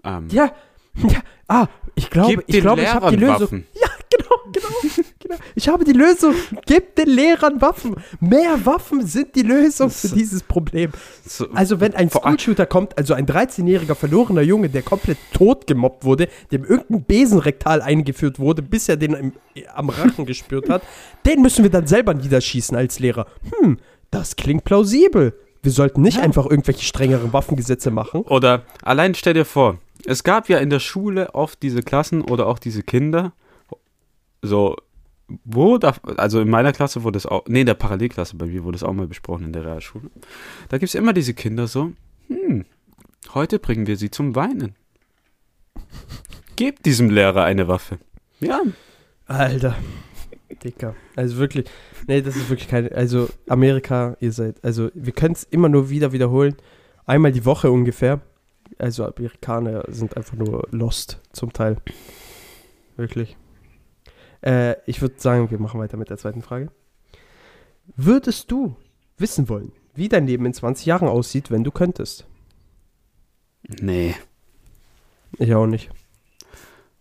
Ähm, 0.03 0.27
Ja, 0.31 0.51
ja, 0.95 1.21
ah, 1.47 1.67
ich 1.95 2.09
glaube, 2.09 2.43
ich 2.47 2.61
glaube, 2.61 2.81
ich 2.81 2.93
habe 2.93 3.11
die 3.11 3.17
Lösung. 3.17 3.41
Waffen. 3.41 3.67
Ja, 3.73 3.87
genau, 4.09 4.35
genau, 4.51 5.05
genau. 5.29 5.39
Ich 5.55 5.69
habe 5.69 5.83
die 5.83 5.93
Lösung. 5.93 6.33
Gebt 6.65 6.97
den 6.97 7.09
Lehrern 7.09 7.61
Waffen. 7.61 7.95
Mehr 8.19 8.65
Waffen 8.65 9.05
sind 9.05 9.35
die 9.35 9.41
Lösung 9.41 9.89
für 9.89 10.09
dieses 10.09 10.43
Problem. 10.43 10.91
so, 11.25 11.47
Also 11.53 11.79
wenn 11.79 11.95
ein 11.95 12.09
Schoolshooter 12.09 12.65
kommt, 12.65 12.97
also 12.97 13.13
ein 13.13 13.25
13-jähriger 13.25 13.95
verlorener 13.95 14.41
Junge, 14.41 14.69
der 14.69 14.81
komplett 14.81 15.17
tot 15.33 15.67
gemobbt 15.67 16.03
wurde, 16.03 16.27
dem 16.51 16.63
irgendein 16.65 17.05
Besenrektal 17.05 17.81
eingeführt 17.81 18.39
wurde, 18.39 18.61
bis 18.61 18.89
er 18.89 18.97
den 18.97 19.13
im, 19.13 19.33
am 19.73 19.89
Rachen 19.89 20.25
gespürt 20.25 20.69
hat, 20.69 20.81
den 21.25 21.41
müssen 21.41 21.63
wir 21.63 21.71
dann 21.71 21.87
selber 21.87 22.13
niederschießen 22.13 22.75
als 22.75 22.99
Lehrer. 22.99 23.27
Hm, 23.59 23.77
das 24.11 24.35
klingt 24.35 24.63
plausibel. 24.63 25.33
Wir 25.61 25.71
sollten 25.71 26.01
nicht 26.01 26.19
einfach 26.19 26.45
irgendwelche 26.45 26.85
strengeren 26.85 27.33
Waffengesetze 27.33 27.91
machen. 27.91 28.21
Oder 28.21 28.63
allein 28.81 29.13
stell 29.13 29.33
dir 29.33 29.45
vor, 29.45 29.77
es 30.05 30.23
gab 30.23 30.47
ja 30.47 30.57
in 30.59 30.69
der 30.69 30.79
Schule 30.79 31.35
oft 31.35 31.61
diese 31.61 31.81
Klassen 31.81 32.21
oder 32.21 32.47
auch 32.47 32.59
diese 32.59 32.83
Kinder, 32.83 33.33
so, 34.41 34.77
wo 35.43 35.77
da, 35.77 35.95
also 36.17 36.41
in 36.41 36.49
meiner 36.49 36.73
Klasse 36.73 37.03
wurde 37.03 37.17
es 37.17 37.25
auch, 37.25 37.43
nee, 37.47 37.61
in 37.61 37.65
der 37.65 37.73
Parallelklasse 37.73 38.35
bei 38.35 38.45
mir 38.45 38.63
wurde 38.63 38.77
es 38.77 38.83
auch 38.83 38.93
mal 38.93 39.07
besprochen 39.07 39.45
in 39.45 39.53
der 39.53 39.65
Realschule. 39.65 40.09
Da 40.69 40.77
gibt 40.77 40.89
es 40.89 40.95
immer 40.95 41.13
diese 41.13 41.33
Kinder 41.33 41.67
so, 41.67 41.91
hm, 42.27 42.65
heute 43.33 43.59
bringen 43.59 43.87
wir 43.87 43.97
sie 43.97 44.11
zum 44.11 44.35
Weinen. 44.35 44.75
Gebt 46.55 46.85
diesem 46.85 47.09
Lehrer 47.09 47.43
eine 47.43 47.67
Waffe. 47.67 47.99
Ja, 48.39 48.61
Alter. 49.25 49.75
Dicker. 50.63 50.95
Also 51.15 51.37
wirklich, 51.37 51.65
nee, 52.07 52.21
das 52.21 52.35
ist 52.35 52.49
wirklich 52.49 52.67
keine, 52.67 52.91
also 52.91 53.29
Amerika, 53.47 54.17
ihr 54.19 54.31
seid, 54.31 54.63
also 54.63 54.89
wir 54.93 55.13
können 55.13 55.33
es 55.35 55.43
immer 55.43 55.69
nur 55.69 55.89
wieder 55.89 56.11
wiederholen. 56.11 56.55
Einmal 57.05 57.31
die 57.31 57.45
Woche 57.45 57.71
ungefähr. 57.71 58.21
Also 58.77 59.05
Amerikaner 59.05 59.83
sind 59.87 60.15
einfach 60.17 60.35
nur 60.35 60.67
lost 60.71 61.19
zum 61.31 61.53
Teil. 61.53 61.77
Wirklich. 62.97 63.37
Äh, 64.41 64.75
ich 64.85 65.01
würde 65.01 65.15
sagen, 65.17 65.51
wir 65.51 65.59
machen 65.59 65.79
weiter 65.79 65.97
mit 65.97 66.09
der 66.09 66.17
zweiten 66.17 66.41
Frage. 66.41 66.69
Würdest 67.95 68.51
du 68.51 68.75
wissen 69.17 69.49
wollen, 69.49 69.71
wie 69.95 70.09
dein 70.09 70.27
Leben 70.27 70.45
in 70.45 70.53
20 70.53 70.85
Jahren 70.85 71.07
aussieht, 71.07 71.51
wenn 71.51 71.63
du 71.63 71.71
könntest? 71.71 72.25
nee, 73.81 74.15
Ich 75.37 75.53
auch 75.53 75.67
nicht. 75.67 75.89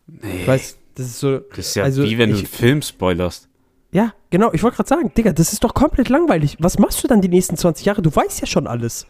nee. 0.06 0.42
Ich 0.42 0.46
weiß, 0.46 0.78
das 0.96 1.06
ist 1.06 1.20
so, 1.20 1.38
das 1.38 1.58
ist 1.60 1.74
ja 1.76 1.84
also 1.84 2.02
wie 2.02 2.18
wenn 2.18 2.30
du 2.30 2.36
ich- 2.36 2.42
einen 2.42 2.48
Film 2.48 2.82
spoilerst. 2.82 3.48
Ja, 3.90 4.12
genau. 4.28 4.52
Ich 4.52 4.62
wollte 4.62 4.76
gerade 4.76 4.88
sagen, 4.88 5.12
Digga, 5.14 5.32
das 5.32 5.52
ist 5.54 5.64
doch 5.64 5.72
komplett 5.72 6.10
langweilig. 6.10 6.56
Was 6.60 6.78
machst 6.78 7.02
du 7.02 7.08
dann 7.08 7.22
die 7.22 7.28
nächsten 7.28 7.56
20 7.56 7.86
Jahre? 7.86 8.02
Du 8.02 8.14
weißt 8.14 8.38
ja 8.40 8.46
schon 8.46 8.66
alles. 8.66 9.06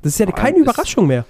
Das 0.00 0.12
ist 0.14 0.18
ja 0.20 0.26
allem 0.26 0.34
keine 0.34 0.56
ist- 0.58 0.62
Überraschung 0.62 1.06
mehr. 1.06 1.26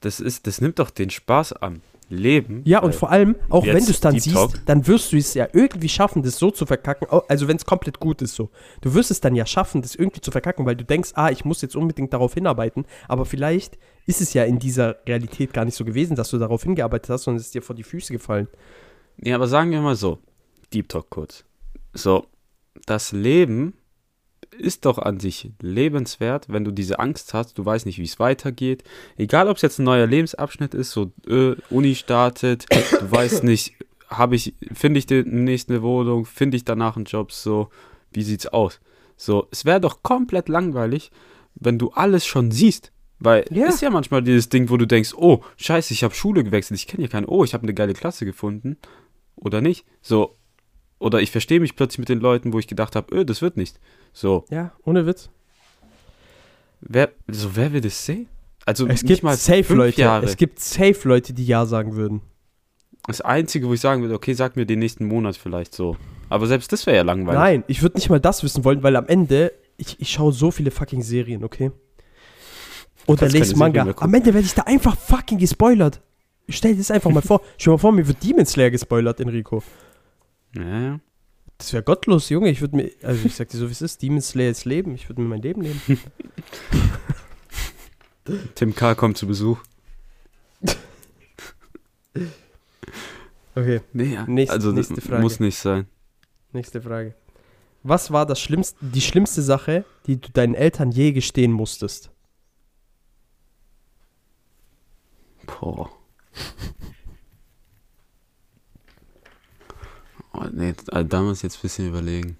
Das 0.00 0.20
ist, 0.20 0.46
das 0.46 0.60
nimmt 0.60 0.78
doch 0.78 0.90
den 0.90 1.10
Spaß 1.10 1.54
am 1.54 1.80
Leben. 2.12 2.62
Ja, 2.64 2.80
und 2.82 2.94
vor 2.94 3.10
allem, 3.10 3.36
auch 3.48 3.64
wenn 3.66 3.84
du 3.84 3.90
es 3.90 4.00
dann 4.00 4.18
siehst, 4.18 4.36
Talk. 4.36 4.52
dann 4.66 4.86
wirst 4.86 5.12
du 5.12 5.16
es 5.16 5.34
ja 5.34 5.48
irgendwie 5.52 5.88
schaffen, 5.88 6.22
das 6.22 6.38
so 6.38 6.50
zu 6.50 6.66
verkacken. 6.66 7.08
Also, 7.28 7.48
wenn 7.48 7.56
es 7.56 7.64
komplett 7.64 8.00
gut 8.00 8.20
ist, 8.22 8.34
so. 8.34 8.50
Du 8.82 8.94
wirst 8.94 9.10
es 9.10 9.20
dann 9.20 9.34
ja 9.34 9.46
schaffen, 9.46 9.82
das 9.82 9.94
irgendwie 9.94 10.20
zu 10.20 10.30
verkacken, 10.30 10.66
weil 10.66 10.76
du 10.76 10.84
denkst, 10.84 11.12
ah, 11.14 11.30
ich 11.30 11.44
muss 11.44 11.62
jetzt 11.62 11.74
unbedingt 11.74 12.12
darauf 12.12 12.34
hinarbeiten. 12.34 12.84
Aber 13.08 13.24
vielleicht 13.24 13.78
ist 14.06 14.20
es 14.20 14.34
ja 14.34 14.44
in 14.44 14.58
dieser 14.58 14.96
Realität 15.06 15.52
gar 15.52 15.64
nicht 15.64 15.74
so 15.74 15.84
gewesen, 15.84 16.14
dass 16.14 16.30
du 16.30 16.38
darauf 16.38 16.62
hingearbeitet 16.64 17.10
hast, 17.10 17.24
sondern 17.24 17.40
es 17.40 17.46
ist 17.46 17.54
dir 17.54 17.62
vor 17.62 17.74
die 17.74 17.82
Füße 17.82 18.12
gefallen. 18.12 18.48
Ja, 19.22 19.36
aber 19.36 19.48
sagen 19.48 19.70
wir 19.70 19.80
mal 19.80 19.96
so, 19.96 20.18
Deep 20.72 20.88
Talk 20.88 21.08
kurz. 21.10 21.44
So, 21.94 22.26
das 22.86 23.12
Leben 23.12 23.74
ist 24.58 24.84
doch 24.84 24.98
an 24.98 25.18
sich 25.20 25.50
lebenswert, 25.60 26.46
wenn 26.48 26.64
du 26.64 26.70
diese 26.70 26.98
Angst 26.98 27.34
hast, 27.34 27.58
du 27.58 27.64
weißt 27.64 27.86
nicht, 27.86 27.98
wie 27.98 28.04
es 28.04 28.18
weitergeht. 28.18 28.84
Egal, 29.16 29.48
ob 29.48 29.56
es 29.56 29.62
jetzt 29.62 29.78
ein 29.78 29.84
neuer 29.84 30.06
Lebensabschnitt 30.06 30.74
ist, 30.74 30.90
so 30.90 31.12
äh, 31.26 31.54
Uni 31.70 31.94
startet, 31.94 32.66
du 32.70 33.10
weißt 33.10 33.44
nicht, 33.44 33.74
habe 34.08 34.36
ich, 34.36 34.54
finde 34.72 34.98
ich 34.98 35.06
die 35.06 35.22
nächste 35.24 35.82
Wohnung, 35.82 36.26
finde 36.26 36.56
ich 36.56 36.64
danach 36.64 36.96
einen 36.96 37.06
Job, 37.06 37.32
so, 37.32 37.68
wie 38.12 38.22
sieht's 38.22 38.46
aus? 38.46 38.80
So, 39.16 39.48
es 39.50 39.64
wäre 39.64 39.80
doch 39.80 40.02
komplett 40.02 40.48
langweilig, 40.48 41.10
wenn 41.54 41.78
du 41.78 41.90
alles 41.90 42.26
schon 42.26 42.50
siehst. 42.50 42.92
Weil 43.18 43.44
Ja. 43.50 43.68
ist 43.68 43.80
ja 43.82 43.90
manchmal 43.90 44.22
dieses 44.22 44.48
Ding, 44.48 44.68
wo 44.68 44.76
du 44.76 44.86
denkst, 44.86 45.14
oh, 45.16 45.42
scheiße, 45.56 45.94
ich 45.94 46.02
habe 46.02 46.14
Schule 46.14 46.42
gewechselt, 46.42 46.78
ich 46.80 46.88
kenne 46.88 47.02
hier 47.02 47.08
keinen, 47.08 47.26
oh, 47.26 47.44
ich 47.44 47.54
habe 47.54 47.62
eine 47.62 47.72
geile 47.74 47.94
Klasse 47.94 48.24
gefunden. 48.24 48.76
Oder 49.36 49.60
nicht. 49.60 49.84
So, 50.02 50.36
oder 51.02 51.20
ich 51.20 51.30
verstehe 51.30 51.60
mich 51.60 51.76
plötzlich 51.76 51.98
mit 51.98 52.08
den 52.08 52.20
Leuten, 52.20 52.52
wo 52.52 52.58
ich 52.58 52.66
gedacht 52.66 52.96
habe, 52.96 53.14
öh, 53.14 53.24
das 53.24 53.42
wird 53.42 53.56
nicht. 53.56 53.78
So, 54.12 54.44
Ja, 54.50 54.72
ohne 54.84 55.06
Witz. 55.06 55.28
wer, 56.80 57.10
so, 57.28 57.54
wer 57.56 57.72
will 57.72 57.80
das 57.80 58.04
sehen? 58.04 58.28
Also 58.64 58.86
Es 58.86 59.04
gibt 59.04 59.22
mal 59.22 59.36
safe 59.36 59.74
Leute. 59.74 60.00
Jahre. 60.00 60.24
Es 60.24 60.36
gibt 60.36 60.60
safe 60.60 61.08
Leute, 61.08 61.32
die 61.32 61.44
Ja 61.44 61.66
sagen 61.66 61.96
würden. 61.96 62.20
Das 63.08 63.20
Einzige, 63.20 63.68
wo 63.68 63.74
ich 63.74 63.80
sagen 63.80 64.02
würde, 64.02 64.14
okay, 64.14 64.32
sag 64.34 64.54
mir 64.54 64.64
den 64.64 64.78
nächsten 64.78 65.06
Monat 65.06 65.36
vielleicht 65.36 65.74
so. 65.74 65.96
Aber 66.28 66.46
selbst 66.46 66.70
das 66.72 66.86
wäre 66.86 66.98
ja 66.98 67.02
langweilig. 67.02 67.40
Nein, 67.40 67.64
ich 67.66 67.82
würde 67.82 67.96
nicht 67.96 68.08
mal 68.08 68.20
das 68.20 68.44
wissen 68.44 68.64
wollen, 68.64 68.82
weil 68.84 68.94
am 68.94 69.06
Ende, 69.08 69.52
ich, 69.76 70.00
ich 70.00 70.10
schaue 70.12 70.32
so 70.32 70.52
viele 70.52 70.70
fucking 70.70 71.02
Serien, 71.02 71.42
okay? 71.42 71.72
Oder 73.06 73.28
lese 73.28 73.56
Manga. 73.56 73.92
Am 73.96 74.14
Ende 74.14 74.32
werde 74.32 74.46
ich 74.46 74.54
da 74.54 74.62
einfach 74.62 74.96
fucking 74.96 75.38
gespoilert. 75.38 76.00
Stell 76.48 76.72
dir 76.72 76.78
das 76.78 76.92
einfach 76.92 77.10
mal 77.10 77.22
vor. 77.22 77.40
Stell 77.58 77.72
dir 77.72 77.76
mal 77.76 77.78
vor, 77.78 77.92
mir 77.92 78.06
wird 78.06 78.22
Demon 78.22 78.46
Slayer 78.46 78.70
gespoilert, 78.70 79.18
Enrico. 79.20 79.62
Ja, 80.54 80.80
ja. 80.80 81.00
Das 81.58 81.72
wäre 81.72 81.82
gottlos, 81.82 82.28
Junge. 82.28 82.50
Ich 82.50 82.60
würde 82.60 82.76
mir, 82.76 82.90
also 83.02 83.24
ich 83.24 83.34
sag 83.36 83.48
dir 83.48 83.56
so, 83.58 83.68
wie 83.68 83.72
es 83.72 83.82
ist. 83.82 84.02
Demon 84.02 84.20
Slayer 84.20 84.50
ist 84.50 84.64
Leben. 84.64 84.94
Ich 84.94 85.08
würde 85.08 85.22
mir 85.22 85.28
mein 85.28 85.42
Leben 85.42 85.62
nehmen. 85.62 85.80
Tim 88.54 88.74
K. 88.74 88.94
kommt 88.94 89.16
zu 89.16 89.26
Besuch. 89.26 89.58
Okay, 93.54 93.80
Nee, 93.92 94.14
ja. 94.14 94.26
Nächst- 94.26 94.52
also 94.52 94.72
nächste 94.72 94.94
das 94.94 95.04
Frage. 95.06 95.22
muss 95.22 95.38
nicht 95.40 95.58
sein. 95.58 95.86
nächste 96.52 96.80
Frage. 96.80 97.14
Was 97.82 98.10
war 98.12 98.26
das 98.26 98.40
schlimmste, 98.40 98.78
die 98.80 99.00
schlimmste 99.00 99.42
Sache, 99.42 99.84
die 100.06 100.20
du 100.20 100.30
deinen 100.32 100.54
Eltern 100.54 100.90
je 100.92 101.12
gestehen 101.12 101.52
musstest? 101.52 102.10
Boah. 105.46 105.90
Oh, 110.34 110.44
nee, 110.52 110.74
da 110.86 111.22
muss 111.22 111.38
ich 111.38 111.42
jetzt 111.44 111.56
ein 111.58 111.62
bisschen 111.62 111.88
überlegen. 111.88 112.36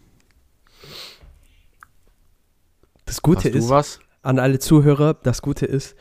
Das 3.05 3.21
Gute 3.23 3.51
du 3.51 3.59
ist, 3.59 3.69
was? 3.69 4.01
an 4.23 4.39
alle 4.39 4.59
Zuhörer, 4.59 5.15
das 5.15 5.43
Gute 5.43 5.67
ist, 5.67 5.97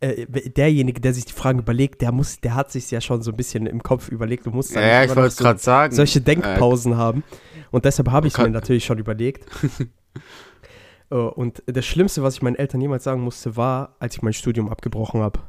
äh, 0.00 0.26
derjenige, 0.26 1.00
der 1.00 1.14
sich 1.14 1.24
die 1.26 1.32
Fragen 1.32 1.58
überlegt, 1.60 2.02
der 2.02 2.12
muss, 2.12 2.40
der 2.40 2.54
hat 2.54 2.70
sich 2.72 2.90
ja 2.90 3.00
schon 3.00 3.22
so 3.22 3.30
ein 3.30 3.36
bisschen 3.36 3.66
im 3.66 3.82
Kopf 3.82 4.08
überlegt 4.08 4.46
und 4.46 4.54
muss 4.54 4.68
dann 4.68 4.82
immer 5.04 5.14
noch 5.24 5.30
so 5.30 5.56
sagen. 5.56 5.94
solche 5.94 6.20
Denkpausen 6.20 6.96
haben. 6.96 7.22
Und 7.70 7.84
deshalb 7.84 8.10
habe 8.10 8.26
ich 8.26 8.34
es 8.34 8.38
mir 8.38 8.50
natürlich 8.50 8.84
schon 8.84 8.98
überlegt. 8.98 9.46
Äh, 11.10 11.14
und 11.14 11.62
das 11.66 11.86
Schlimmste, 11.86 12.22
was 12.22 12.34
ich 12.34 12.42
meinen 12.42 12.56
Eltern 12.56 12.80
jemals 12.80 13.04
sagen 13.04 13.20
musste, 13.20 13.56
war, 13.56 13.96
als 14.00 14.16
ich 14.16 14.22
mein 14.22 14.32
Studium 14.32 14.68
abgebrochen 14.68 15.20
habe. 15.22 15.40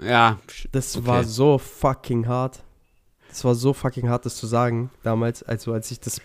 Äh, 0.00 0.10
ja, 0.10 0.38
Das 0.72 0.96
Okay. 0.96 1.06
war 1.06 1.24
so 1.24 1.58
fucking 1.58 2.26
hart. 2.26 2.62
Das 3.32 3.44
war 3.44 3.54
so 3.54 3.72
fucking 3.72 4.08
hart, 4.10 4.26
das 4.26 4.36
zu 4.36 4.46
sagen 4.46 4.90
damals, 5.02 5.42
also 5.42 5.72
als 5.72 5.90
ich 5.90 6.00
das, 6.00 6.20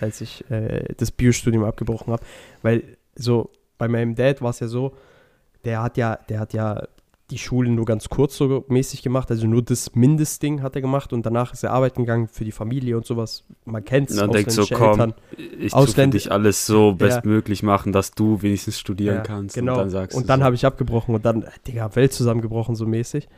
als 0.00 0.20
ich 0.20 0.48
äh, 0.50 0.84
das 0.96 1.10
Biostudium 1.10 1.64
abgebrochen 1.64 2.12
habe. 2.12 2.22
Weil 2.62 2.84
so 3.16 3.50
bei 3.78 3.88
meinem 3.88 4.14
Dad 4.14 4.40
war 4.42 4.50
es 4.50 4.60
ja 4.60 4.68
so, 4.68 4.92
der 5.64 5.82
hat 5.82 5.96
ja, 5.96 6.16
der 6.28 6.38
hat 6.40 6.52
ja 6.54 6.82
die 7.30 7.38
Schule 7.38 7.70
nur 7.70 7.86
ganz 7.86 8.08
kurz 8.10 8.36
so 8.36 8.64
mäßig 8.68 9.02
gemacht, 9.02 9.30
also 9.30 9.46
nur 9.46 9.62
das 9.62 9.94
Mindestding 9.94 10.62
hat 10.62 10.74
er 10.76 10.82
gemacht 10.82 11.12
und 11.14 11.24
danach 11.24 11.52
ist 11.54 11.62
er 11.64 11.72
arbeiten 11.72 12.02
gegangen 12.02 12.28
für 12.28 12.44
die 12.44 12.52
Familie 12.52 12.96
und 12.96 13.06
sowas. 13.06 13.44
Man 13.64 13.84
kennt 13.84 14.10
es, 14.10 14.16
Dann 14.16 14.30
denkst 14.30 14.54
du, 14.54 14.62
ausländische 14.62 14.74
komm, 14.74 15.00
Eltern. 15.00 15.14
ich 15.58 15.72
tue 15.72 16.08
dich 16.08 16.30
alles 16.30 16.66
so 16.66 16.88
Ja. 16.90 16.92
bestmöglich 16.92 17.62
machen, 17.62 17.92
dass 17.92 18.10
du 18.12 18.42
wenigstens 18.42 18.78
studieren 18.78 19.16
Ja, 19.16 19.22
kannst. 19.22 19.54
Genau. 19.54 19.80
Und 19.80 19.92
dann 19.94 20.26
dann 20.26 20.40
so. 20.40 20.44
habe 20.44 20.54
ich 20.54 20.66
abgebrochen 20.66 21.14
und 21.14 21.24
dann, 21.24 21.46
Digga, 21.66 21.94
Welt 21.96 22.12
zusammengebrochen 22.12 22.76
so 22.76 22.86
mäßig. 22.86 23.28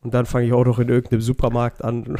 Und 0.00 0.14
dann 0.14 0.26
fange 0.26 0.46
ich 0.46 0.52
auch 0.52 0.64
noch 0.64 0.78
in 0.78 0.88
irgendeinem 0.88 1.20
Supermarkt 1.22 1.82
an 1.82 2.16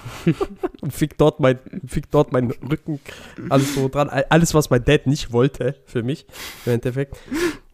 und 0.80 0.92
fick 0.92 1.18
dort, 1.18 1.40
mein, 1.40 1.58
fick 1.84 2.08
dort 2.12 2.32
meinen 2.32 2.52
Rücken, 2.52 3.00
alles 3.48 3.74
so 3.74 3.88
dran. 3.88 4.08
All- 4.08 4.26
Alles, 4.30 4.54
was 4.54 4.70
mein 4.70 4.84
Dad 4.84 5.08
nicht 5.08 5.32
wollte 5.32 5.74
für 5.84 6.04
mich, 6.04 6.26
im 6.64 6.74
Endeffekt. 6.74 7.16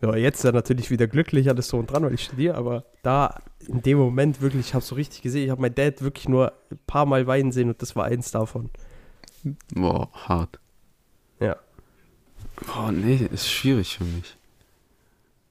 Ja, 0.01 0.17
jetzt 0.17 0.39
ist 0.39 0.45
er 0.45 0.53
natürlich 0.53 0.91
wieder 0.91 1.07
glücklich, 1.07 1.49
alles 1.51 1.69
so 1.69 1.77
und 1.77 1.91
dran, 1.91 2.05
weil 2.05 2.15
ich 2.15 2.25
studiere, 2.25 2.55
aber 2.55 2.85
da 3.03 3.35
in 3.67 3.83
dem 3.83 3.99
Moment 3.99 4.41
wirklich, 4.41 4.69
ich 4.69 4.75
habe 4.75 4.85
so 4.85 4.95
richtig 4.95 5.21
gesehen, 5.21 5.45
ich 5.45 5.51
habe 5.51 5.61
meinen 5.61 5.75
Dad 5.75 6.01
wirklich 6.01 6.27
nur 6.27 6.53
ein 6.71 6.79
paar 6.87 7.05
Mal 7.05 7.27
weinen 7.27 7.53
sehen 7.53 7.69
und 7.69 7.83
das 7.83 7.95
war 7.97 8.05
eins 8.07 8.31
davon. 8.31 8.71
Boah, 9.75 10.09
hart. 10.15 10.59
Ja. 11.39 11.57
Boah, 12.67 12.91
nee, 12.93 13.29
ist 13.31 13.51
schwierig 13.51 13.99
für 13.99 14.05
mich. 14.05 14.38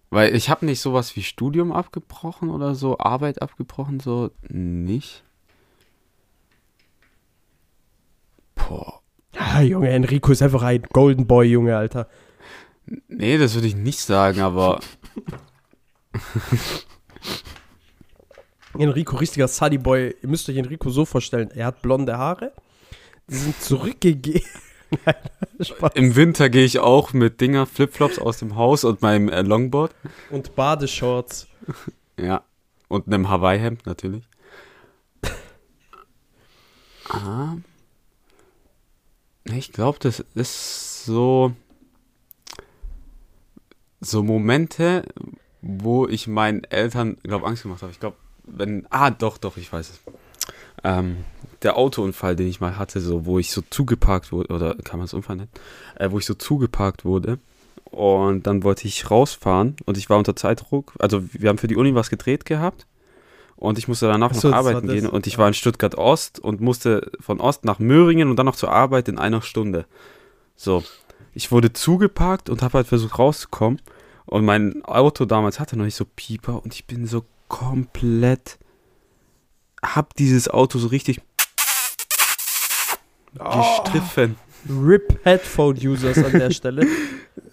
Weil 0.09 0.35
ich 0.35 0.49
habe 0.49 0.65
nicht 0.65 0.79
sowas 0.79 1.15
wie 1.15 1.23
Studium 1.23 1.71
abgebrochen 1.71 2.49
oder 2.49 2.75
so, 2.75 2.97
Arbeit 2.97 3.41
abgebrochen, 3.41 3.99
so 3.99 4.31
nicht. 4.47 5.23
Boah. 8.55 9.01
Ah, 9.37 9.61
Junge, 9.61 9.89
Enrico 9.89 10.31
ist 10.31 10.41
einfach 10.41 10.63
ein 10.63 10.83
Golden 10.93 11.27
Boy, 11.27 11.47
Junge, 11.47 11.75
Alter. 11.75 12.07
Nee, 13.07 13.37
das 13.37 13.53
würde 13.53 13.67
ich 13.67 13.75
nicht 13.75 13.99
sagen, 13.99 14.39
aber 14.39 14.79
Enrico, 18.77 19.17
richtiger 19.17 19.47
Sunny 19.47 19.77
Boy. 19.77 20.15
Ihr 20.21 20.29
müsst 20.29 20.47
euch 20.49 20.57
Enrico 20.57 20.89
so 20.89 21.05
vorstellen, 21.05 21.51
er 21.51 21.67
hat 21.67 21.81
blonde 21.81 22.17
Haare, 22.17 22.53
die 23.29 23.35
sind 23.35 23.61
zurückgegeben. 23.61 24.41
Nein, 25.05 25.15
Spaß. 25.59 25.91
im 25.95 26.15
Winter 26.15 26.49
gehe 26.49 26.63
ich 26.65 26.79
auch 26.79 27.13
mit 27.13 27.41
Dinger, 27.41 27.65
Flipflops 27.65 28.19
aus 28.19 28.37
dem 28.39 28.55
Haus 28.55 28.83
und 28.83 29.01
meinem 29.01 29.29
äh, 29.29 29.41
Longboard. 29.41 29.93
Und 30.29 30.55
Badeshorts. 30.55 31.47
Ja. 32.19 32.43
Und 32.87 33.05
einem 33.05 33.29
Hawaii-Hemd 33.29 33.85
natürlich. 33.85 34.23
ah. 37.09 37.57
Ich 39.45 39.71
glaube, 39.71 39.99
das 40.01 40.19
ist 40.33 41.05
so. 41.05 41.53
So 43.99 44.23
Momente, 44.23 45.03
wo 45.61 46.07
ich 46.07 46.27
meinen 46.27 46.63
Eltern, 46.63 47.17
glaube 47.21 47.45
Angst 47.45 47.61
gemacht 47.61 47.83
habe. 47.83 47.91
Ich 47.91 47.99
glaube, 47.99 48.17
wenn. 48.45 48.87
Ah, 48.89 49.11
doch, 49.11 49.37
doch, 49.37 49.57
ich 49.57 49.71
weiß 49.71 49.89
es. 49.89 49.99
Ähm, 50.83 51.17
der 51.63 51.77
Autounfall, 51.77 52.35
den 52.35 52.47
ich 52.47 52.61
mal 52.61 52.77
hatte, 52.77 52.99
so, 52.99 53.25
wo 53.25 53.39
ich 53.39 53.51
so 53.51 53.61
zugeparkt 53.69 54.31
wurde, 54.31 54.53
oder 54.53 54.75
kann 54.75 54.99
man 54.99 55.05
es 55.05 55.13
Unfall 55.13 55.37
nennen? 55.37 55.51
Äh, 55.95 56.11
wo 56.11 56.19
ich 56.19 56.25
so 56.25 56.33
zugeparkt 56.33 57.05
wurde. 57.05 57.39
Und 57.85 58.45
dann 58.45 58.63
wollte 58.63 58.87
ich 58.87 59.09
rausfahren 59.09 59.75
und 59.85 59.97
ich 59.97 60.09
war 60.09 60.17
unter 60.17 60.35
Zeitdruck. 60.35 60.93
Also 60.99 61.23
wir 61.33 61.49
haben 61.49 61.57
für 61.57 61.67
die 61.67 61.77
Uni 61.77 61.95
was 61.95 62.09
gedreht 62.09 62.45
gehabt. 62.45 62.85
Und 63.55 63.79
ich 63.79 63.87
musste 63.87 64.07
danach 64.07 64.31
Ach 64.31 64.35
so, 64.35 64.49
noch 64.49 64.55
arbeiten 64.55 64.87
gehen. 64.87 65.07
Und 65.07 65.25
ich 65.25 65.33
ja. 65.33 65.39
war 65.39 65.47
in 65.47 65.55
Stuttgart 65.55 65.95
Ost 65.95 66.39
und 66.39 66.61
musste 66.61 67.11
von 67.19 67.39
Ost 67.39 67.65
nach 67.65 67.79
Möhringen 67.79 68.29
und 68.29 68.35
dann 68.35 68.45
noch 68.45 68.55
zur 68.55 68.71
Arbeit 68.71 69.07
in 69.07 69.17
einer 69.17 69.41
Stunde. 69.41 69.85
So. 70.55 70.83
Ich 71.33 71.51
wurde 71.51 71.73
zugeparkt 71.73 72.49
und 72.49 72.61
habe 72.61 72.75
halt 72.75 72.87
versucht 72.87 73.17
rauszukommen. 73.17 73.81
Und 74.25 74.45
mein 74.45 74.83
Auto 74.85 75.25
damals 75.25 75.59
hatte 75.59 75.77
noch 75.77 75.85
nicht 75.85 75.95
so 75.95 76.05
Pieper 76.05 76.63
und 76.63 76.73
ich 76.73 76.85
bin 76.85 77.07
so 77.07 77.23
komplett. 77.47 78.59
Hab 79.83 80.15
dieses 80.15 80.49
Auto 80.49 80.79
so 80.79 80.87
richtig 80.87 81.21
gestriffen. 83.33 84.35
RIP 84.69 85.19
Headphone 85.23 85.77
Users 85.77 86.17
an 86.17 86.31
der 86.31 86.51
Stelle. 86.51 86.87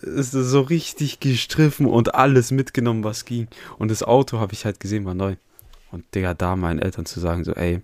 Es 0.01 0.35
ist 0.35 0.51
so 0.51 0.61
richtig 0.61 1.21
gestriffen 1.21 1.87
und 1.87 2.15
alles 2.15 2.51
mitgenommen, 2.51 3.05
was 3.05 3.25
ging. 3.25 3.49
Und 3.79 3.91
das 3.91 4.03
Auto 4.03 4.39
habe 4.39 4.53
ich 4.53 4.67
halt 4.67 4.79
gesehen, 4.79 5.07
war 5.07 5.15
neu. 5.15 5.37
Und 5.93 6.05
Digga, 6.15 6.35
da 6.35 6.57
meinen 6.57 6.79
Eltern 6.79 7.07
zu 7.07 7.21
sagen, 7.21 7.43
so, 7.43 7.53
ey, 7.53 7.81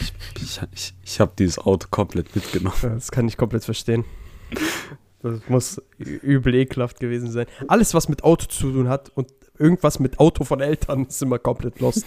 ich, 0.00 0.12
ich, 0.42 0.60
ich, 0.72 0.94
ich 1.04 1.20
habe 1.20 1.32
dieses 1.38 1.58
Auto 1.58 1.86
komplett 1.90 2.34
mitgenommen. 2.34 2.76
Das 2.82 3.12
kann 3.12 3.28
ich 3.28 3.36
komplett 3.36 3.64
verstehen. 3.64 4.04
Das 5.22 5.40
muss 5.48 5.82
übel 5.98 6.54
ekelhaft 6.54 6.98
gewesen 6.98 7.30
sein. 7.30 7.46
Alles, 7.68 7.94
was 7.94 8.08
mit 8.08 8.24
Auto 8.24 8.46
zu 8.46 8.72
tun 8.72 8.88
hat 8.88 9.10
und 9.14 9.28
irgendwas 9.58 10.00
mit 10.00 10.18
Auto 10.18 10.44
von 10.44 10.60
Eltern, 10.60 11.06
ist 11.06 11.22
immer 11.22 11.38
komplett 11.38 11.80
lost. 11.80 12.06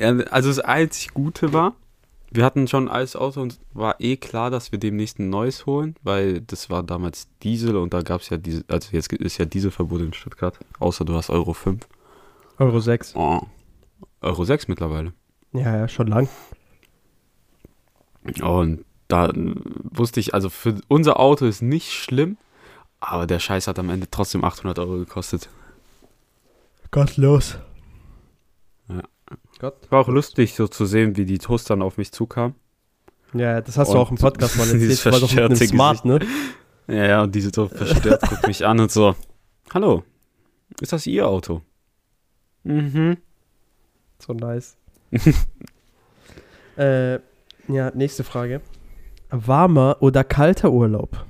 Also 0.00 0.48
das 0.48 0.58
einzig 0.60 1.14
Gute 1.14 1.52
war, 1.52 1.74
wir 2.30 2.44
hatten 2.44 2.68
schon 2.68 2.88
ein 2.88 2.94
altes 2.94 3.16
Auto 3.16 3.40
und 3.40 3.58
war 3.72 3.96
eh 3.98 4.16
klar, 4.16 4.50
dass 4.50 4.72
wir 4.72 4.78
demnächst 4.78 5.18
ein 5.18 5.30
neues 5.30 5.66
holen, 5.66 5.96
weil 6.02 6.40
das 6.40 6.70
war 6.70 6.82
damals 6.82 7.28
Diesel 7.42 7.76
und 7.76 7.92
da 7.92 8.02
gab 8.02 8.20
es 8.20 8.28
ja 8.30 8.36
diese, 8.36 8.64
also 8.68 8.90
jetzt 8.92 9.12
ist 9.12 9.38
ja 9.38 9.44
Dieselverbot 9.44 10.00
in 10.00 10.12
Stuttgart, 10.12 10.58
außer 10.78 11.04
du 11.04 11.14
hast 11.14 11.30
Euro 11.30 11.52
5. 11.52 11.86
Euro 12.58 12.78
6. 12.78 13.16
Oh, 13.16 13.40
Euro 14.20 14.44
6 14.44 14.68
mittlerweile. 14.68 15.12
Ja, 15.52 15.76
ja, 15.76 15.88
schon 15.88 16.06
lang. 16.06 16.28
Und 18.42 18.84
da 19.08 19.32
wusste 19.34 20.20
ich, 20.20 20.34
also 20.34 20.50
für 20.50 20.76
unser 20.86 21.18
Auto 21.18 21.46
ist 21.46 21.62
nicht 21.62 21.90
schlimm, 21.90 22.36
aber 23.00 23.26
der 23.26 23.40
Scheiß 23.40 23.66
hat 23.66 23.78
am 23.78 23.90
Ende 23.90 24.08
trotzdem 24.08 24.44
800 24.44 24.78
Euro 24.78 24.98
gekostet. 24.98 25.48
Gottlos. 26.92 27.58
Gott. 29.60 29.76
War 29.90 30.00
auch 30.00 30.08
lustig, 30.08 30.54
so 30.54 30.66
zu 30.68 30.86
sehen, 30.86 31.18
wie 31.18 31.26
die 31.26 31.38
Toast 31.38 31.68
dann 31.68 31.82
auf 31.82 31.98
mich 31.98 32.12
zukam. 32.12 32.54
Ja, 33.34 33.60
das 33.60 33.76
hast 33.76 33.88
du 33.88 33.92
Und 33.92 33.98
auch 33.98 34.10
im 34.10 34.16
Podcast 34.16 34.56
mal 34.56 34.64
erzählt. 34.70 34.90
Ich 34.90 35.04
war 35.04 35.20
doch 35.20 35.30
mit 35.30 35.38
einem 35.38 35.56
Smart, 35.56 36.04
ne? 36.06 36.18
Ja, 36.88 37.06
ja, 37.06 37.22
und 37.22 37.34
diese 37.34 37.50
so 37.54 37.68
verstört 37.68 38.22
guckt 38.28 38.46
mich 38.46 38.66
an 38.66 38.80
und 38.80 38.90
so, 38.90 39.14
hallo, 39.72 40.02
ist 40.80 40.92
das 40.92 41.06
Ihr 41.06 41.28
Auto? 41.28 41.60
Mhm. 42.64 43.18
So 44.18 44.32
nice. 44.32 44.76
äh, 46.76 47.14
ja, 47.68 47.90
nächste 47.94 48.24
Frage. 48.24 48.62
Warmer 49.28 49.98
oder 50.00 50.24
kalter 50.24 50.72
Urlaub? 50.72 51.24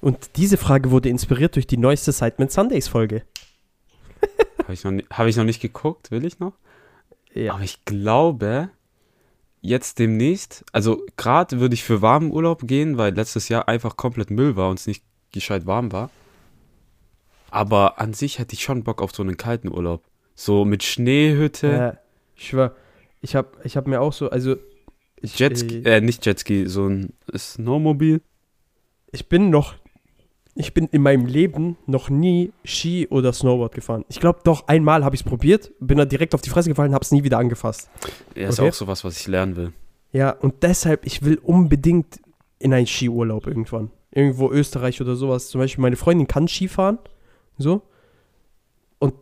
Und 0.00 0.30
diese 0.36 0.56
Frage 0.56 0.90
wurde 0.90 1.10
inspiriert 1.10 1.56
durch 1.56 1.66
die 1.66 1.76
neueste 1.76 2.10
Sidemen 2.10 2.48
Sundays 2.48 2.88
Folge. 2.88 3.22
Habe 4.70 4.74
ich, 4.74 4.84
noch 4.84 4.92
ni- 4.92 5.04
hab 5.10 5.26
ich 5.26 5.36
noch 5.36 5.44
nicht 5.44 5.60
geguckt, 5.60 6.12
will 6.12 6.24
ich 6.24 6.38
noch? 6.38 6.52
Ja. 7.34 7.54
Aber 7.54 7.64
ich 7.64 7.84
glaube, 7.84 8.70
jetzt 9.62 9.98
demnächst, 9.98 10.64
also 10.70 11.04
gerade 11.16 11.58
würde 11.58 11.74
ich 11.74 11.82
für 11.82 12.02
warmen 12.02 12.30
Urlaub 12.30 12.68
gehen, 12.68 12.96
weil 12.96 13.12
letztes 13.14 13.48
Jahr 13.48 13.66
einfach 13.68 13.96
komplett 13.96 14.30
Müll 14.30 14.54
war 14.54 14.70
und 14.70 14.78
es 14.78 14.86
nicht 14.86 15.02
gescheit 15.32 15.66
warm 15.66 15.90
war. 15.90 16.10
Aber 17.50 17.98
an 18.00 18.12
sich 18.14 18.38
hätte 18.38 18.54
ich 18.54 18.62
schon 18.62 18.84
Bock 18.84 19.02
auf 19.02 19.12
so 19.12 19.24
einen 19.24 19.36
kalten 19.36 19.68
Urlaub. 19.68 20.04
So 20.36 20.64
mit 20.64 20.84
Schneehütte, 20.84 21.68
Ja, 21.68 21.96
ich 22.36 22.48
schwör, 22.48 22.76
ich 23.20 23.34
habe 23.34 23.48
ich 23.64 23.76
hab 23.76 23.88
mir 23.88 24.00
auch 24.00 24.12
so, 24.12 24.30
also 24.30 24.54
ich, 25.20 25.36
Jetski, 25.38 25.78
äh, 25.78 25.96
äh, 25.96 26.00
nicht 26.00 26.24
Jetski, 26.24 26.66
so 26.68 26.86
ein 26.86 27.12
Snowmobil. 27.36 28.22
ich 29.10 29.28
bin 29.28 29.50
noch, 29.50 29.74
ich 30.60 30.72
bin 30.74 30.86
in 30.92 31.02
meinem 31.02 31.26
Leben 31.26 31.76
noch 31.86 32.08
nie 32.08 32.52
Ski 32.64 33.08
oder 33.08 33.32
Snowboard 33.32 33.74
gefahren. 33.74 34.04
Ich 34.08 34.20
glaube 34.20 34.40
doch, 34.44 34.68
einmal 34.68 35.04
habe 35.04 35.14
ich 35.16 35.22
es 35.22 35.26
probiert, 35.26 35.72
bin 35.80 35.98
da 35.98 36.04
direkt 36.04 36.34
auf 36.34 36.40
die 36.40 36.50
Fresse 36.50 36.68
gefallen, 36.68 36.94
habe 36.94 37.02
es 37.02 37.10
nie 37.12 37.24
wieder 37.24 37.38
angefasst. 37.38 37.90
Ja, 38.36 38.48
ist 38.48 38.60
Okay. 38.60 38.68
auch 38.68 38.74
sowas, 38.74 39.02
was 39.04 39.18
ich 39.20 39.26
lernen 39.26 39.56
will. 39.56 39.72
Ja, 40.12 40.30
und 40.30 40.62
deshalb, 40.62 41.04
ich 41.06 41.22
will 41.22 41.38
unbedingt 41.42 42.20
in 42.58 42.72
einen 42.72 42.86
Skiurlaub 42.86 43.46
irgendwann. 43.46 43.90
Irgendwo 44.12 44.50
Österreich 44.50 45.00
oder 45.00 45.16
sowas. 45.16 45.48
Zum 45.48 45.60
Beispiel 45.60 45.82
meine 45.82 45.96
Freundin 45.96 46.26
kann 46.26 46.48
Skifahren, 46.48 46.98
so. 47.58 47.82
Und 48.98 49.14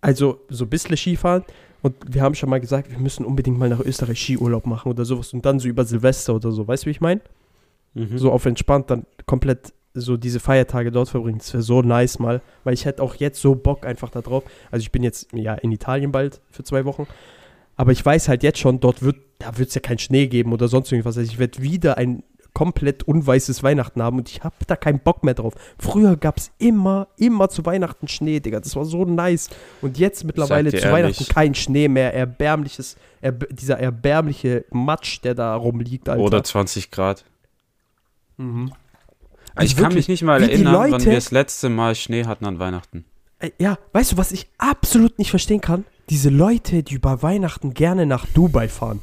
also 0.00 0.40
so 0.48 0.64
ein 0.64 0.70
bisschen 0.70 0.96
Skifahren. 0.96 1.44
Und 1.82 1.94
wir 2.06 2.20
haben 2.22 2.34
schon 2.34 2.50
mal 2.50 2.60
gesagt, 2.60 2.90
wir 2.90 2.98
müssen 2.98 3.24
unbedingt 3.24 3.58
mal 3.58 3.68
nach 3.70 3.80
Österreich 3.80 4.20
Skiurlaub 4.20 4.66
machen 4.66 4.90
oder 4.90 5.04
sowas. 5.06 5.32
Und 5.32 5.46
dann 5.46 5.58
so 5.58 5.68
über 5.68 5.84
Silvester 5.84 6.34
oder 6.34 6.52
so. 6.52 6.68
Weißt 6.68 6.82
du, 6.84 6.86
wie 6.86 6.90
ich 6.90 7.00
meine? 7.00 7.20
Mhm. 7.94 8.18
so 8.18 8.30
auf 8.30 8.46
entspannt 8.46 8.88
dann 8.88 9.04
komplett 9.26 9.72
so 9.94 10.16
diese 10.16 10.40
Feiertage 10.40 10.92
dort 10.92 11.08
verbringen. 11.08 11.38
Das 11.38 11.52
wäre 11.52 11.62
so 11.62 11.82
nice 11.82 12.18
mal, 12.18 12.42
weil 12.64 12.74
ich 12.74 12.84
hätte 12.84 13.02
auch 13.02 13.16
jetzt 13.16 13.40
so 13.40 13.54
Bock 13.54 13.84
einfach 13.84 14.10
da 14.10 14.20
drauf. 14.20 14.44
Also 14.70 14.82
ich 14.82 14.92
bin 14.92 15.02
jetzt 15.02 15.28
ja 15.32 15.54
in 15.54 15.72
Italien 15.72 16.12
bald 16.12 16.40
für 16.50 16.62
zwei 16.62 16.84
Wochen, 16.84 17.06
aber 17.76 17.92
ich 17.92 18.04
weiß 18.04 18.28
halt 18.28 18.42
jetzt 18.42 18.58
schon, 18.58 18.80
dort 18.80 19.02
wird, 19.02 19.16
da 19.38 19.58
wird 19.58 19.70
es 19.70 19.74
ja 19.74 19.80
keinen 19.80 19.98
Schnee 19.98 20.26
geben 20.26 20.52
oder 20.52 20.68
sonst 20.68 20.92
irgendwas. 20.92 21.16
Also 21.16 21.30
ich 21.30 21.38
werde 21.38 21.62
wieder 21.62 21.96
ein 21.98 22.22
komplett 22.52 23.04
unweißes 23.04 23.62
Weihnachten 23.62 24.02
haben 24.02 24.18
und 24.18 24.28
ich 24.28 24.42
habe 24.42 24.56
da 24.66 24.76
keinen 24.76 25.00
Bock 25.00 25.24
mehr 25.24 25.34
drauf. 25.34 25.54
Früher 25.78 26.16
gab 26.16 26.36
es 26.36 26.50
immer, 26.58 27.08
immer 27.16 27.48
zu 27.48 27.64
Weihnachten 27.64 28.08
Schnee, 28.08 28.40
Digga. 28.40 28.60
Das 28.60 28.76
war 28.76 28.84
so 28.84 29.04
nice. 29.04 29.50
Und 29.82 29.98
jetzt 29.98 30.24
mittlerweile 30.24 30.70
zu 30.70 30.76
ehrlich. 30.76 30.92
Weihnachten 30.92 31.24
kein 31.26 31.54
Schnee 31.54 31.88
mehr. 31.88 32.12
Erbärmliches, 32.12 32.96
erb 33.20 33.46
dieser 33.50 33.78
erbärmliche 33.78 34.64
Matsch, 34.70 35.20
der 35.22 35.34
da 35.34 35.54
rumliegt, 35.54 36.08
Alter. 36.08 36.22
Oder 36.22 36.44
20 36.44 36.90
Grad. 36.90 37.24
Mhm. 38.36 38.72
Ich 39.54 39.58
Also 39.60 39.74
kann 39.76 39.82
wirklich, 39.84 39.96
mich 39.96 40.08
nicht 40.08 40.22
mal 40.22 40.42
erinnern, 40.42 40.74
wann 40.74 40.90
Leute- 40.92 41.06
wir 41.06 41.14
das 41.14 41.30
letzte 41.30 41.68
Mal 41.68 41.94
Schnee 41.94 42.24
hatten 42.24 42.44
an 42.46 42.58
Weihnachten. 42.58 43.04
Ey, 43.38 43.52
Ja, 43.58 43.78
weißt 43.92 44.12
du, 44.12 44.16
was 44.16 44.32
ich 44.32 44.48
absolut 44.58 45.18
nicht 45.18 45.30
verstehen 45.30 45.60
kann? 45.60 45.84
Diese 46.08 46.28
Leute, 46.28 46.82
die 46.82 46.94
über 46.94 47.22
Weihnachten 47.22 47.72
gerne 47.74 48.04
nach 48.06 48.26
Dubai 48.26 48.68
fahren. 48.68 49.00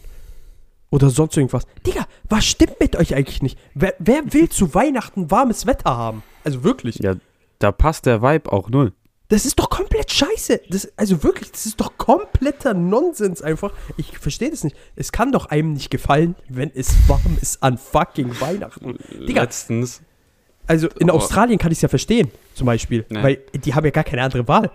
Oder 0.89 1.09
sonst 1.09 1.35
irgendwas. 1.35 1.63
Digga, 1.85 2.05
was 2.29 2.45
stimmt 2.45 2.79
mit 2.79 2.95
euch 2.95 3.13
eigentlich 3.15 3.41
nicht? 3.41 3.57
Wer, 3.73 3.93
wer 3.99 4.33
will 4.33 4.47
zu 4.49 4.73
Weihnachten 4.73 5.29
warmes 5.31 5.65
Wetter 5.65 5.95
haben? 5.97 6.23
Also 6.43 6.63
wirklich. 6.63 6.99
Ja, 6.99 7.15
da 7.59 7.71
passt 7.71 8.05
der 8.05 8.21
Vibe 8.21 8.51
auch 8.53 8.69
null. 8.69 8.93
Das 9.29 9.45
ist 9.45 9.59
doch 9.59 9.69
komplett 9.69 10.09
scheiße. 10.13 10.61
Das, 10.69 10.87
also 10.97 11.21
wirklich, 11.23 11.51
das 11.51 11.65
ist 11.65 11.81
doch 11.81 11.97
kompletter 11.97 12.73
Nonsens 12.73 13.41
einfach. 13.41 13.73
Ich 13.97 14.17
verstehe 14.17 14.49
das 14.49 14.63
nicht. 14.63 14.77
Es 14.95 15.11
kann 15.11 15.33
doch 15.33 15.47
einem 15.47 15.73
nicht 15.73 15.89
gefallen, 15.89 16.35
wenn 16.47 16.71
es 16.73 16.93
warm 17.09 17.37
ist 17.41 17.61
an 17.61 17.77
fucking 17.77 18.39
Weihnachten. 18.39 18.97
Digga. 19.27 19.41
Letztens, 19.41 20.01
Also 20.67 20.87
in 20.99 21.09
Oh. 21.09 21.15
Australien 21.15 21.57
kann 21.57 21.71
ich 21.71 21.77
es 21.77 21.81
ja 21.81 21.89
verstehen, 21.89 22.29
zum 22.53 22.65
Beispiel. 22.65 23.05
Nee. 23.09 23.23
Weil 23.23 23.37
die 23.55 23.73
haben 23.73 23.85
ja 23.85 23.91
gar 23.91 24.03
keine 24.03 24.21
andere 24.23 24.47
Wahl. 24.47 24.69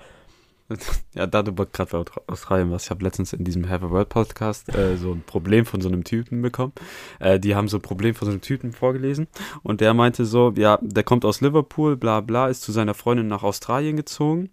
ja, 1.14 1.26
da 1.26 1.43
du 1.43 1.53
gerade 1.53 1.90
bei 1.90 1.99
Austra- 1.99 2.22
Australien 2.26 2.70
warst, 2.70 2.86
ich 2.86 2.90
habe 2.90 3.05
letztens 3.05 3.34
in 3.34 3.45
diesem 3.45 3.68
Have 3.68 3.84
a 3.84 3.90
World 3.90 4.09
Podcast 4.09 4.74
äh, 4.74 4.97
so 4.97 5.12
ein 5.12 5.22
Problem 5.26 5.66
von 5.66 5.82
so 5.82 5.88
einem 5.88 6.03
Typen 6.05 6.40
bekommen. 6.40 6.72
Äh, 7.18 7.38
die 7.38 7.55
haben 7.55 7.68
so 7.68 7.76
ein 7.76 7.82
Problem 7.82 8.14
von 8.14 8.26
so 8.26 8.32
einem 8.32 8.40
Typen 8.40 8.72
vorgelesen 8.72 9.26
und 9.62 9.82
der 9.82 9.93
meinte 9.93 10.24
so, 10.24 10.53
ja, 10.57 10.78
der 10.80 11.03
kommt 11.03 11.26
aus 11.26 11.43
Liverpool, 11.43 11.97
bla 11.97 12.20
bla, 12.22 12.49
ist 12.49 12.62
zu 12.62 12.72
seiner 12.72 12.95
Freundin 12.95 13.28
nach 13.28 13.43
Australien 13.43 13.97
gezogen 13.97 14.49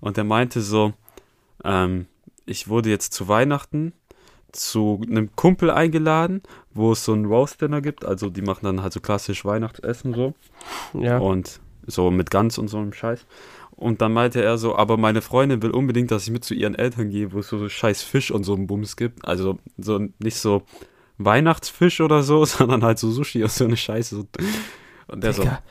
und 0.00 0.16
der 0.16 0.24
meinte 0.24 0.60
so, 0.60 0.92
ähm, 1.62 2.06
ich 2.46 2.66
wurde 2.66 2.90
jetzt 2.90 3.12
zu 3.12 3.28
Weihnachten 3.28 3.92
zu 4.52 5.00
einem 5.08 5.34
Kumpel 5.36 5.70
eingeladen, 5.70 6.42
wo 6.72 6.92
es 6.92 7.04
so 7.04 7.12
ein 7.12 7.24
Roast 7.24 7.60
Dinner 7.60 7.80
gibt, 7.80 8.04
also 8.04 8.30
die 8.30 8.42
machen 8.42 8.64
dann 8.64 8.82
halt 8.82 8.92
so 8.92 9.00
klassisch 9.00 9.44
Weihnachtsessen 9.44 10.14
so. 10.14 10.34
Ja. 10.94 11.18
Und 11.18 11.60
so 11.86 12.10
mit 12.10 12.30
Gans 12.30 12.58
und 12.58 12.68
so 12.68 12.78
einem 12.78 12.92
Scheiß. 12.92 13.26
Und 13.80 14.02
dann 14.02 14.12
meinte 14.12 14.42
er 14.42 14.58
so, 14.58 14.76
aber 14.76 14.98
meine 14.98 15.22
Freundin 15.22 15.62
will 15.62 15.70
unbedingt, 15.70 16.10
dass 16.10 16.24
ich 16.24 16.30
mit 16.30 16.44
zu 16.44 16.54
ihren 16.54 16.74
Eltern 16.74 17.08
gehe, 17.08 17.32
wo 17.32 17.38
es 17.38 17.48
so, 17.48 17.58
so 17.58 17.68
scheiß 17.68 18.02
Fisch 18.02 18.30
und 18.30 18.44
so 18.44 18.54
einen 18.54 18.66
Bums 18.66 18.96
gibt. 18.96 19.26
Also 19.26 19.58
so 19.78 20.06
nicht 20.18 20.36
so 20.36 20.62
Weihnachtsfisch 21.16 22.00
oder 22.00 22.22
so, 22.22 22.44
sondern 22.44 22.82
halt 22.82 22.98
so 22.98 23.10
Sushi 23.10 23.42
und 23.42 23.50
so 23.50 23.64
eine 23.64 23.78
Scheiße. 23.78 24.16
So. 24.16 24.26
Und 25.08 25.24
der 25.24 25.32
so, 25.32 25.42
Digga. 25.42 25.62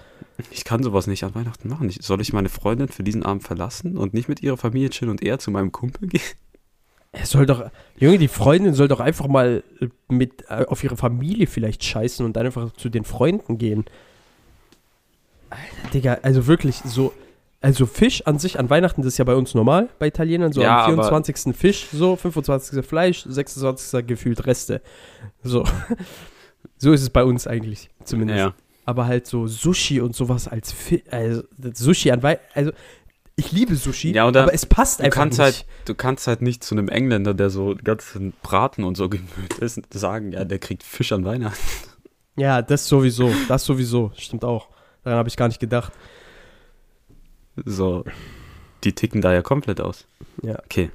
ich 0.50 0.64
kann 0.64 0.82
sowas 0.82 1.06
nicht 1.06 1.24
an 1.24 1.36
Weihnachten 1.36 1.70
machen. 1.70 1.88
Ich, 1.88 2.00
soll 2.02 2.20
ich 2.20 2.34
meine 2.34 2.50
Freundin 2.50 2.88
für 2.88 3.04
diesen 3.04 3.24
Abend 3.24 3.44
verlassen 3.44 3.96
und 3.96 4.16
nicht 4.16 4.28
mit 4.28 4.42
ihrer 4.42 4.58
Familie 4.58 4.90
chillen 4.90 5.12
und 5.12 5.22
eher 5.22 5.38
zu 5.38 5.52
meinem 5.52 5.72
Kumpel 5.72 6.08
gehen? 6.08 6.22
Er 7.12 7.26
soll 7.26 7.46
doch, 7.48 7.72
Junge, 7.98 8.20
die 8.20 8.28
Freundin 8.28 8.74
soll 8.76 8.88
doch 8.88 9.00
einfach 9.00 9.28
mal 9.28 9.64
mit 10.08 10.46
äh, 10.50 10.66
auf 10.68 10.84
ihre 10.84 10.96
Familie 10.96 11.48
vielleicht 11.48 11.84
scheißen 11.84 12.24
und 12.26 12.34
dann 12.36 12.46
einfach 12.46 12.72
zu 12.74 12.90
den 12.90 13.04
Freunden 13.04 13.58
gehen. 13.58 13.86
Alter, 15.50 15.90
Digga, 15.94 16.18
also 16.22 16.46
wirklich 16.46 16.76
so, 16.86 17.12
also 17.62 17.88
Fisch 17.88 18.22
an 18.28 18.38
sich 18.38 18.60
an 18.60 18.70
Weihnachten, 18.70 19.02
das 19.02 19.14
ist 19.14 19.18
ja 19.18 19.26
bei 19.26 19.36
uns 19.36 19.56
normal, 19.56 19.90
bei 19.98 20.08
Italienern, 20.08 20.54
so 20.54 20.62
Ja, 20.62 20.86
am 20.86 20.94
aber- 20.94 21.04
24. 21.10 21.56
Fisch, 21.56 21.88
so 21.92 22.16
25. 22.16 22.86
Fleisch, 22.86 23.24
26. 23.28 24.06
gefühlt 24.06 24.46
Reste. 24.46 24.82
So. 25.42 25.64
so 26.78 26.92
ist 26.94 27.02
es 27.02 27.10
bei 27.10 27.24
uns 27.24 27.48
eigentlich, 27.48 27.90
zumindest. 28.04 28.40
Ja. 28.40 28.54
Aber 28.86 29.08
halt 29.08 29.26
so 29.28 29.48
Sushi 29.48 30.00
und 30.02 30.16
sowas 30.16 30.48
als 30.48 30.72
Fi 30.72 31.04
also 31.10 31.44
Sushi 31.74 32.12
an 32.12 32.22
Weihnachten, 32.24 32.46
also 32.54 32.72
ich 33.40 33.52
liebe 33.52 33.76
Sushi, 33.76 34.14
Ja, 34.14 34.28
aber 34.28 34.54
es 34.54 34.66
passt 34.66 35.02
einfach 35.02 35.20
kannst, 35.22 35.40
nicht. 35.40 35.46
halt, 35.46 35.66
du 35.86 35.96
kannst 35.96 36.28
halt 36.28 36.42
nicht 36.42 36.64
zu 36.64 36.76
einem 36.76 36.90
Engländer, 36.90 37.34
der 37.34 37.50
so 37.50 37.76
ganzen 37.84 38.34
Braten 38.44 38.84
und 38.84 38.96
so 38.96 39.10
gewöhnt 39.10 39.58
ist, 39.60 39.82
sagen, 39.94 40.32
ja, 40.32 40.46
der 40.46 40.60
kriegt 40.60 40.84
Fisch 40.84 41.12
an 41.12 41.26
Weihnachten. 41.26 41.60
Ja, 42.36 42.62
das 42.62 42.88
sowieso. 42.88 43.32
Das 43.48 43.66
sowieso. 43.66 44.12
Stimmt 44.16 44.46
auch. 44.46 44.70
Daran 45.04 45.20
habe 45.20 45.30
ich 45.30 45.36
gar 45.38 45.48
nicht 45.48 45.60
gedacht. 45.60 45.92
So, 47.66 48.06
die 48.84 48.94
ticken 48.94 49.22
da 49.22 49.34
ja 49.34 49.42
komplett 49.42 49.82
aus. 49.82 50.06
Ja. 50.42 50.58
Okay, 50.64 50.92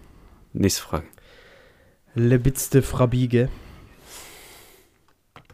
nächste 0.52 0.82
Frage. 0.82 1.04
Lebitzte 2.14 2.80
Frabige. 2.82 3.50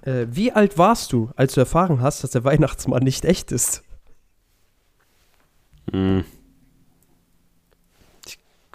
Äh, 0.03 0.26
wie 0.30 0.53
alt 0.53 0.78
warst 0.78 1.12
du, 1.12 1.30
als 1.36 1.55
du 1.55 1.61
erfahren 1.61 2.01
hast, 2.01 2.22
dass 2.22 2.30
der 2.30 2.45
Weihnachtsmann 2.45 3.03
nicht 3.03 3.24
echt 3.24 3.51
ist? 3.51 3.82
Hm. 5.93 6.24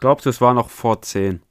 Ich 0.05 0.07
glaube, 0.07 0.21
das 0.21 0.39
war 0.39 0.53
noch 0.53 0.69
vor 0.69 1.01
10. 1.01 1.41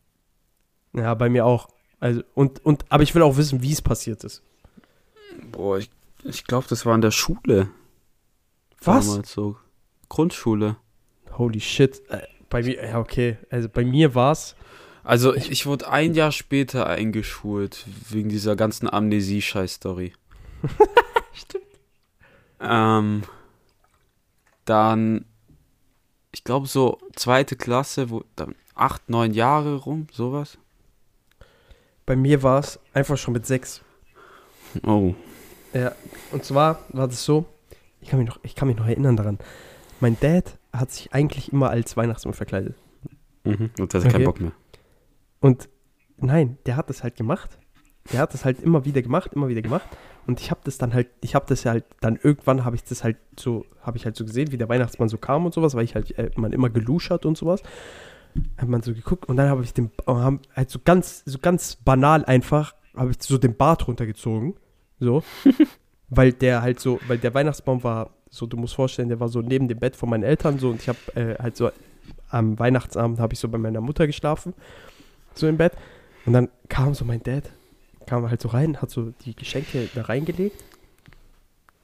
Ja, 0.92 1.14
bei 1.14 1.28
mir 1.28 1.44
auch. 1.44 1.66
Also, 1.98 2.22
und, 2.34 2.64
und, 2.64 2.84
aber 2.88 3.02
ich 3.02 3.12
will 3.16 3.22
auch 3.22 3.36
wissen, 3.36 3.62
wie 3.62 3.72
es 3.72 3.82
passiert 3.82 4.22
ist. 4.22 4.44
Boah, 5.50 5.78
ich, 5.78 5.90
ich 6.22 6.44
glaube, 6.44 6.68
das 6.68 6.86
war 6.86 6.94
in 6.94 7.00
der 7.00 7.10
Schule. 7.10 7.70
Was? 8.80 9.08
Damals 9.08 9.32
so. 9.32 9.56
Grundschule. 10.08 10.76
Holy 11.36 11.58
shit. 11.58 12.00
Äh, 12.10 12.28
bei 12.48 12.62
mir, 12.62 12.80
ja, 12.80 13.00
okay. 13.00 13.38
Also 13.50 13.68
bei 13.68 13.84
mir 13.84 14.14
war 14.14 14.30
es. 14.30 14.54
Also, 15.02 15.34
ich, 15.34 15.50
ich 15.50 15.66
wurde 15.66 15.90
ein 15.90 16.14
Jahr 16.14 16.30
später 16.30 16.86
eingeschult, 16.86 17.84
wegen 18.08 18.28
dieser 18.28 18.54
ganzen 18.54 18.88
Amnesie-Scheiß-Story. 18.88 20.12
Stimmt. 21.32 21.64
Ähm, 22.60 23.22
dann, 24.64 25.24
ich 26.34 26.42
glaube, 26.44 26.66
so 26.66 26.98
zweite 27.14 27.56
Klasse, 27.56 28.10
wo 28.10 28.24
dann 28.34 28.54
acht, 28.74 29.08
neun 29.08 29.32
Jahre 29.32 29.76
rum, 29.76 30.08
sowas. 30.12 30.58
Bei 32.06 32.16
mir 32.16 32.42
war 32.42 32.58
es 32.58 32.78
einfach 32.92 33.16
schon 33.16 33.32
mit 33.34 33.46
sechs. 33.46 33.82
Oh. 34.84 35.14
Ja, 35.72 35.92
und 36.32 36.44
zwar 36.44 36.80
war 36.90 37.06
das 37.08 37.24
so, 37.24 37.46
ich 38.00 38.08
kann 38.08 38.18
mich 38.18 38.28
noch, 38.28 38.38
ich 38.42 38.54
kann 38.54 38.68
mich 38.68 38.76
noch 38.76 38.86
erinnern 38.86 39.16
daran. 39.16 39.38
Mein 40.00 40.18
Dad 40.20 40.58
hat 40.72 40.90
sich 40.90 41.14
eigentlich 41.14 41.52
immer 41.52 41.70
als 41.70 41.96
Weihnachtsmann 41.96 42.34
verkleidet. 42.34 42.74
Mhm. 43.44 43.70
Und 43.78 43.92
der 43.92 44.00
hat 44.00 44.06
Okay. 44.06 44.12
keinen 44.12 44.24
Bock 44.24 44.40
mehr. 44.40 44.52
Und 45.40 45.68
nein, 46.16 46.58
der 46.66 46.76
hat 46.76 46.90
das 46.90 47.02
halt 47.04 47.16
gemacht. 47.16 47.58
Der 48.12 48.20
hat 48.20 48.34
das 48.34 48.44
halt 48.44 48.60
immer 48.60 48.84
wieder 48.84 49.02
gemacht, 49.02 49.32
immer 49.32 49.48
wieder 49.48 49.62
gemacht. 49.62 49.88
Und 50.26 50.40
ich 50.40 50.50
habe 50.50 50.60
das 50.64 50.78
dann 50.78 50.94
halt, 50.94 51.08
ich 51.20 51.34
habe 51.34 51.46
das 51.48 51.64
halt, 51.64 51.84
dann 52.00 52.18
irgendwann 52.22 52.64
habe 52.64 52.76
ich 52.76 52.84
das 52.84 53.04
halt 53.04 53.16
so, 53.38 53.66
habe 53.82 53.96
ich 53.96 54.04
halt 54.04 54.16
so 54.16 54.24
gesehen, 54.24 54.52
wie 54.52 54.56
der 54.56 54.68
Weihnachtsmann 54.68 55.08
so 55.08 55.18
kam 55.18 55.44
und 55.44 55.54
sowas, 55.54 55.74
weil 55.74 55.84
ich 55.84 55.94
halt, 55.94 56.16
äh, 56.18 56.30
man 56.36 56.52
immer 56.52 56.70
geluschert 56.70 57.26
und 57.26 57.36
sowas. 57.36 57.62
Hat 58.56 58.68
man 58.68 58.82
so 58.82 58.92
geguckt 58.92 59.28
und 59.28 59.36
dann 59.36 59.48
habe 59.48 59.62
ich 59.62 59.72
den, 59.72 59.90
haben 60.06 60.40
halt 60.54 60.70
so 60.70 60.80
ganz, 60.84 61.22
so 61.24 61.38
ganz 61.38 61.76
banal 61.76 62.24
einfach, 62.24 62.74
habe 62.96 63.10
ich 63.10 63.16
so 63.20 63.38
den 63.38 63.56
Bart 63.56 63.86
runtergezogen. 63.86 64.54
So. 64.98 65.22
weil 66.08 66.32
der 66.32 66.62
halt 66.62 66.80
so, 66.80 67.00
weil 67.06 67.18
der 67.18 67.34
Weihnachtsbaum 67.34 67.82
war 67.82 68.10
So, 68.30 68.46
du 68.46 68.56
musst 68.56 68.74
vorstellen, 68.74 69.08
der 69.08 69.20
war 69.20 69.28
so 69.28 69.40
neben 69.40 69.68
dem 69.68 69.78
Bett 69.78 69.96
von 69.96 70.08
meinen 70.08 70.24
Eltern 70.24 70.58
so 70.58 70.70
und 70.70 70.80
ich 70.80 70.88
habe 70.88 70.98
äh, 71.14 71.36
halt 71.40 71.56
so 71.56 71.70
am 72.30 72.58
Weihnachtsabend 72.58 73.20
habe 73.20 73.34
ich 73.34 73.38
so 73.38 73.48
bei 73.48 73.58
meiner 73.58 73.80
Mutter 73.80 74.06
geschlafen, 74.06 74.54
so 75.34 75.46
im 75.46 75.56
Bett. 75.56 75.72
Und 76.26 76.32
dann 76.32 76.48
kam 76.68 76.94
so 76.94 77.04
mein 77.04 77.22
Dad, 77.22 77.44
kam 78.06 78.28
halt 78.28 78.40
so 78.40 78.48
rein, 78.48 78.80
hat 78.80 78.90
so 78.90 79.12
die 79.24 79.34
Geschenke 79.34 79.88
da 79.94 80.02
reingelegt. 80.02 80.62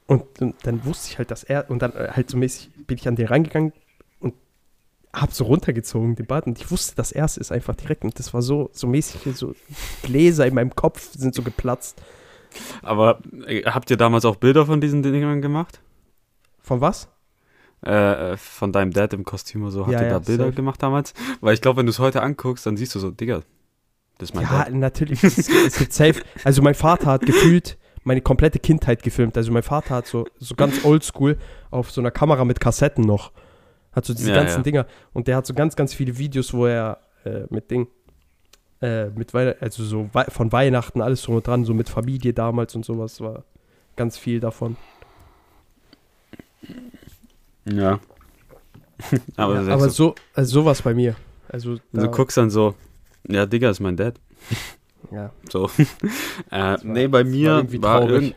Und, 0.07 0.41
und 0.41 0.55
dann 0.63 0.83
wusste 0.85 1.09
ich 1.11 1.17
halt, 1.17 1.31
dass 1.31 1.43
er, 1.43 1.69
und 1.69 1.81
dann 1.81 1.93
äh, 1.93 2.09
halt 2.11 2.29
so 2.29 2.37
mäßig 2.37 2.69
bin 2.87 2.97
ich 2.97 3.07
an 3.07 3.15
den 3.15 3.27
reingegangen 3.27 3.71
und 4.19 4.33
hab 5.13 5.31
so 5.33 5.45
runtergezogen, 5.45 6.15
den 6.15 6.25
Bart. 6.25 6.47
Und 6.47 6.59
ich 6.59 6.69
wusste, 6.69 6.95
dass 6.95 7.11
er 7.11 7.25
es 7.25 7.37
ist 7.37 7.51
einfach 7.51 7.75
direkt. 7.75 8.03
Und 8.03 8.19
das 8.19 8.33
war 8.33 8.41
so, 8.41 8.69
so 8.73 8.87
mäßig, 8.87 9.21
so 9.35 9.55
Gläser 10.03 10.45
in 10.45 10.53
meinem 10.53 10.75
Kopf 10.75 11.11
sind 11.13 11.33
so 11.33 11.43
geplatzt. 11.43 12.01
Aber 12.81 13.19
äh, 13.47 13.63
habt 13.63 13.89
ihr 13.89 13.97
damals 13.97 14.25
auch 14.25 14.35
Bilder 14.35 14.65
von 14.65 14.81
diesen 14.81 15.01
Dingern 15.01 15.41
gemacht? 15.41 15.79
Von 16.61 16.81
was? 16.81 17.07
Äh, 17.81 18.35
von 18.37 18.71
deinem 18.73 18.91
Dad 18.91 19.13
im 19.13 19.23
Kostüm 19.23 19.63
oder 19.63 19.71
so? 19.71 19.81
Habt 19.87 19.93
Ja, 19.93 20.01
ihr 20.01 20.07
ja, 20.07 20.13
da 20.13 20.19
Bilder 20.19 20.45
safe. 20.45 20.55
gemacht 20.55 20.83
damals? 20.83 21.13
Weil 21.39 21.53
ich 21.53 21.61
glaube, 21.61 21.77
wenn 21.77 21.85
du 21.85 21.91
es 21.91 21.99
heute 21.99 22.21
anguckst, 22.21 22.65
dann 22.65 22.75
siehst 22.77 22.93
du 22.95 22.99
so, 22.99 23.11
Digga, 23.11 23.41
das 24.21 24.33
mein 24.33 24.43
Ja, 24.43 24.65
Dad. 24.65 24.73
natürlich. 24.73 25.23
Es, 25.23 25.37
es 25.37 25.77
gibt 25.77 25.93
safe. 25.93 26.21
Also 26.43 26.61
mein 26.61 26.75
Vater 26.75 27.07
hat 27.07 27.21
gefühlt 27.25 27.77
meine 28.03 28.21
komplette 28.21 28.59
Kindheit 28.59 29.03
gefilmt. 29.03 29.37
Also 29.37 29.51
mein 29.51 29.63
Vater 29.63 29.95
hat 29.95 30.07
so, 30.07 30.25
so 30.39 30.55
ganz 30.55 30.83
oldschool 30.85 31.37
auf 31.69 31.91
so 31.91 32.01
einer 32.01 32.11
Kamera 32.11 32.45
mit 32.45 32.59
Kassetten 32.59 33.03
noch. 33.03 33.31
Hat 33.91 34.05
so 34.05 34.13
diese 34.13 34.29
Ja, 34.29 34.35
ganzen 34.37 34.57
ja. 34.57 34.63
Dinger. 34.63 34.85
Und 35.13 35.27
der 35.27 35.35
hat 35.37 35.45
so 35.45 35.53
ganz, 35.53 35.75
ganz 35.75 35.93
viele 35.93 36.17
Videos, 36.17 36.53
wo 36.53 36.65
er 36.65 36.99
äh, 37.25 37.41
mit 37.49 37.69
Ding, 37.69 37.87
äh, 38.81 39.09
mit 39.09 39.33
Wei 39.33 39.59
also 39.59 39.83
so 39.83 40.09
Wei 40.13 40.25
von 40.25 40.51
Weihnachten, 40.51 41.01
alles 41.01 41.21
so 41.21 41.39
dran, 41.41 41.65
so 41.65 41.73
mit 41.73 41.89
Familie 41.89 42.33
damals 42.33 42.75
und 42.75 42.85
sowas 42.85 43.19
war 43.21 43.43
ganz 43.95 44.17
viel 44.17 44.39
davon. 44.39 44.77
Ja. 47.65 47.99
aber 49.35 49.61
ja, 49.61 49.73
aber 49.73 49.89
so, 49.89 50.15
also 50.33 50.61
sowas 50.61 50.81
bei 50.81 50.93
mir. 50.93 51.15
Also, 51.49 51.77
da, 51.91 52.03
du 52.03 52.09
guckst 52.11 52.37
dann 52.37 52.49
so, 52.49 52.75
ja, 53.27 53.45
Digga, 53.45 53.69
ist 53.69 53.79
mein 53.79 53.97
Dad. 53.97 54.19
ja. 55.11 55.31
So. 55.49 55.69
äh, 56.51 56.77
nee, 56.83 57.07
bei 57.07 57.23
mir 57.23 57.65
war 57.81 58.01
war 58.01 58.09
irgend, 58.09 58.35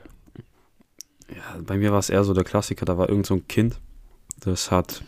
ja, 1.28 1.60
bei 1.62 1.76
mir 1.76 1.92
war 1.92 1.98
es 1.98 2.10
eher 2.10 2.24
so 2.24 2.34
der 2.34 2.44
Klassiker, 2.44 2.84
da 2.84 2.98
war 2.98 3.08
irgend 3.08 3.26
so 3.26 3.34
ein 3.34 3.48
Kind, 3.48 3.80
das 4.40 4.70
hat 4.70 5.02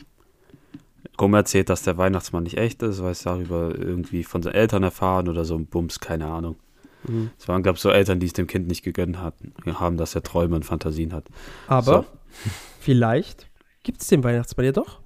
rum 1.21 1.35
erzählt, 1.35 1.71
dass 1.71 1.83
der 1.83 1.97
Weihnachtsmann 1.97 2.43
nicht 2.43 2.59
echt 2.59 2.83
ist, 2.83 3.03
weil 3.03 3.13
es 3.13 3.23
darüber 3.23 3.75
irgendwie 3.77 4.25
von 4.25 4.43
seinen 4.43 4.55
Eltern 4.55 4.83
erfahren 4.83 5.29
oder 5.29 5.45
so 5.45 5.55
ein 5.55 5.67
Bums, 5.67 6.01
keine 6.01 6.27
Ahnung. 6.27 6.57
Mhm. 7.07 7.31
Es 7.39 7.49
waren, 7.49 7.63
glaube 7.63 7.77
ich, 7.77 7.83
so 7.83 7.91
Eltern, 7.91 8.21
die 8.21 8.27
es 8.27 8.33
dem 8.33 8.47
Kind 8.47 8.69
nicht 8.69 8.83
gegönnt 8.83 9.19
hatten, 9.19 9.53
haben, 9.79 9.97
dass 9.97 10.15
er 10.15 10.23
Träume 10.23 10.57
und 10.57 10.65
Fantasien 10.65 11.13
hat. 11.13 11.29
Aber 11.67 11.85
So. 11.85 12.05
vielleicht 12.81 13.49
gibt 13.83 14.03
es 14.03 14.09
den 14.09 14.25
Weihnachtsmann 14.25 14.67
ja 14.67 14.73
doch. 14.73 15.01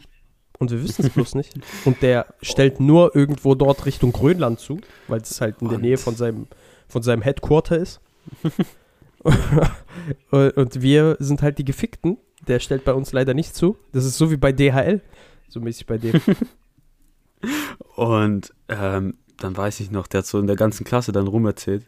Und 0.60 0.70
wir 0.70 0.82
wissen 0.82 1.06
es 1.06 1.10
bloß 1.10 1.34
nicht. 1.36 1.54
Und 1.86 2.02
der 2.02 2.26
stellt 2.42 2.80
nur 2.80 3.16
irgendwo 3.16 3.54
dort 3.54 3.86
Richtung 3.86 4.12
Grönland 4.12 4.60
zu, 4.60 4.78
weil 5.08 5.22
es 5.22 5.40
halt 5.40 5.60
in 5.62 5.70
der 5.70 5.78
Nähe 5.78 5.96
von 5.96 6.14
seinem, 6.14 6.46
von 6.86 7.02
seinem 7.02 7.22
Headquarter 7.22 7.78
ist. 7.78 8.00
und 10.30 10.56
und 10.56 10.82
wir 10.82 11.16
sind 11.18 11.40
halt 11.40 11.58
die 11.58 11.64
Gefickten. 11.64 12.18
Der 12.46 12.60
stellt 12.60 12.84
bei 12.84 12.92
uns 12.92 13.12
leider 13.12 13.32
nicht 13.32 13.56
zu. 13.56 13.76
Das 13.92 14.04
ist 14.04 14.18
so 14.18 14.30
wie 14.30 14.36
bei 14.36 14.52
DHL. 14.52 15.00
So 15.48 15.60
mäßig 15.60 15.86
bei 15.86 15.98
dem. 15.98 16.20
Und 17.96 18.52
ähm, 18.68 19.14
dann 19.38 19.56
weiß 19.56 19.80
ich 19.80 19.90
noch, 19.90 20.06
der 20.06 20.18
hat 20.18 20.26
so 20.26 20.38
in 20.38 20.46
der 20.46 20.56
ganzen 20.56 20.84
Klasse 20.84 21.12
dann 21.12 21.26
rumerzählt. 21.26 21.86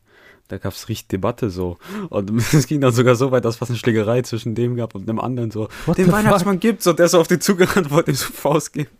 Da 0.48 0.58
gab 0.58 0.72
es 0.72 0.88
richtig 0.88 1.08
Debatte 1.08 1.50
so. 1.50 1.78
Und 2.10 2.30
es 2.52 2.66
ging 2.66 2.80
dann 2.80 2.92
sogar 2.92 3.14
so 3.14 3.30
weit, 3.30 3.44
dass 3.44 3.56
fast 3.56 3.70
eine 3.70 3.78
Schlägerei 3.78 4.22
zwischen 4.22 4.54
dem 4.54 4.76
gab 4.76 4.94
und 4.94 5.08
dem 5.08 5.20
anderen 5.20 5.50
so. 5.50 5.68
What 5.86 5.98
den 5.98 6.10
Weihnachtsmann 6.12 6.60
gibt's 6.60 6.86
und 6.86 6.98
der 6.98 7.06
ist 7.06 7.12
so 7.12 7.20
auf 7.20 7.28
den 7.28 7.40
zugerannt, 7.40 7.90
wollte 7.90 8.10
ihm 8.10 8.16
so 8.16 8.26
Faust 8.32 8.72
geben. 8.72 8.90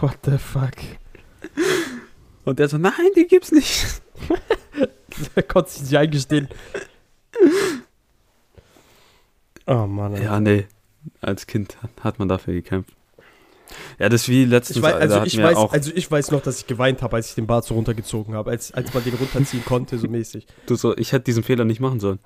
fuck? 0.00 0.02
What 0.02 0.18
the 0.24 0.38
fuck? 0.38 0.76
Und 2.44 2.58
der 2.58 2.68
so, 2.68 2.78
nein, 2.78 2.92
die 3.16 3.26
gibt's 3.26 3.52
nicht. 3.52 4.02
Der 5.36 5.42
konnte 5.42 5.70
sich 5.70 5.82
nicht 5.82 5.96
eingestehen. 5.96 6.48
Oh 9.64 9.86
Mann. 9.86 10.12
Alter. 10.14 10.24
Ja, 10.24 10.40
nee. 10.40 10.66
Als 11.20 11.46
Kind 11.46 11.76
hat 12.00 12.18
man 12.18 12.28
dafür 12.28 12.52
gekämpft. 12.52 12.96
Ja, 13.98 14.08
das 14.08 14.22
ist 14.22 14.28
wie 14.28 14.44
letztens, 14.44 14.76
Ich 14.78 14.82
weiß, 14.82 14.94
also, 14.94 15.22
ich 15.24 15.42
weiß, 15.42 15.56
auch, 15.56 15.72
also 15.72 15.90
ich 15.94 16.10
weiß 16.10 16.30
noch, 16.30 16.42
dass 16.42 16.58
ich 16.58 16.66
geweint 16.66 17.02
habe, 17.02 17.16
als 17.16 17.30
ich 17.30 17.34
den 17.34 17.46
Bart 17.46 17.64
so 17.64 17.74
runtergezogen 17.74 18.34
habe, 18.34 18.50
als, 18.50 18.72
als 18.72 18.92
man 18.94 19.04
den 19.04 19.14
runterziehen 19.14 19.64
konnte, 19.64 19.98
so 19.98 20.08
mäßig. 20.08 20.46
du 20.66 20.74
so, 20.74 20.96
ich 20.96 21.12
hätte 21.12 21.24
diesen 21.24 21.42
Fehler 21.42 21.64
nicht 21.64 21.80
machen 21.80 22.00
sollen. 22.00 22.18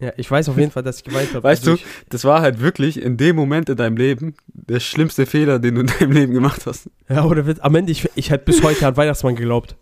Ja, 0.00 0.12
ich 0.16 0.28
weiß 0.28 0.48
auf 0.48 0.58
jeden 0.58 0.72
Fall, 0.72 0.82
dass 0.82 0.98
ich 0.98 1.04
geweint 1.04 1.30
habe. 1.34 1.44
Weißt 1.44 1.66
Also 1.68 1.76
du, 1.76 1.82
das 2.08 2.24
war 2.24 2.42
halt 2.42 2.60
wirklich 2.60 3.00
in 3.00 3.16
dem 3.16 3.36
Moment 3.36 3.68
in 3.68 3.76
deinem 3.76 3.96
Leben 3.96 4.34
der 4.48 4.80
schlimmste 4.80 5.24
Fehler, 5.24 5.60
den 5.60 5.76
du 5.76 5.80
in 5.82 5.86
deinem 5.86 6.12
Leben 6.12 6.32
gemacht 6.34 6.66
hast. 6.66 6.90
Ja, 7.08 7.24
oder 7.24 7.46
wird, 7.46 7.62
am 7.62 7.74
Ende, 7.76 7.92
ich, 7.92 8.08
ich 8.16 8.30
hätte 8.30 8.44
bis 8.44 8.62
heute 8.62 8.86
an 8.86 8.96
Weihnachtsmann 8.96 9.36
geglaubt. 9.36 9.76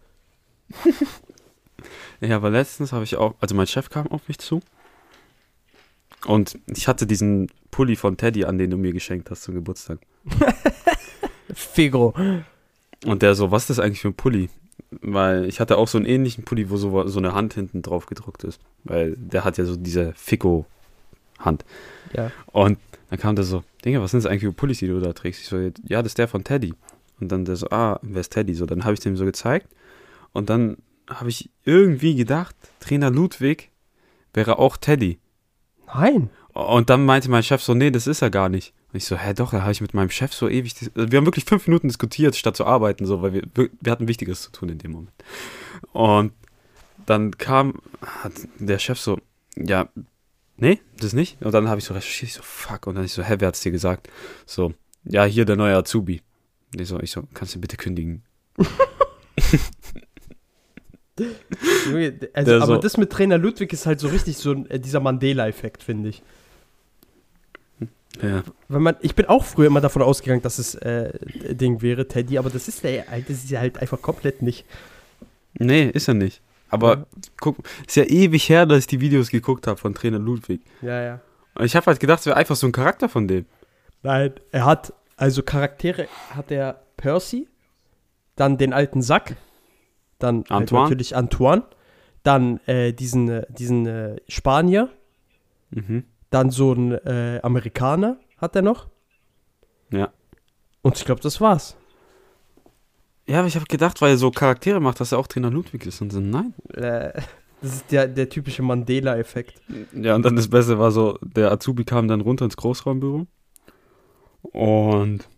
Ja, 2.25 2.37
aber 2.37 2.51
letztens 2.51 2.93
habe 2.93 3.03
ich 3.03 3.17
auch, 3.17 3.35
also 3.41 3.57
mein 3.57 3.67
Chef 3.67 3.91
kam 3.91 4.07
auf 4.07 4.29
mich 4.29 4.39
zu 4.39 4.61
und 6.25 6.57
ich 6.67 6.87
hatte 6.87 7.05
diesen 7.05 7.49
Pulli 7.73 7.97
von 7.97 8.17
Teddy 8.17 8.45
an, 8.45 8.59
den 8.59 8.71
du 8.71 8.77
mir 8.77 8.93
geschenkt 8.93 9.29
hast 9.29 9.43
zum 9.43 9.55
Geburtstag. 9.55 9.99
Figo. 11.55 12.15
Und 13.05 13.23
der 13.23 13.35
so, 13.35 13.51
was 13.51 13.63
ist 13.63 13.71
das 13.71 13.79
eigentlich 13.79 14.01
für 14.01 14.09
ein 14.09 14.15
Pulli? 14.15 14.49
Weil 14.91 15.47
ich 15.47 15.61
hatte 15.61 15.79
auch 15.79 15.89
so 15.89 15.99
einen 15.99 16.07
ähnlichen 16.07 16.45
Pulli, 16.45 16.71
wo 16.71 16.77
so, 16.77 17.07
so 17.07 17.19
eine 17.19 17.35
Hand 17.35 17.55
hinten 17.55 17.83
drauf 17.83 18.07
gedruckt 18.07 18.45
ist. 18.45 18.61
Weil 18.85 19.15
der 19.17 19.45
hat 19.45 19.59
ja 19.59 19.65
so 19.65 19.77
diese 19.77 20.13
Fico-Hand. 20.15 21.65
Ja. 22.15 22.31
Und 22.47 22.79
dann 23.11 23.19
kam 23.19 23.37
der 23.37 23.45
so, 23.45 23.63
Digga, 23.85 24.01
was 24.01 24.13
sind 24.13 24.25
das 24.25 24.31
eigentlich 24.31 24.43
für 24.43 24.53
Pullis, 24.53 24.79
die 24.79 24.87
du 24.87 25.01
da 25.01 25.13
trägst? 25.13 25.41
Ich 25.41 25.49
so, 25.49 25.59
ja, 25.59 26.03
das 26.03 26.13
ist 26.13 26.19
der 26.19 26.29
von 26.29 26.45
Teddy. 26.45 26.75
Und 27.21 27.31
dann 27.31 27.45
der 27.45 27.57
so, 27.57 27.69
ah, 27.71 27.99
wer 28.03 28.21
ist 28.21 28.33
Teddy? 28.33 28.55
So, 28.55 28.67
dann 28.67 28.85
habe 28.85 28.95
ich 28.95 29.01
dem 29.01 29.17
so 29.17 29.25
gezeigt. 29.25 29.69
Und 30.33 30.51
dann 30.51 30.77
habe 31.09 31.29
ich 31.29 31.51
irgendwie 31.65 32.15
gedacht, 32.15 32.55
Trainer 32.81 33.11
Ludwig 33.11 33.71
wäre 34.33 34.59
auch 34.59 34.77
Teddy. 34.77 35.19
Nein. 35.95 36.31
Und 36.53 36.91
dann 36.91 37.05
meinte 37.05 37.31
mein 37.31 37.43
Chef 37.43 37.63
so, 37.63 37.75
nee, 37.75 37.91
das 37.91 38.07
ist 38.07 38.23
er 38.23 38.31
gar 38.31 38.49
nicht. 38.49 38.73
Und 38.93 38.97
ich 38.99 39.05
so, 39.07 39.17
hä, 39.17 39.33
doch, 39.35 39.51
da 39.53 39.63
habe 39.63 39.73
ich 39.73 39.81
mit 39.81 39.95
meinem 39.95 40.11
Chef 40.11 40.35
so 40.35 40.49
ewig, 40.49 40.75
dis- 40.75 40.91
wir 40.95 41.17
haben 41.17 41.25
wirklich 41.27 41.47
fünf 41.47 41.67
Minuten 41.67 41.89
diskutiert, 41.89 42.37
statt 42.37 42.57
zu 42.57 42.67
arbeiten, 42.67 43.07
so, 43.07 43.23
weil 43.23 43.33
wir, 43.33 43.43
wir 43.55 43.93
hatten 43.93 44.07
Wichtiges 44.09 44.43
zu 44.43 44.53
tun 44.53 44.69
in 44.69 44.79
dem 44.79 44.93
Moment. 44.93 45.13
Und 45.93 46.33
dann 47.07 47.37
kam 47.39 47.81
hat 48.03 48.33
der 48.59 48.79
Chef 48.79 48.99
so, 49.01 49.19
ja, 49.57 49.89
nee, 50.59 50.79
das 51.01 51.15
nicht. 51.15 51.41
Und 51.43 51.53
dann 51.53 51.69
habe 51.69 51.79
ich 51.79 51.85
so 51.87 51.95
recherchiert, 51.95 52.29
ich 52.31 52.35
so, 52.35 52.43
fuck. 52.43 52.87
Und 52.87 52.95
dann 52.97 53.05
ich 53.05 53.13
so, 53.13 53.23
hä, 53.23 53.37
wer 53.39 53.49
hat's 53.49 53.61
dir 53.63 53.73
gesagt? 53.73 54.09
So, 54.47 54.75
ja, 55.05 55.25
hier 55.25 55.45
der 55.47 55.57
neue 55.57 55.75
Azubi. 55.77 56.21
Und 56.75 56.81
ich 56.81 56.89
so, 56.89 57.01
ich 57.01 57.11
so, 57.11 57.23
kannst 57.35 57.55
du 57.55 57.61
bitte 57.61 57.77
kündigen? 57.79 58.23
Junge, 61.87 62.19
Also, 62.33 62.55
aber 62.57 62.67
so- 62.67 62.77
das 62.79 62.97
mit 62.97 63.11
Trainer 63.11 63.39
Ludwig 63.39 63.73
ist 63.73 63.87
halt 63.87 64.01
so 64.01 64.09
richtig 64.09 64.37
so 64.39 64.53
äh, 64.69 64.79
dieser 64.81 65.01
Mandela-Effekt, 65.01 65.83
finde 65.83 66.09
ich. 66.11 66.23
Ja. 68.21 68.43
Wenn 68.69 68.83
man, 68.83 68.97
ich 69.01 69.15
bin 69.15 69.27
auch 69.27 69.45
früher 69.45 69.67
immer 69.69 69.81
davon 69.81 70.03
ausgegangen, 70.03 70.43
dass 70.43 70.59
es 70.59 70.75
äh, 70.77 71.13
Ding 71.55 71.81
wäre, 71.83 72.07
Teddy, 72.09 72.39
aber 72.39 72.51
das 72.51 72.69
ist 72.69 72.85
der 72.85 73.07
halt, 73.09 73.29
das 73.29 73.39
ist 73.39 73.51
ja 73.51 73.61
halt 73.61 73.79
einfach 73.79 74.03
komplett 74.03 74.43
nicht. 74.43 74.65
Nee, 75.59 75.89
ist 75.89 76.09
er 76.09 76.15
nicht. 76.15 76.43
Aber 76.69 76.97
Ja. 76.99 77.07
guck, 77.41 77.57
ist 77.87 77.97
ja 77.97 78.05
ewig 78.05 78.49
her, 78.49 78.67
dass 78.67 78.81
ich 78.81 78.87
die 78.87 79.01
Videos 79.01 79.31
geguckt 79.31 79.67
habe 79.67 79.79
von 79.79 79.95
Trainer 79.95 80.19
Ludwig. 80.19 80.61
Ja, 80.83 81.03
ja. 81.03 81.21
Und 81.55 81.65
ich 81.65 81.77
habe 81.77 81.87
halt 81.87 82.01
gedacht, 82.01 82.21
es 82.21 82.27
wäre 82.27 82.37
einfach 82.37 82.57
so 82.57 82.67
ein 82.67 82.73
Charakter 82.73 83.09
von 83.09 83.29
dem. 83.29 83.45
Nein, 84.03 84.33
er 84.51 84.65
hat, 84.65 84.93
also 85.17 85.43
Charaktere 85.43 86.09
hat 86.35 86.51
er 86.51 86.83
Percy, 86.97 87.49
dann 88.37 88.57
den 88.59 88.73
alten 88.73 89.03
Sack, 89.03 89.37
dann 90.19 90.39
halt 90.49 90.51
Antoine. 90.51 90.83
natürlich 90.85 91.15
Antoine, 91.17 91.63
dann 92.23 92.59
äh, 92.67 92.93
diesen, 92.93 93.29
äh, 93.29 93.47
diesen 93.51 93.87
äh, 93.87 94.17
Spanier, 94.29 94.89
Mhm. 95.75 96.05
Dann 96.33 96.51
so 96.51 96.73
einen 96.73 96.93
äh, 96.93 97.41
Amerikaner 97.43 98.19
hat 98.39 98.57
er 98.57 98.63
noch. 98.63 98.89
Ja. 99.91 100.13
Und 100.83 100.97
ich 100.97 101.05
glaube, 101.05 101.21
das 101.21 101.41
war's. 101.41 101.77
Ja, 103.27 103.39
aber 103.39 103.49
ich 103.49 103.55
habe 103.55 103.67
gedacht, 103.67 104.01
weil 104.01 104.11
er 104.11 104.17
so 104.17 104.31
Charaktere 104.31 104.81
macht, 104.81 105.01
dass 105.01 105.13
er 105.13 105.19
auch 105.19 105.27
Trainer 105.27 105.51
Ludwig 105.51 105.87
ist. 105.87 106.01
Und 106.01 106.11
so, 106.11 106.21
nein. 106.21 106.55
Äh, 106.75 107.13
das 107.61 107.75
ist 107.75 107.93
der, 107.93 108.09
der 108.09 108.29
typische 108.29 108.63
Mandela-Effekt. 108.63 109.61
Ja, 109.93 110.17
und 110.17 110.25
dann 110.25 110.35
das 110.35 110.49
Beste 110.49 110.79
war 110.79 110.91
so, 110.91 111.19
der 111.23 111.53
Azubi 111.53 111.85
kam 111.85 112.09
dann 112.09 112.21
runter 112.21 112.45
ins 112.45 112.57
Großraumbüro. 112.57 113.27
Und 114.43 115.29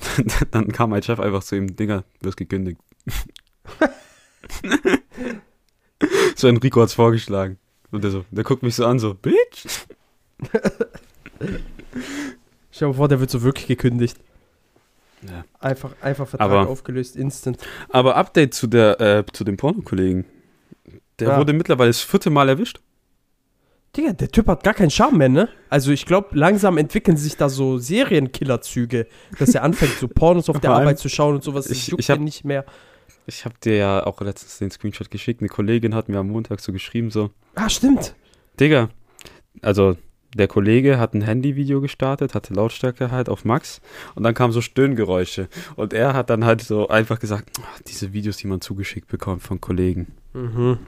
dann 0.50 0.72
kam 0.72 0.90
mein 0.90 1.02
Chef 1.02 1.20
einfach 1.20 1.44
zu 1.44 1.56
ihm, 1.56 1.76
Dinger, 1.76 2.04
du 2.18 2.26
wirst 2.26 2.36
gekündigt. 2.36 2.80
so 6.36 6.48
Enrico 6.48 6.80
hat's 6.80 6.94
vorgeschlagen. 6.94 7.58
Und 7.90 8.02
der 8.02 8.10
so, 8.10 8.24
der 8.30 8.44
guckt 8.44 8.62
mich 8.62 8.74
so 8.74 8.86
an, 8.86 8.98
so, 8.98 9.14
Bitch. 9.14 9.86
Dir 12.78 12.88
mal 12.88 12.94
vor, 12.94 13.08
der 13.08 13.20
wird 13.20 13.30
so 13.30 13.42
wirklich 13.42 13.66
gekündigt. 13.66 14.18
Ja. 15.22 15.44
Einfach, 15.60 15.92
einfach 16.02 16.28
Vertrag 16.28 16.50
Aber- 16.50 16.68
aufgelöst, 16.68 17.16
instant. 17.16 17.58
Aber 17.88 18.16
Update 18.16 18.52
zu 18.54 18.66
der, 18.66 19.00
äh, 19.00 19.24
zu 19.32 19.44
dem 19.44 19.56
Pornokollegen. 19.56 20.24
Der 21.18 21.28
Ja. 21.28 21.38
wurde 21.38 21.52
mittlerweile 21.54 21.88
das 21.88 22.02
vierte 22.02 22.28
Mal 22.30 22.48
erwischt. 22.50 22.80
Digga, 23.96 24.12
der 24.12 24.28
Typ 24.30 24.46
hat 24.48 24.62
gar 24.62 24.74
keinen 24.74 24.90
Charme 24.90 25.16
mehr, 25.16 25.28
ne? 25.30 25.48
Also 25.70 25.90
ich 25.90 26.04
glaube, 26.04 26.36
langsam 26.38 26.76
entwickeln 26.76 27.16
sich 27.16 27.38
da 27.38 27.48
so 27.48 27.78
Serienkillerzüge, 27.78 29.06
dass 29.38 29.54
er 29.54 29.62
anfängt, 29.62 29.94
so 29.98 30.06
Pornos 30.06 30.50
auf 30.50 30.60
der 30.60 30.72
Arbeit 30.72 30.98
zu 30.98 31.08
schauen 31.08 31.36
und 31.36 31.42
sowas. 31.42 31.70
Ich- 31.70 31.90
ich 31.98 32.10
hab- 32.10 32.20
nicht 32.20 32.44
mehr. 32.44 32.66
Ich 33.24 33.46
habe 33.46 33.54
dir 33.64 33.76
ja 33.76 34.06
auch 34.06 34.20
letztens 34.20 34.58
den 34.58 34.70
Screenshot 34.70 35.10
geschickt. 35.10 35.40
Eine 35.40 35.48
Kollegin 35.48 35.94
hat 35.94 36.10
mir 36.10 36.18
am 36.18 36.28
Montag 36.28 36.60
so 36.60 36.72
geschrieben, 36.72 37.10
so, 37.10 37.30
Ah, 37.54 37.70
stimmt. 37.70 38.14
Digga, 38.60 38.90
also 39.62 39.96
der 40.36 40.48
Kollege 40.48 40.98
hat 40.98 41.14
ein 41.14 41.22
Handyvideo 41.22 41.80
gestartet, 41.80 42.34
hatte 42.34 42.54
Lautstärke 42.54 43.10
halt 43.10 43.28
auf 43.28 43.44
Max 43.44 43.80
und 44.14 44.22
dann 44.22 44.34
kamen 44.34 44.52
so 44.52 44.60
Stöhngeräusche. 44.60 45.48
Und 45.76 45.92
er 45.92 46.14
hat 46.14 46.30
dann 46.30 46.44
halt 46.44 46.62
so 46.62 46.88
einfach 46.88 47.18
gesagt, 47.18 47.48
"Ah, 47.60 47.78
diese 47.88 48.12
Videos, 48.12 48.36
die 48.36 48.46
man 48.46 48.60
zugeschickt 48.60 49.08
bekommt 49.08 49.42
von 49.42 49.60
Kollegen. 49.60 50.08
Mhm. 50.34 50.78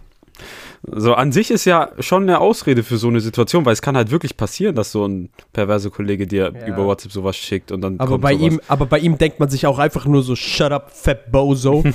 So 0.86 1.14
an 1.14 1.32
sich 1.32 1.50
ist 1.50 1.64
ja 1.64 1.90
schon 1.98 2.22
eine 2.22 2.40
Ausrede 2.40 2.84
für 2.84 2.96
so 2.96 3.08
eine 3.08 3.20
Situation, 3.20 3.64
weil 3.64 3.72
es 3.72 3.82
kann 3.82 3.96
halt 3.96 4.12
wirklich 4.12 4.36
passieren, 4.36 4.76
dass 4.76 4.92
so 4.92 5.04
ein 5.04 5.30
perverser 5.52 5.90
Kollege 5.90 6.28
dir 6.28 6.52
Ja. 6.54 6.66
über 6.68 6.84
WhatsApp 6.84 7.10
sowas 7.10 7.36
schickt 7.36 7.72
und 7.72 7.80
dann 7.80 7.98
Aber 7.98 8.18
bei 8.18 8.34
sowas. 8.34 8.46
ihm, 8.52 8.60
aber 8.68 8.86
bei 8.86 9.00
ihm 9.00 9.18
denkt 9.18 9.40
man 9.40 9.48
sich 9.50 9.66
auch 9.66 9.80
einfach 9.80 10.06
nur 10.06 10.22
so, 10.22 10.36
shut 10.36 10.70
up, 10.70 10.92
fat 10.92 11.32
bozo. 11.32 11.82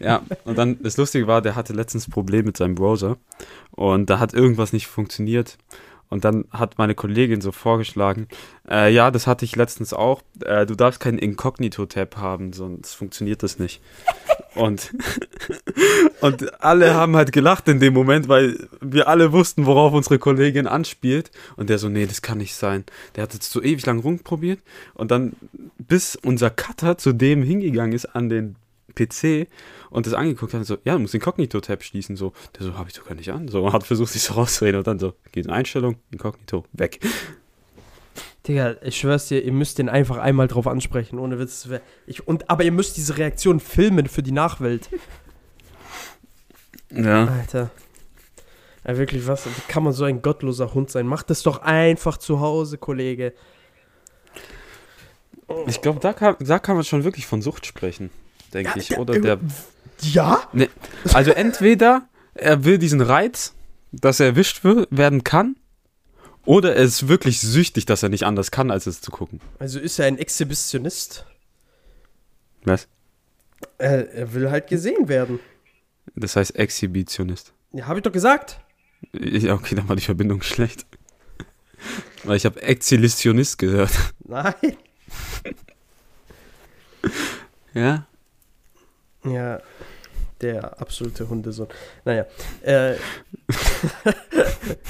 Ja, 0.00 0.22
und 0.46 0.56
dann 0.56 0.82
das 0.82 0.96
Lustige 0.96 1.26
war, 1.26 1.42
der 1.42 1.54
hatte 1.54 1.74
letztens 1.74 2.08
Problem 2.08 2.46
mit 2.46 2.56
seinem 2.56 2.74
Browser 2.76 3.18
und 3.72 4.08
da 4.08 4.18
hat 4.18 4.32
irgendwas 4.32 4.72
nicht 4.72 4.86
funktioniert. 4.86 5.58
Und 6.10 6.24
dann 6.24 6.44
hat 6.50 6.76
meine 6.76 6.96
Kollegin 6.96 7.40
so 7.40 7.52
vorgeschlagen, 7.52 8.26
äh, 8.68 8.92
ja, 8.92 9.12
das 9.12 9.28
hatte 9.28 9.44
ich 9.44 9.54
letztens 9.54 9.92
auch, 9.94 10.22
äh, 10.44 10.66
du 10.66 10.74
darfst 10.74 11.00
keinen 11.00 11.18
Inkognito-Tab 11.18 12.16
haben, 12.16 12.52
sonst 12.52 12.94
funktioniert 12.94 13.44
das 13.44 13.60
nicht. 13.60 13.80
Und, 14.56 14.92
und 16.20 16.62
alle 16.62 16.94
haben 16.94 17.14
halt 17.14 17.30
gelacht 17.30 17.68
in 17.68 17.78
dem 17.78 17.94
Moment, 17.94 18.28
weil 18.28 18.68
wir 18.80 19.06
alle 19.06 19.30
wussten, 19.30 19.66
worauf 19.66 19.92
unsere 19.92 20.18
Kollegin 20.18 20.66
anspielt. 20.66 21.30
Und 21.56 21.70
der 21.70 21.78
so, 21.78 21.88
nee, 21.88 22.06
das 22.06 22.22
kann 22.22 22.38
nicht 22.38 22.56
sein. 22.56 22.84
Der 23.14 23.22
hat 23.22 23.32
jetzt 23.32 23.52
so 23.52 23.62
ewig 23.62 23.86
lang 23.86 24.00
rumprobiert 24.00 24.60
und 24.94 25.12
dann, 25.12 25.34
bis 25.78 26.16
unser 26.16 26.50
Cutter 26.50 26.98
zu 26.98 27.12
dem 27.12 27.44
hingegangen 27.44 27.92
ist 27.92 28.06
an 28.16 28.28
den 28.28 28.56
PC 28.94 29.48
und 29.90 30.06
das 30.06 30.14
angeguckt 30.14 30.54
hat, 30.54 30.64
so, 30.66 30.78
ja, 30.84 30.94
du 30.94 31.00
musst 31.00 31.14
Inkognito-Tab 31.14 31.82
schließen, 31.82 32.16
so, 32.16 32.32
der 32.58 32.66
so, 32.66 32.74
habe 32.74 32.88
ich 32.88 32.94
doch 32.94 33.06
gar 33.06 33.14
nicht 33.14 33.30
an, 33.30 33.48
so, 33.48 33.72
hat 33.72 33.84
versucht, 33.84 34.12
sich 34.12 34.22
so 34.22 34.34
rauszureden 34.34 34.78
und 34.78 34.86
dann 34.86 34.98
so, 34.98 35.14
geht 35.32 35.46
in 35.46 35.50
Einstellung, 35.50 35.96
Inkognito, 36.10 36.64
weg. 36.72 37.00
Digga, 38.46 38.76
ich 38.82 38.96
schwör's 38.96 39.28
dir, 39.28 39.44
ihr 39.44 39.52
müsst 39.52 39.78
den 39.78 39.88
einfach 39.88 40.16
einmal 40.16 40.48
drauf 40.48 40.66
ansprechen, 40.66 41.18
ohne 41.18 41.38
Witz. 41.38 41.68
Ich, 42.06 42.26
und, 42.26 42.48
aber 42.48 42.64
ihr 42.64 42.72
müsst 42.72 42.96
diese 42.96 43.18
Reaktion 43.18 43.60
filmen 43.60 44.06
für 44.08 44.22
die 44.22 44.32
Nachwelt. 44.32 44.88
Ja. 46.92 47.26
Alter. 47.26 47.70
Ja, 48.84 48.96
wirklich, 48.96 49.26
was? 49.28 49.46
Wie 49.46 49.50
kann 49.68 49.84
man 49.84 49.92
so 49.92 50.02
ein 50.02 50.22
gottloser 50.22 50.74
Hund 50.74 50.90
sein? 50.90 51.06
Macht 51.06 51.30
das 51.30 51.44
doch 51.44 51.62
einfach 51.62 52.16
zu 52.16 52.40
Hause, 52.40 52.78
Kollege. 52.78 53.32
Ich 55.66 55.80
glaube, 55.80 56.00
da 56.00 56.12
kann, 56.12 56.36
da 56.40 56.58
kann 56.58 56.76
man 56.76 56.84
schon 56.84 57.04
wirklich 57.04 57.26
von 57.26 57.42
Sucht 57.42 57.66
sprechen, 57.66 58.10
denke 58.52 58.78
ich, 58.78 58.96
oder 58.98 59.18
der, 59.18 59.38
Ja? 60.02 60.42
also 61.12 61.30
entweder 61.32 62.08
er 62.34 62.64
will 62.64 62.78
diesen 62.78 63.00
Reiz, 63.00 63.54
dass 63.92 64.20
er 64.20 64.26
erwischt 64.26 64.62
werden 64.64 65.24
kann, 65.24 65.56
oder 66.44 66.74
er 66.74 66.84
ist 66.84 67.08
wirklich 67.08 67.40
süchtig, 67.40 67.86
dass 67.86 68.02
er 68.02 68.08
nicht 68.08 68.24
anders 68.24 68.50
kann, 68.50 68.70
als 68.70 68.86
es 68.86 69.00
zu 69.00 69.10
gucken. 69.10 69.40
Also 69.58 69.78
ist 69.78 69.98
er 69.98 70.06
ein 70.06 70.18
Exhibitionist? 70.18 71.26
Was? 72.64 72.88
Er, 73.78 74.12
er 74.12 74.32
will 74.32 74.50
halt 74.50 74.68
gesehen 74.68 75.08
werden. 75.08 75.38
Das 76.14 76.36
heißt 76.36 76.56
Exhibitionist. 76.56 77.52
Ja, 77.72 77.86
hab 77.86 77.96
ich 77.96 78.02
doch 78.02 78.12
gesagt. 78.12 78.60
Ja, 79.12 79.54
okay, 79.54 79.74
dann 79.74 79.88
war 79.88 79.96
die 79.96 80.02
Verbindung 80.02 80.42
schlecht. 80.42 80.86
Weil 82.24 82.36
ich 82.36 82.44
habe 82.44 82.60
Exhibitionist 82.62 83.58
gehört. 83.58 83.92
Nein. 84.24 84.54
Ja? 87.72 88.06
Ja, 89.24 89.60
der 90.40 90.80
absolute 90.80 91.28
Hundesohn. 91.28 91.68
Naja, 92.04 92.26
äh, 92.62 92.94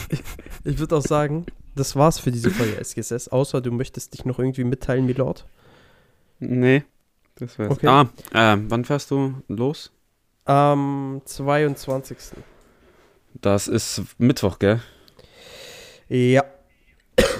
ich, 0.08 0.22
ich 0.64 0.78
würde 0.78 0.96
auch 0.96 1.02
sagen, 1.02 1.46
das 1.74 1.96
war's 1.96 2.18
für 2.18 2.30
diese 2.30 2.50
Folge 2.50 2.82
SGSS, 2.82 3.28
außer 3.28 3.60
du 3.60 3.72
möchtest 3.72 4.14
dich 4.14 4.24
noch 4.24 4.38
irgendwie 4.38 4.64
mitteilen, 4.64 5.06
Milord. 5.06 5.46
Nee. 6.38 6.84
Das 7.36 7.58
wär's. 7.58 7.72
Okay. 7.72 7.86
Ah, 7.86 8.08
ähm, 8.34 8.70
wann 8.70 8.84
fährst 8.84 9.10
du 9.10 9.34
los? 9.48 9.92
Am 10.44 11.22
22. 11.24 12.16
Das 13.34 13.68
ist 13.68 14.02
Mittwoch, 14.18 14.58
gell? 14.58 14.80
Ja, 16.08 16.44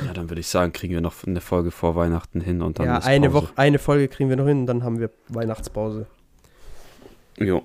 Ja, 0.06 0.12
dann 0.14 0.30
würde 0.30 0.40
ich 0.40 0.46
sagen, 0.46 0.72
kriegen 0.72 0.94
wir 0.94 1.00
noch 1.00 1.14
eine 1.26 1.40
Folge 1.40 1.70
vor 1.70 1.96
Weihnachten 1.96 2.40
hin 2.40 2.62
und 2.62 2.78
dann 2.78 2.86
ja 2.86 2.98
ist 2.98 3.06
eine. 3.06 3.32
Woche, 3.32 3.52
eine 3.56 3.78
Folge 3.78 4.08
kriegen 4.08 4.30
wir 4.30 4.36
noch 4.36 4.46
hin 4.46 4.60
und 4.60 4.66
dann 4.66 4.84
haben 4.84 5.00
wir 5.00 5.10
Weihnachtspause. 5.28 6.06
Jo. 7.40 7.62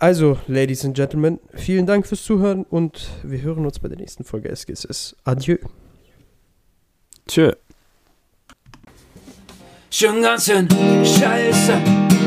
Also, 0.00 0.38
Ladies 0.48 0.84
and 0.84 0.96
Gentlemen, 0.96 1.38
vielen 1.54 1.86
Dank 1.86 2.06
fürs 2.06 2.24
Zuhören 2.24 2.64
und 2.64 3.08
wir 3.22 3.42
hören 3.42 3.64
uns 3.64 3.78
bei 3.78 3.88
der 3.88 3.98
nächsten 3.98 4.24
Folge 4.24 4.48
SGSS. 4.54 5.14
Adieu. 5.24 5.56
Tschö. 7.28 7.52
Schon 9.90 10.22
ganz 10.22 10.46
schön 10.46 10.68
scheiße. 10.68 11.74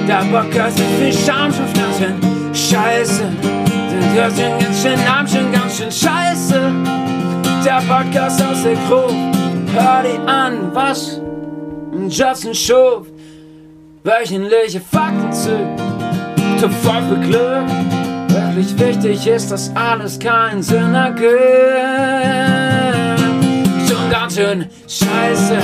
Der 0.07 0.23
Podcast 0.31 0.77
mit 0.79 0.87
viel 0.99 1.13
Scham 1.13 1.51
schon 1.51 1.73
ganz 1.73 1.97
schön 1.97 2.53
scheiße. 2.53 3.23
Der 3.41 4.13
hört 4.13 4.33
schon 4.37 4.59
ganz 4.59 4.81
schön 4.81 4.99
arm, 4.99 5.27
schon 5.27 5.51
ganz 5.51 5.77
schön 5.77 5.91
scheiße. 5.91 6.71
Der 7.65 7.81
Podcast 7.87 8.41
aus 8.41 8.63
der 8.63 8.75
Crew. 8.87 9.11
Hör 9.73 10.03
die 10.03 10.19
an, 10.29 10.73
was 10.73 11.19
Justin 12.07 12.53
schuf. 12.53 13.07
Wöchentliche 14.03 14.79
Fakten 14.79 15.31
zu. 15.33 15.92
Zu 16.63 16.69
voll 16.69 17.03
für 17.09 17.19
Glück. 17.19 17.67
Wirklich 18.29 18.79
wichtig 18.79 19.27
ist, 19.27 19.51
dass 19.51 19.69
alles 19.75 20.17
keinen 20.17 20.63
Sinn 20.63 20.95
ergibt 20.95 21.33
schon 23.85 24.09
ganz 24.09 24.35
schön 24.35 24.69
scheiße. 24.87 25.57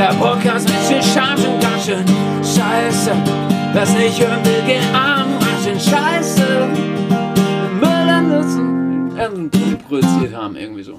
Der 0.00 0.12
Podcast 0.18 0.68
mit 0.68 0.78
viel 0.78 1.00
Scham 1.00 1.38
schon 1.38 1.60
ganz 1.60 1.86
schön 1.86 2.04
scheiße. 2.42 3.12
Lass 3.72 3.94
nicht 3.94 4.18
hören 4.18 4.44
will, 4.44 4.64
geh 4.66 4.80
arm, 4.92 5.28
ganz 5.38 5.64
schön 5.64 5.78
scheiße. 5.78 6.66
Müll 7.78 8.08
an 8.08 8.28
Nutzen, 8.28 9.78
produziert 9.88 10.34
haben, 10.34 10.56
irgendwie 10.56 10.82
so. 10.82 10.98